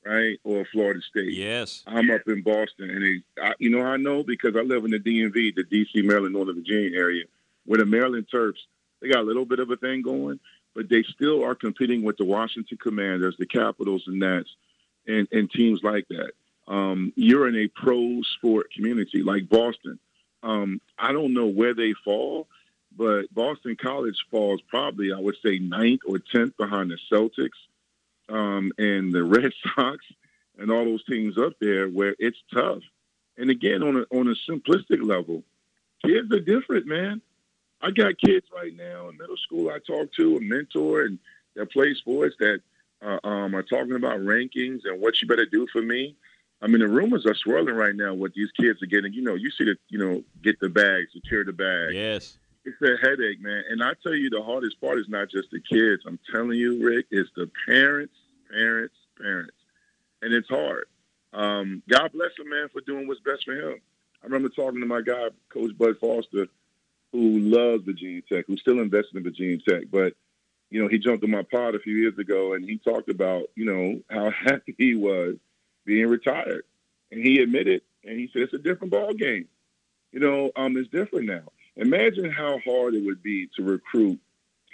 right, 0.07 0.39
or 0.45 0.65
Florida 0.73 1.01
State. 1.03 1.33
Yes. 1.33 1.83
I'm 1.87 2.11
up 2.11 2.23
in 2.27 2.43
Boston, 2.43 2.91
and 2.91 3.03
it, 3.03 3.23
I, 3.41 3.53
you 3.59 3.71
know 3.71 3.83
I 3.83 3.97
know 3.97 4.23
because 4.23 4.57
I 4.57 4.61
live 4.61 4.85
in 4.85 4.91
the 4.91 4.99
DMV, 4.99 5.55
the 5.55 5.65
DC, 5.65 6.05
Maryland, 6.05 6.35
Northern 6.35 6.57
Virginia 6.57 6.99
area, 6.99 7.25
where 7.65 7.79
the 7.79 7.87
Maryland 7.87 8.27
Terps 8.33 8.59
they 9.01 9.09
got 9.09 9.21
a 9.21 9.27
little 9.27 9.45
bit 9.45 9.59
of 9.59 9.71
a 9.71 9.77
thing 9.77 10.03
going, 10.03 10.41
but 10.75 10.89
they 10.89 11.03
still 11.03 11.45
are 11.45 11.55
competing 11.55 12.03
with 12.03 12.17
the 12.17 12.25
Washington 12.25 12.79
Commanders, 12.79 13.37
the 13.39 13.47
Capitals, 13.47 14.05
and 14.07 14.19
Nets, 14.19 14.49
and, 15.07 15.29
and 15.33 15.51
teams 15.51 15.83
like 15.83 16.07
that. 16.09 16.33
Um, 16.69 17.13
you're 17.17 17.49
in 17.49 17.57
a 17.57 17.69
pro 17.69 18.23
sport 18.23 18.73
community 18.73 19.23
like 19.23 19.49
Boston. 19.49 19.99
Um, 20.43 20.81
I 20.99 21.13
don't 21.13 21.35
know 21.35 21.47
where 21.47 21.75
they 21.75 21.93
fall, 22.05 22.49
but 22.97 23.33
Boston 23.33 23.77
College 23.81 24.17
falls 24.31 24.61
probably, 24.69 25.13
I 25.13 25.21
would 25.21 25.37
say, 25.45 25.59
ninth 25.59 26.01
or 26.07 26.19
tenth 26.19 26.57
behind 26.57 26.91
the 26.91 26.99
Celtics 27.11 27.51
um, 28.29 28.73
and 28.79 29.13
the 29.13 29.25
Red 29.25 29.53
Sox 29.75 30.05
and 30.59 30.71
all 30.71 30.85
those 30.85 31.05
teams 31.05 31.39
up 31.39 31.55
there 31.61 31.89
where 31.89 32.15
it's 32.19 32.39
tough. 32.53 32.83
And 33.39 33.51
again, 33.51 33.83
on 33.83 33.97
a, 33.97 34.17
on 34.17 34.29
a 34.29 34.51
simplistic 34.51 35.07
level, 35.07 35.43
kids 36.05 36.33
are 36.33 36.41
different, 36.41 36.87
man. 36.87 37.21
I 37.83 37.91
got 37.91 38.19
kids 38.19 38.47
right 38.55 38.75
now 38.75 39.09
in 39.09 39.19
middle 39.19 39.37
school 39.37 39.71
I 39.71 39.79
talk 39.79 40.13
to, 40.15 40.39
a 40.39 40.41
mentor, 40.41 41.03
and 41.03 41.19
that 41.55 41.71
play 41.71 41.95
sports 41.95 42.37
that 42.39 42.61
uh, 43.03 43.19
um, 43.23 43.55
are 43.55 43.63
talking 43.63 43.95
about 43.95 44.21
rankings 44.21 44.81
and 44.85 45.01
what 45.01 45.21
you 45.21 45.29
better 45.29 45.47
do 45.47 45.67
for 45.73 45.83
me. 45.83 46.17
I 46.63 46.69
mean, 46.69 46.81
the 46.81 46.89
rumors 46.89 47.27
are 47.27 47.35
swirling 47.35 47.75
right 47.75 47.95
now 47.95 48.15
what 48.15 48.33
these 48.33 48.51
kids 48.53 48.83
are 48.83 48.87
getting. 48.87 49.13
You 49.13 49.23
know, 49.23 49.35
you 49.35 49.51
see 49.51 49.65
the, 49.65 49.77
you 49.89 49.99
know, 49.99 50.25
get 50.43 50.59
the 50.59 50.71
bag, 50.71 51.05
secure 51.13 51.45
the 51.45 51.53
bag. 51.53 51.93
Yes. 51.93 52.39
It's 52.67 52.83
a 52.83 52.97
headache, 53.01 53.41
man. 53.41 53.63
And 53.71 53.81
I 53.81 53.93
tell 54.03 54.15
you, 54.15 54.29
the 54.29 54.43
hardest 54.43 54.81
part 54.81 54.99
is 54.99 55.09
not 55.09 55.31
just 55.31 55.53
the 55.53 55.61
kids. 55.61 56.03
I'm 56.05 56.19
telling 56.33 56.59
you, 56.59 56.85
Rick, 56.85 57.07
it's 57.13 57.31
the 57.37 57.49
parents, 57.65 58.15
parents, 58.51 58.97
parents. 59.17 59.55
And 60.21 60.35
it's 60.35 60.49
hard. 60.49 60.87
Um, 61.33 61.85
God 61.89 62.11
bless 62.13 62.33
him, 62.37 62.51
man, 62.51 62.69
for 62.73 62.81
doing 62.81 63.07
what's 63.07 63.21
best 63.21 63.45
for 63.45 63.55
him. 63.55 63.81
I 64.21 64.27
remember 64.27 64.49
talking 64.49 64.81
to 64.81 64.87
my 64.87 65.01
guy, 65.01 65.29
Coach 65.49 65.79
Bud 65.79 65.97
Foster, 66.01 66.49
who 67.13 67.39
loves 67.39 67.85
Virginia 67.85 68.23
Tech, 68.23 68.47
who's 68.49 68.63
still 68.63 68.81
invested 68.81 69.17
in 69.17 69.23
Virginia 69.23 69.59
Tech. 69.59 69.85
But, 69.89 70.15
you 70.71 70.83
know, 70.83 70.89
he 70.89 70.99
jumped 70.99 71.23
on 71.23 71.31
my 71.31 71.43
pod 71.43 71.77
a 71.77 71.79
few 71.79 71.95
years 71.95 72.19
ago 72.19 72.55
and 72.55 72.69
he 72.69 72.79
talked 72.79 73.11
about, 73.11 73.45
you 73.55 73.65
know, 73.65 74.01
how 74.11 74.31
happy 74.45 74.75
he 74.77 74.97
was 74.97 75.37
being 75.85 76.09
retired. 76.09 76.65
And 77.13 77.25
he 77.25 77.41
admitted, 77.41 77.83
and 78.03 78.19
he 78.19 78.29
said, 78.33 78.43
it's 78.43 78.55
a 78.55 78.59
different 78.59 78.91
ball 78.91 79.15
game. 79.15 79.47
You 80.11 80.19
know, 80.19 80.51
um, 80.57 80.77
it's 80.77 80.91
different 80.91 81.27
now. 81.27 81.45
Imagine 81.77 82.31
how 82.31 82.59
hard 82.67 82.95
it 82.95 83.05
would 83.05 83.23
be 83.23 83.49
to 83.57 83.63
recruit 83.63 84.19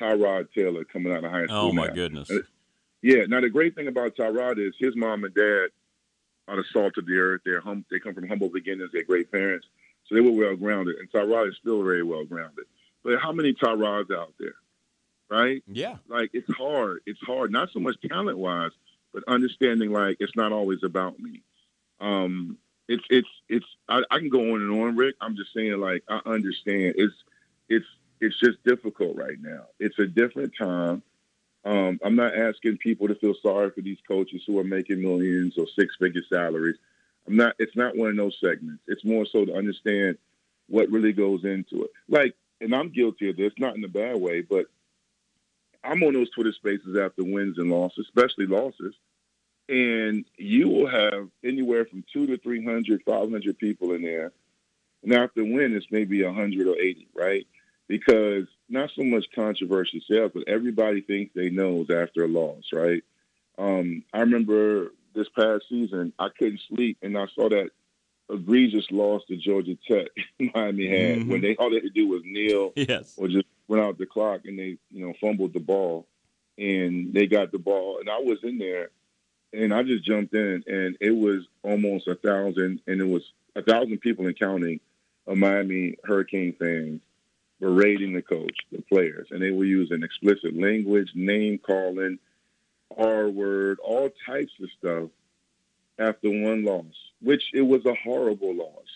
Tyrod 0.01 0.49
Taylor 0.53 0.85
coming 0.85 1.13
out 1.13 1.25
of 1.25 1.31
high 1.31 1.47
school. 1.47 1.57
Oh 1.57 1.73
my 1.73 1.87
now. 1.89 1.95
goodness. 1.95 2.31
Yeah. 3.03 3.25
Now 3.27 3.41
the 3.41 3.51
great 3.51 3.75
thing 3.75 3.89
about 3.89 4.17
Tyrod 4.17 4.59
is 4.59 4.75
his 4.79 4.97
mom 4.97 5.25
and 5.25 5.35
dad 5.35 5.69
are 6.49 6.57
the 6.57 6.65
salt 6.73 6.95
of 6.99 7.07
the 7.07 7.17
earth. 7.19 7.43
They're 7.45 7.61
hum- 7.61 7.85
they 7.91 7.99
come 7.99 8.15
from 8.15 8.29
humble 8.29 8.49
beginnings. 8.49 8.91
They're 8.93 9.05
great 9.05 9.31
parents, 9.31 9.67
so 10.07 10.15
they 10.15 10.21
were 10.21 10.33
well 10.33 10.57
grounded. 10.57 10.97
And 10.97 11.11
Tyrod 11.11 11.49
is 11.49 11.57
still 11.61 11.83
very 11.83 12.03
well 12.03 12.25
grounded. 12.25 12.65
But 13.03 13.21
how 13.21 13.33
many 13.33 13.53
Tyrods 13.53 14.11
out 14.11 14.33
there, 14.39 14.55
right? 15.29 15.63
Yeah. 15.67 15.97
Like 16.09 16.31
it's 16.33 16.53
hard. 16.53 17.01
It's 17.07 17.21
hard. 17.21 17.51
Not 17.51 17.71
so 17.73 17.81
much 17.81 17.97
talent 18.09 18.39
wise, 18.39 18.71
but 19.13 19.25
understanding 19.27 19.91
like 19.91 20.19
it's 20.21 20.37
not 20.37 20.53
always 20.53 20.83
about 20.85 21.19
me. 21.19 21.43
Um, 22.01 22.59
it's 22.93 23.05
it's 23.09 23.29
it's. 23.49 23.67
I, 23.89 24.03
I 24.11 24.19
can 24.19 24.29
go 24.29 24.41
on 24.41 24.61
and 24.61 24.83
on, 24.83 24.97
Rick. 24.97 25.17
I'm 25.21 25.37
just 25.37 25.55
saying, 25.55 25.81
like 25.81 26.05
I 26.09 26.21
understand. 26.27 26.95
It's 26.97 27.15
it's 27.69 27.87
it's 28.21 28.39
just 28.39 28.63
difficult 28.65 29.17
right 29.17 29.39
now. 29.41 29.67
It's 29.81 29.99
a 29.99 30.07
different 30.07 30.53
time. 30.59 31.03
Um, 31.65 31.99
I'm 32.05 32.17
not 32.17 32.37
asking 32.37 32.79
people 32.79 33.09
to 33.09 33.15
feel 33.15 33.35
sorry 33.43 33.71
for 33.71 33.81
these 33.81 33.99
coaches 34.07 34.43
who 34.47 34.59
are 34.59 34.65
making 34.65 35.01
millions 35.01 35.57
or 35.57 35.67
six 35.79 35.97
figure 35.99 36.23
salaries. 36.29 36.77
I'm 37.27 37.37
not. 37.37 37.55
It's 37.59 37.77
not 37.77 37.97
one 37.97 38.11
of 38.11 38.17
those 38.17 38.37
segments. 38.45 38.83
It's 38.87 39.05
more 39.05 39.25
so 39.25 39.45
to 39.45 39.55
understand 39.55 40.19
what 40.69 40.91
really 40.91 41.13
goes 41.13 41.45
into 41.45 41.85
it. 41.85 41.91
Like, 42.09 42.35
and 42.61 42.75
I'm 42.75 42.91
guilty 42.91 43.31
of 43.31 43.37
this, 43.37 43.53
not 43.59 43.77
in 43.77 43.85
a 43.85 43.89
bad 43.89 44.17
way, 44.21 44.43
but 44.43 44.67
I'm 45.83 46.03
on 46.03 46.13
those 46.13 46.31
Twitter 46.31 46.53
spaces 46.53 46.97
after 46.97 47.25
wins 47.25 47.59
and 47.59 47.71
losses, 47.71 48.07
especially 48.07 48.47
losses. 48.47 48.95
And 49.69 50.25
you 50.37 50.69
will 50.69 50.87
have 50.89 51.29
anywhere 51.45 51.85
from 51.85 52.05
two 52.13 52.27
to 52.27 52.37
300, 52.39 53.03
500 53.05 53.59
people 53.59 53.93
in 53.93 54.03
there. 54.03 54.33
And 55.03 55.13
after 55.15 55.43
win, 55.45 55.75
it's 55.75 55.87
maybe 55.91 56.23
100 56.23 56.67
or 56.69 56.77
80, 56.79 57.09
right? 57.15 57.47
Because 57.89 58.47
not 58.69 58.91
so 58.95 59.03
much 59.03 59.27
controversy 59.35 60.03
sales, 60.09 60.33
but 60.35 60.49
everybody 60.49 61.01
thinks 61.01 61.35
they 61.35 61.51
knows 61.51 61.91
after 61.91 62.25
a 62.25 62.29
loss, 62.29 62.65
right? 62.73 63.03
Um, 63.59 64.05
I 64.13 64.21
remember 64.21 64.93
this 65.15 65.29
past 65.29 65.65
season, 65.69 66.13
I 66.19 66.29
couldn't 66.37 66.61
sleep, 66.69 66.99
and 67.03 67.19
I 67.19 67.27
saw 67.35 67.49
that 67.49 67.71
egregious 68.31 68.87
loss 68.91 69.23
to 69.27 69.37
Georgia 69.37 69.77
Tech 69.87 70.07
Miami 70.55 70.87
had 70.87 71.19
Mhm. 71.19 71.27
when 71.29 71.41
they 71.43 71.55
all 71.57 71.69
they 71.69 71.77
had 71.77 71.83
to 71.85 71.91
do 71.91 72.09
was 72.09 72.23
kneel 72.25 72.73
Yes. 72.77 73.13
or 73.19 73.29
just 73.29 73.47
run 73.69 73.81
out 73.85 73.99
the 73.99 74.07
clock 74.07 74.43
and 74.47 74.59
they 74.59 74.79
you 74.91 75.05
know 75.07 75.13
fumbled 75.21 75.53
the 75.53 75.61
ball 75.61 76.07
and 76.57 77.13
they 77.13 77.27
got 77.27 77.53
the 77.53 77.59
ball 77.59 77.99
and 77.99 78.09
I 78.09 78.21
was 78.21 78.39
in 78.43 78.57
there 78.59 78.91
and 79.53 79.73
I 79.73 79.83
just 79.83 80.05
jumped 80.05 80.35
in 80.35 80.65
and 80.67 80.97
it 81.01 81.11
was 81.11 81.45
almost 81.63 82.09
a 82.09 82.15
thousand 82.15 82.81
and 82.87 83.01
it 83.01 83.05
was 83.07 83.23
a 83.55 83.63
thousand 83.63 83.99
people 83.99 84.27
and 84.27 84.39
counting 84.39 84.81
of 85.27 85.37
Miami 85.37 85.97
Hurricane 86.05 86.55
fans 86.59 87.01
berating 87.61 88.13
the 88.13 88.23
coach, 88.23 88.57
the 88.73 88.83
players, 88.83 89.29
and 89.31 89.41
they 89.41 89.51
were 89.53 89.65
using 89.65 90.03
explicit 90.03 90.57
language, 90.59 91.11
name 91.15 91.59
calling, 91.59 92.19
R 92.99 93.29
word, 93.29 93.79
all 93.83 94.11
types 94.27 94.53
of 94.61 94.69
stuff 94.79 95.11
after 95.99 96.29
one 96.29 96.65
loss, 96.65 96.95
which 97.21 97.43
it 97.55 97.63
was 97.63 97.85
a 97.87 97.95
horrible 97.95 98.55
loss. 98.55 98.87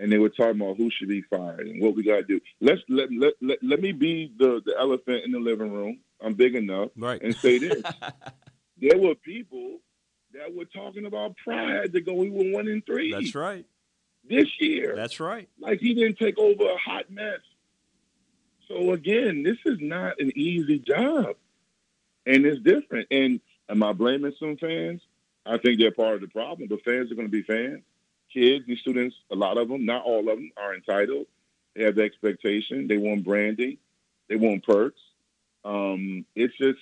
And 0.00 0.10
they 0.12 0.18
were 0.18 0.28
talking 0.28 0.60
about 0.60 0.76
who 0.76 0.90
should 0.90 1.08
be 1.08 1.22
fired 1.22 1.66
and 1.66 1.82
what 1.82 1.96
we 1.96 2.04
got 2.04 2.16
to 2.18 2.22
do. 2.22 2.40
Let's 2.60 2.80
let, 2.88 3.12
let 3.12 3.34
let 3.42 3.58
let 3.64 3.80
me 3.80 3.90
be 3.90 4.32
the 4.38 4.62
the 4.64 4.76
elephant 4.78 5.24
in 5.24 5.32
the 5.32 5.40
living 5.40 5.72
room. 5.72 5.98
I'm 6.22 6.34
big 6.34 6.54
enough, 6.54 6.90
Right. 6.96 7.20
and 7.20 7.34
say 7.42 7.58
this: 7.58 7.82
there 8.80 8.96
were 8.98 9.16
people 9.16 9.80
that 10.34 10.54
were 10.54 10.64
talking 10.64 11.06
about 11.06 11.36
Pry 11.42 11.86
to 11.86 12.00
go. 12.00 12.14
We 12.14 12.30
were 12.30 12.52
one 12.52 12.68
in 12.68 12.82
three 12.82 13.12
That's 13.12 13.34
right. 13.34 13.64
this 14.28 14.48
year. 14.60 14.94
That's 14.94 15.20
right. 15.20 15.48
like 15.58 15.80
he 15.80 15.94
didn't 15.94 16.18
take 16.18 16.38
over 16.38 16.64
a 16.64 16.76
hot 16.76 17.10
mess. 17.10 17.40
So 18.68 18.92
again, 18.92 19.42
this 19.42 19.56
is 19.64 19.78
not 19.80 20.20
an 20.20 20.32
easy 20.36 20.78
job, 20.78 21.36
and 22.26 22.44
it's 22.44 22.60
different. 22.62 23.08
And 23.10 23.40
am 23.68 23.82
I 23.82 23.92
blaming 23.92 24.34
some 24.38 24.56
fans? 24.58 25.00
I 25.46 25.56
think 25.56 25.78
they're 25.78 25.90
part 25.90 26.16
of 26.16 26.20
the 26.20 26.28
problem. 26.28 26.68
But 26.68 26.84
fans 26.84 27.10
are 27.10 27.14
going 27.14 27.28
to 27.28 27.32
be 27.32 27.42
fans. 27.42 27.82
Kids, 28.32 28.66
these 28.66 28.80
students, 28.80 29.16
a 29.32 29.34
lot 29.34 29.56
of 29.56 29.68
them, 29.68 29.86
not 29.86 30.04
all 30.04 30.20
of 30.28 30.36
them, 30.36 30.50
are 30.58 30.74
entitled. 30.74 31.26
They 31.74 31.84
have 31.84 31.94
the 31.94 32.02
expectation. 32.02 32.86
They 32.86 32.98
want 32.98 33.24
branding. 33.24 33.78
They 34.28 34.36
want 34.36 34.64
perks. 34.64 35.00
Um, 35.64 36.26
it's 36.34 36.56
just, 36.58 36.78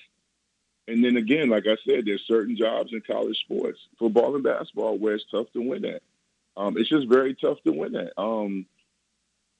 and 0.89 1.05
then 1.05 1.16
again, 1.16 1.49
like 1.49 1.64
I 1.66 1.76
said, 1.87 2.05
there's 2.05 2.26
certain 2.26 2.57
jobs 2.57 2.93
in 2.93 3.01
college 3.01 3.39
sports, 3.41 3.78
football 3.99 4.34
and 4.34 4.45
basketball, 4.45 4.99
where 4.99 5.14
it's 5.14 5.24
tough 5.30 5.51
to 5.53 5.61
win 5.61 5.84
at. 5.84 6.03
Um, 6.57 6.76
it's 6.78 6.89
just 6.89 7.09
very 7.09 7.34
tough 7.34 7.59
to 7.64 7.72
win 7.72 7.97
at. 7.97 8.12
Um, 8.16 8.66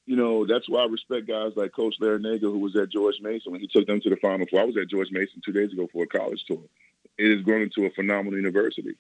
you 0.07 0.17
know, 0.17 0.47
that's 0.47 0.69
why 0.69 0.83
I 0.83 0.87
respect 0.87 1.27
guys 1.27 1.53
like 1.57 1.73
Coach 1.73 1.97
Larrañaga, 2.01 2.43
who 2.43 2.59
was 2.59 2.77
at 2.77 2.91
George 2.91 3.17
Mason 3.21 3.51
when 3.51 3.61
he 3.61 3.67
took 3.67 3.87
them 3.87 4.01
to 4.01 4.11
the 4.11 4.17
Final 4.17 4.47
Four. 4.47 4.61
I 4.61 4.65
was 4.65 4.77
at 4.77 4.89
George 4.89 5.11
Mason 5.11 5.43
two 5.45 5.53
days 5.53 5.73
ago 5.73 5.89
for 5.93 6.05
a 6.05 6.07
college 6.07 6.45
tour. 6.47 6.63
It 7.19 7.35
has 7.35 7.45
grown 7.45 7.63
into 7.63 7.87
a 7.87 7.91
phenomenal 7.91 8.39
university. 8.39 8.95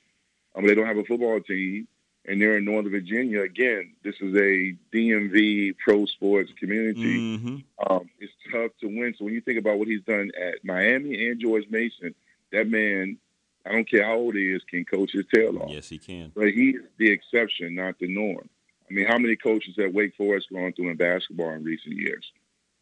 They 0.64 0.74
don't 0.74 0.86
have 0.86 0.96
a 0.96 1.04
football 1.04 1.38
team, 1.40 1.86
and 2.26 2.40
they're 2.40 2.56
in 2.58 2.64
Northern 2.64 2.90
Virginia. 2.92 3.42
Again, 3.42 3.92
this 4.02 4.16
is 4.20 4.34
a 4.34 4.74
DMV 4.92 5.76
pro 5.78 6.06
sports 6.06 6.50
community. 6.58 7.36
hmm 7.36 7.56
Um, 7.88 8.10
it's 8.18 8.32
tough 8.52 8.72
to 8.80 8.86
win. 8.86 9.14
So 9.18 9.24
when 9.24 9.34
you 9.34 9.40
think 9.40 9.58
about 9.58 9.78
what 9.78 9.88
he's 9.88 10.02
done 10.02 10.30
at 10.40 10.64
Miami 10.64 11.28
and 11.28 11.40
George 11.40 11.64
Mason, 11.70 12.14
that 12.52 12.68
man, 12.68 13.18
I 13.64 13.72
don't 13.72 13.88
care 13.88 14.04
how 14.04 14.14
old 14.14 14.34
he 14.34 14.52
is, 14.52 14.62
can 14.68 14.84
coach 14.84 15.12
his 15.12 15.24
tail 15.32 15.58
off. 15.58 15.70
Yes, 15.70 15.88
he 15.88 15.98
can. 15.98 16.32
But 16.34 16.50
he's 16.52 16.76
the 16.98 17.10
exception, 17.10 17.74
not 17.74 17.98
the 17.98 18.08
norm. 18.08 18.48
I 18.88 18.94
mean, 18.94 19.06
how 19.06 19.18
many 19.18 19.36
coaches 19.36 19.74
have 19.78 19.92
Wake 19.92 20.14
Forest 20.16 20.48
gone 20.52 20.72
through 20.72 20.90
in 20.90 20.96
basketball 20.96 21.50
in 21.50 21.64
recent 21.64 21.96
years? 21.96 22.24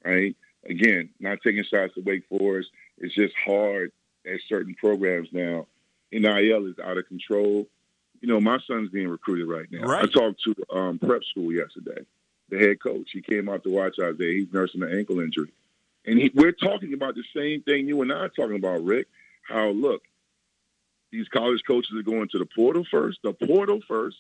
Right? 0.05 0.37
Again, 0.69 1.11
not 1.21 1.39
taking 1.43 1.65
shots 1.65 1.95
at 1.97 2.05
Wake 2.05 2.25
Forest. 2.29 2.71
It's 2.99 3.15
just 3.15 3.35
hard 3.37 3.93
at 4.27 4.41
certain 4.49 4.75
programs 4.75 5.29
now. 5.33 5.67
NIL 6.13 6.67
is 6.67 6.79
out 6.79 6.99
of 6.99 7.09
control. 7.09 7.67
You 8.25 8.33
know, 8.33 8.41
my 8.41 8.59
son's 8.67 8.89
being 8.89 9.09
recruited 9.09 9.47
right 9.47 9.71
now. 9.71 9.87
I 9.87 10.07
talked 10.07 10.43
to 10.45 10.55
um, 10.75 10.99
prep 10.99 11.23
school 11.25 11.53
yesterday. 11.53 12.07
The 12.49 12.59
head 12.59 12.83
coach, 12.83 13.11
he 13.13 13.21
came 13.21 13.51
out 13.51 13.65
to 13.65 13.69
watch 13.69 13.99
out 14.03 14.17
there. 14.17 14.31
He's 14.31 14.51
nursing 14.51 14.83
an 14.83 14.97
ankle 14.97 15.21
injury. 15.21 15.53
And 16.07 16.19
he, 16.19 16.31
we're 16.35 16.53
talking 16.53 16.95
about 16.95 17.17
the 17.17 17.25
same 17.37 17.61
thing 17.61 17.87
you 17.87 18.01
and 18.01 18.11
I 18.11 18.21
are 18.21 18.29
talking 18.31 18.57
about, 18.57 18.83
Rick. 18.83 19.09
How, 19.47 19.69
look, 19.69 20.05
these 21.13 21.29
college 21.29 21.61
coaches 21.67 21.95
are 21.99 22.03
going 22.03 22.29
to 22.31 22.39
the 22.39 22.47
portal 22.47 22.87
first, 22.91 23.19
the 23.23 23.35
portal 23.35 23.81
first, 23.87 24.17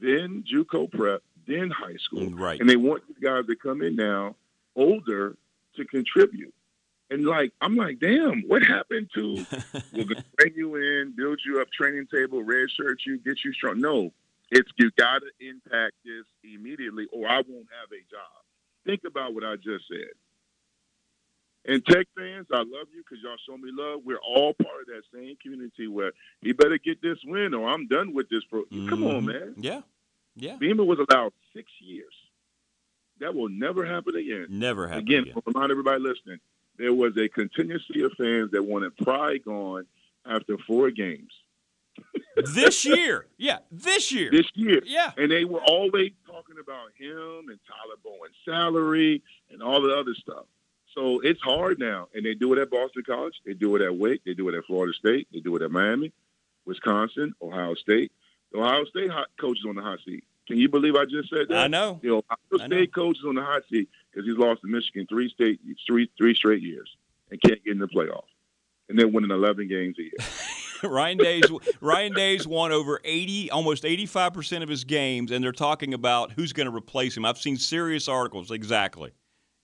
then 0.00 0.42
JUCO 0.52 0.90
prep, 0.90 1.22
then 1.46 1.70
high 1.70 1.98
school. 1.98 2.28
Right. 2.28 2.58
And 2.58 2.68
they 2.68 2.74
want 2.74 3.04
these 3.06 3.18
guys 3.22 3.46
to 3.46 3.54
come 3.54 3.82
in 3.82 3.94
now 3.94 4.34
older 4.74 5.36
to 5.76 5.84
contribute. 5.84 6.52
And 7.08 7.24
like, 7.24 7.52
I'm 7.60 7.76
like, 7.76 8.00
damn, 8.00 8.42
what 8.48 8.64
happened 8.64 9.10
to 9.14 9.46
we're 9.92 10.06
gonna 10.06 10.24
bring 10.38 10.54
you 10.56 10.74
you 11.44 11.60
up, 11.60 11.68
training 11.72 12.06
table, 12.12 12.42
red 12.42 12.70
shirt 12.70 13.00
you, 13.06 13.18
get 13.18 13.44
you 13.44 13.52
strong. 13.52 13.80
No, 13.80 14.12
it's 14.50 14.70
you 14.78 14.90
gotta 14.98 15.26
impact 15.40 15.94
this 16.04 16.24
immediately 16.44 17.06
or 17.12 17.28
I 17.28 17.36
won't 17.36 17.68
have 17.80 17.90
a 17.92 18.02
job. 18.10 18.44
Think 18.84 19.02
about 19.06 19.34
what 19.34 19.44
I 19.44 19.56
just 19.56 19.86
said. 19.88 20.10
And 21.64 21.84
Tech 21.86 22.08
fans, 22.18 22.48
I 22.52 22.58
love 22.58 22.88
you 22.92 23.04
because 23.08 23.22
y'all 23.22 23.36
show 23.46 23.56
me 23.56 23.70
love. 23.72 24.00
We're 24.04 24.18
all 24.18 24.52
part 24.54 24.80
of 24.80 24.86
that 24.88 25.02
same 25.14 25.36
community 25.40 25.86
where 25.86 26.12
you 26.40 26.54
better 26.54 26.76
get 26.78 27.00
this 27.00 27.18
win 27.24 27.54
or 27.54 27.68
I'm 27.68 27.86
done 27.86 28.12
with 28.12 28.28
this. 28.28 28.42
Pro- 28.50 28.64
Come 28.64 29.04
on, 29.04 29.22
Mhm. 29.22 29.26
man. 29.26 29.54
Yeah. 29.58 29.82
Yeah. 30.34 30.56
Beamer 30.56 30.84
was 30.84 30.98
allowed 30.98 31.32
six 31.54 31.70
years. 31.80 32.12
That 33.20 33.34
will 33.36 33.48
never 33.48 33.84
happen 33.84 34.16
again. 34.16 34.46
Never 34.48 34.88
happen 34.88 35.02
Again, 35.04 35.22
again. 35.22 35.42
remind 35.46 35.70
everybody 35.70 36.00
listening, 36.00 36.40
there 36.78 36.92
was 36.92 37.16
a 37.16 37.28
contingency 37.28 38.02
of 38.02 38.12
fans 38.14 38.50
that 38.50 38.64
wanted 38.64 38.96
Pry 38.96 39.38
gone 39.38 39.86
after 40.26 40.56
four 40.66 40.90
games 40.90 41.32
this 42.54 42.84
year. 42.84 43.26
Yeah. 43.38 43.58
This 43.70 44.12
year. 44.12 44.30
this 44.30 44.46
year. 44.54 44.82
Yeah. 44.84 45.12
And 45.16 45.30
they 45.30 45.44
were 45.44 45.62
always 45.62 46.12
talking 46.26 46.56
about 46.60 46.90
him 46.98 47.48
and 47.48 47.58
Tyler 47.66 47.96
Bowen's 48.02 48.34
salary 48.44 49.22
and 49.50 49.62
all 49.62 49.82
the 49.82 49.94
other 49.94 50.14
stuff. 50.14 50.46
So 50.94 51.20
it's 51.20 51.40
hard 51.40 51.78
now. 51.78 52.08
And 52.14 52.24
they 52.24 52.34
do 52.34 52.52
it 52.52 52.58
at 52.58 52.70
Boston 52.70 53.02
College. 53.06 53.34
They 53.46 53.54
do 53.54 53.76
it 53.76 53.82
at 53.82 53.96
Wake. 53.96 54.22
They 54.24 54.34
do 54.34 54.48
it 54.48 54.54
at 54.54 54.64
Florida 54.66 54.92
State. 54.92 55.28
They 55.32 55.40
do 55.40 55.56
it 55.56 55.62
at 55.62 55.70
Miami, 55.70 56.12
Wisconsin, 56.66 57.34
Ohio 57.40 57.74
State. 57.74 58.12
The 58.52 58.58
Ohio 58.58 58.84
State 58.84 59.10
hot 59.10 59.28
coach 59.40 59.58
is 59.58 59.64
on 59.66 59.76
the 59.76 59.82
hot 59.82 60.00
seat. 60.04 60.24
Can 60.46 60.58
you 60.58 60.68
believe 60.68 60.96
I 60.96 61.04
just 61.04 61.30
said 61.30 61.48
that? 61.48 61.56
I 61.56 61.66
know. 61.68 61.98
The 62.02 62.10
Ohio 62.10 62.24
I 62.52 62.56
know. 62.56 62.66
State 62.66 62.94
coach 62.94 63.16
is 63.18 63.24
on 63.24 63.36
the 63.36 63.42
hot 63.42 63.62
seat 63.70 63.88
because 64.10 64.26
he's 64.26 64.36
lost 64.36 64.60
to 64.62 64.68
Michigan 64.68 65.06
three 65.08 65.30
state 65.30 65.60
three 65.86 66.10
three 66.18 66.34
straight 66.34 66.62
years 66.62 66.94
and 67.30 67.40
can't 67.40 67.62
get 67.64 67.72
in 67.72 67.78
the 67.78 67.88
playoff. 67.88 68.24
And 68.92 68.98
they're 68.98 69.08
winning 69.08 69.30
eleven 69.30 69.68
games 69.68 69.96
a 69.98 70.02
year. 70.02 70.12
Ryan 70.84 71.16
Days 71.16 71.44
Ryan 71.80 72.12
Days 72.12 72.46
won 72.46 72.72
over 72.72 73.00
80 73.04 73.50
almost 73.52 73.84
85% 73.84 74.62
of 74.62 74.68
his 74.68 74.84
games 74.84 75.30
and 75.30 75.42
they're 75.42 75.50
talking 75.52 75.94
about 75.94 76.32
who's 76.32 76.52
going 76.52 76.68
to 76.68 76.74
replace 76.76 77.16
him. 77.16 77.24
I've 77.24 77.38
seen 77.38 77.56
serious 77.56 78.06
articles 78.06 78.50
exactly. 78.50 79.12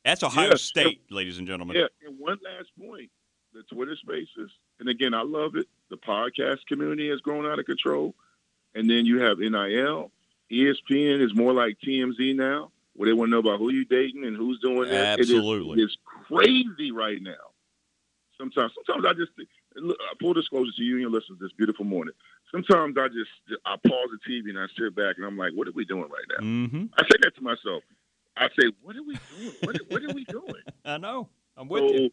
That's 0.05 0.23
Ohio 0.23 0.51
Yes. 0.51 0.63
State, 0.63 1.03
ladies 1.11 1.37
and 1.39 1.47
gentlemen. 1.47 1.77
Yeah, 1.77 1.87
and 2.07 2.17
one 2.19 2.39
last 2.45 2.69
point: 2.81 3.11
the 3.53 3.63
Twitter 3.65 3.97
Spaces, 3.97 4.51
and 4.81 4.89
again, 4.89 5.13
I 5.13 5.23
love 5.23 5.57
it. 5.57 5.67
The 5.91 5.97
podcast 5.97 6.65
community 6.67 7.11
has 7.11 7.21
grown 7.21 7.45
out 7.45 7.59
of 7.59 7.67
control, 7.67 8.15
and 8.75 8.89
then 8.89 9.05
you 9.05 9.21
have 9.21 9.39
NIL. 9.39 10.11
ESPN 10.51 11.21
is 11.21 11.35
more 11.35 11.53
like 11.53 11.77
TMZ 11.85 12.37
now, 12.37 12.71
where 12.95 13.09
they 13.09 13.13
want 13.13 13.29
to 13.29 13.33
know 13.33 13.39
about 13.41 13.59
who 13.59 13.71
you 13.71 13.85
dating 13.85 14.25
and 14.25 14.37
who's 14.37 14.61
doing 14.61 14.89
that. 14.89 15.19
Absolutely. 15.21 15.83
it 15.83 15.85
is, 15.85 15.91
it 15.91 15.91
is 15.91 15.99
crazy 16.29 16.91
right 16.93 17.21
now. 17.21 17.33
Sometimes, 18.39 18.73
sometimes 18.87 19.05
I 19.05 19.13
just 19.15 19.33
look, 19.77 19.97
full 20.21 20.33
disclosure 20.33 20.71
to 20.77 20.83
you 20.83 20.95
and 20.95 21.03
your 21.03 21.11
listeners 21.11 21.39
this 21.41 21.53
beautiful 21.57 21.85
morning. 21.85 22.15
Sometimes 22.53 22.97
I 22.97 23.09
just 23.09 23.61
I 23.67 23.77
pause 23.87 24.09
the 24.13 24.19
TV 24.31 24.51
and 24.51 24.59
I 24.59 24.67
sit 24.79 24.95
back 24.95 25.17
and 25.17 25.27
I'm 25.27 25.37
like, 25.37 25.53
what 25.55 25.69
are 25.69 25.73
we 25.73 25.85
doing 25.85 26.05
right 26.05 26.29
now? 26.31 26.47
Mm-hmm. 26.47 26.85
I 26.97 27.03
say 27.03 27.19
that 27.23 27.35
to 27.37 27.43
myself. 27.43 27.83
I 28.37 28.49
say, 28.59 28.71
what 28.83 28.97
are 28.97 29.03
we 29.03 29.19
doing? 29.37 29.55
What, 29.63 29.77
what 29.89 30.03
are 30.05 30.15
we 30.15 30.25
doing? 30.25 30.63
I 30.85 30.99
know. 30.99 31.29
I'm 31.57 31.69
with 31.69 31.81
so 31.81 31.95
you. 31.95 32.11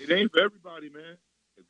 it 0.00 0.10
ain't 0.10 0.32
for 0.32 0.42
everybody, 0.42 0.90
man. 0.90 1.16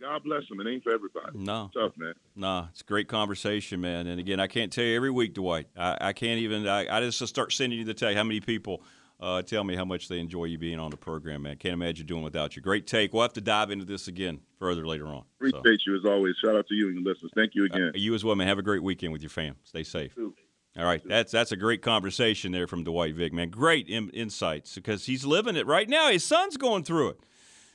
God 0.00 0.24
bless 0.24 0.48
them. 0.48 0.60
It 0.60 0.70
ain't 0.70 0.82
for 0.82 0.92
everybody. 0.92 1.38
No. 1.38 1.70
Tough, 1.74 1.92
man. 1.96 2.14
Nah, 2.34 2.68
it's 2.70 2.80
a 2.80 2.84
great 2.84 3.08
conversation, 3.08 3.80
man. 3.80 4.06
And 4.06 4.18
again, 4.18 4.40
I 4.40 4.46
can't 4.46 4.72
tell 4.72 4.84
you 4.84 4.96
every 4.96 5.10
week, 5.10 5.34
Dwight. 5.34 5.66
I, 5.76 5.98
I 6.00 6.12
can't 6.12 6.40
even. 6.40 6.66
I, 6.66 6.96
I 6.96 7.00
just 7.00 7.24
start 7.28 7.52
sending 7.52 7.78
you 7.78 7.84
the 7.84 7.94
tell 7.94 8.14
how 8.14 8.24
many 8.24 8.40
people 8.40 8.82
uh, 9.22 9.40
tell 9.40 9.62
me 9.62 9.76
how 9.76 9.84
much 9.84 10.08
they 10.08 10.18
enjoy 10.18 10.44
you 10.46 10.58
being 10.58 10.80
on 10.80 10.90
the 10.90 10.96
program, 10.96 11.42
man. 11.42 11.56
Can't 11.56 11.74
imagine 11.74 12.06
doing 12.06 12.24
without 12.24 12.56
you. 12.56 12.62
Great 12.62 12.88
take. 12.88 13.12
We'll 13.12 13.22
have 13.22 13.32
to 13.34 13.40
dive 13.40 13.70
into 13.70 13.84
this 13.84 14.08
again 14.08 14.40
further 14.58 14.84
later 14.84 15.06
on. 15.06 15.22
So, 15.40 15.46
Appreciate 15.46 15.80
you 15.86 15.96
as 15.96 16.04
always. 16.04 16.34
Shout 16.44 16.56
out 16.56 16.66
to 16.66 16.74
you 16.74 16.88
and 16.88 16.96
your 16.96 17.14
listeners. 17.14 17.30
Thank 17.36 17.54
you 17.54 17.64
again. 17.64 17.92
uh, 17.94 17.98
you 17.98 18.14
as 18.14 18.24
well, 18.24 18.34
man. 18.34 18.48
Have 18.48 18.58
a 18.58 18.62
great 18.62 18.82
weekend 18.82 19.12
with 19.12 19.22
your 19.22 19.30
fam. 19.30 19.54
Stay 19.62 19.84
safe. 19.84 20.16
All 20.18 20.84
right, 20.84 21.02
that's 21.04 21.30
that's 21.30 21.52
a 21.52 21.56
great 21.56 21.82
conversation 21.82 22.50
there 22.50 22.66
from 22.66 22.82
Dwight 22.82 23.14
Vick, 23.14 23.32
man. 23.32 23.50
Great 23.50 23.88
in, 23.88 24.08
insights 24.10 24.74
because 24.74 25.04
he's 25.04 25.24
living 25.24 25.54
it 25.54 25.66
right 25.66 25.88
now. 25.88 26.10
His 26.10 26.24
son's 26.24 26.56
going 26.56 26.82
through 26.82 27.10
it. 27.10 27.20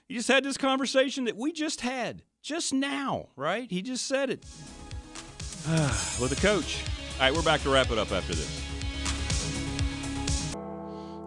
He 0.08 0.16
just 0.16 0.28
had 0.28 0.44
this 0.44 0.58
conversation 0.58 1.26
that 1.26 1.38
we 1.38 1.52
just 1.52 1.82
had 1.82 2.24
just 2.42 2.74
now, 2.74 3.28
right? 3.36 3.70
He 3.70 3.84
just 3.84 4.08
said 4.08 4.32
it. 4.32 4.44
With 6.20 6.34
a 6.36 6.42
coach. 6.42 6.84
All 7.16 7.22
right, 7.22 7.34
we're 7.34 7.44
back 7.44 7.62
to 7.62 7.70
wrap 7.70 7.92
it 7.92 7.98
up 8.00 8.12
after 8.12 8.34
this. 8.34 8.67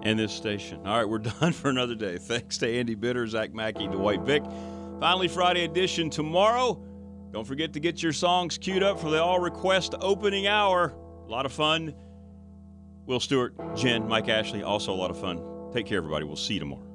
And 0.03 0.18
this 0.18 0.32
station. 0.32 0.86
All 0.86 0.96
right, 0.96 1.09
we're 1.09 1.18
done 1.40 1.53
for 1.53 1.68
another 1.68 1.94
day. 1.94 2.18
Thanks 2.18 2.59
to 2.59 2.68
Andy 2.68 2.94
Bitter, 2.94 3.26
Zach 3.26 3.53
Mackey, 3.53 3.86
Dwight 3.86 4.22
Vick. 4.22 4.42
Finally, 4.98 5.28
Friday 5.28 5.64
edition 5.64 6.11
tomorrow. 6.11 6.82
Don't 7.32 7.46
forget 7.46 7.72
to 7.74 7.80
get 7.80 8.03
your 8.03 8.12
songs 8.12 8.59
queued 8.59 8.82
up 8.82 8.98
for 8.98 9.11
the 9.11 9.22
all 9.22 9.38
request 9.38 9.94
opening 10.01 10.46
hour. 10.46 10.94
A 11.26 11.30
lot 11.30 11.46
of 11.46 11.53
fun. 11.53 11.94
Will 13.07 13.20
Stewart, 13.20 13.55
Jen, 13.76 14.09
Mike 14.09 14.28
Ashley, 14.28 14.62
also 14.62 14.92
a 14.92 14.94
lot 14.94 15.11
of 15.11 15.20
fun. 15.20 15.40
Take 15.72 15.86
care, 15.86 15.98
everybody. 15.98 16.24
We'll 16.24 16.36
see 16.36 16.55
you 16.55 16.61
tomorrow. 16.61 16.89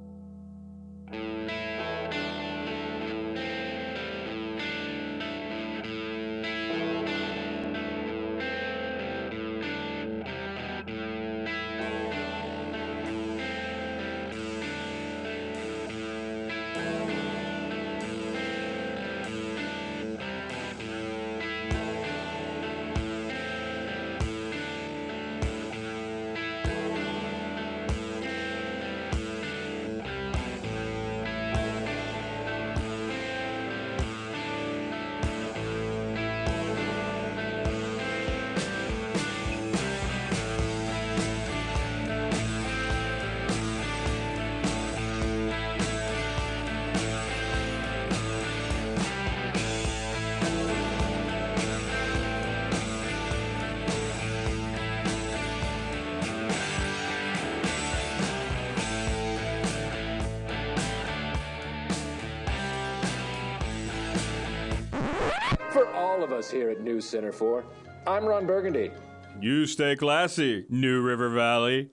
Center 67.05 67.31
for. 67.31 67.63
I'm 68.07 68.25
Ron 68.25 68.45
Burgundy. 68.45 68.91
You 69.41 69.65
stay 69.65 69.95
classy, 69.95 70.65
New 70.69 71.01
River 71.01 71.29
Valley. 71.29 71.89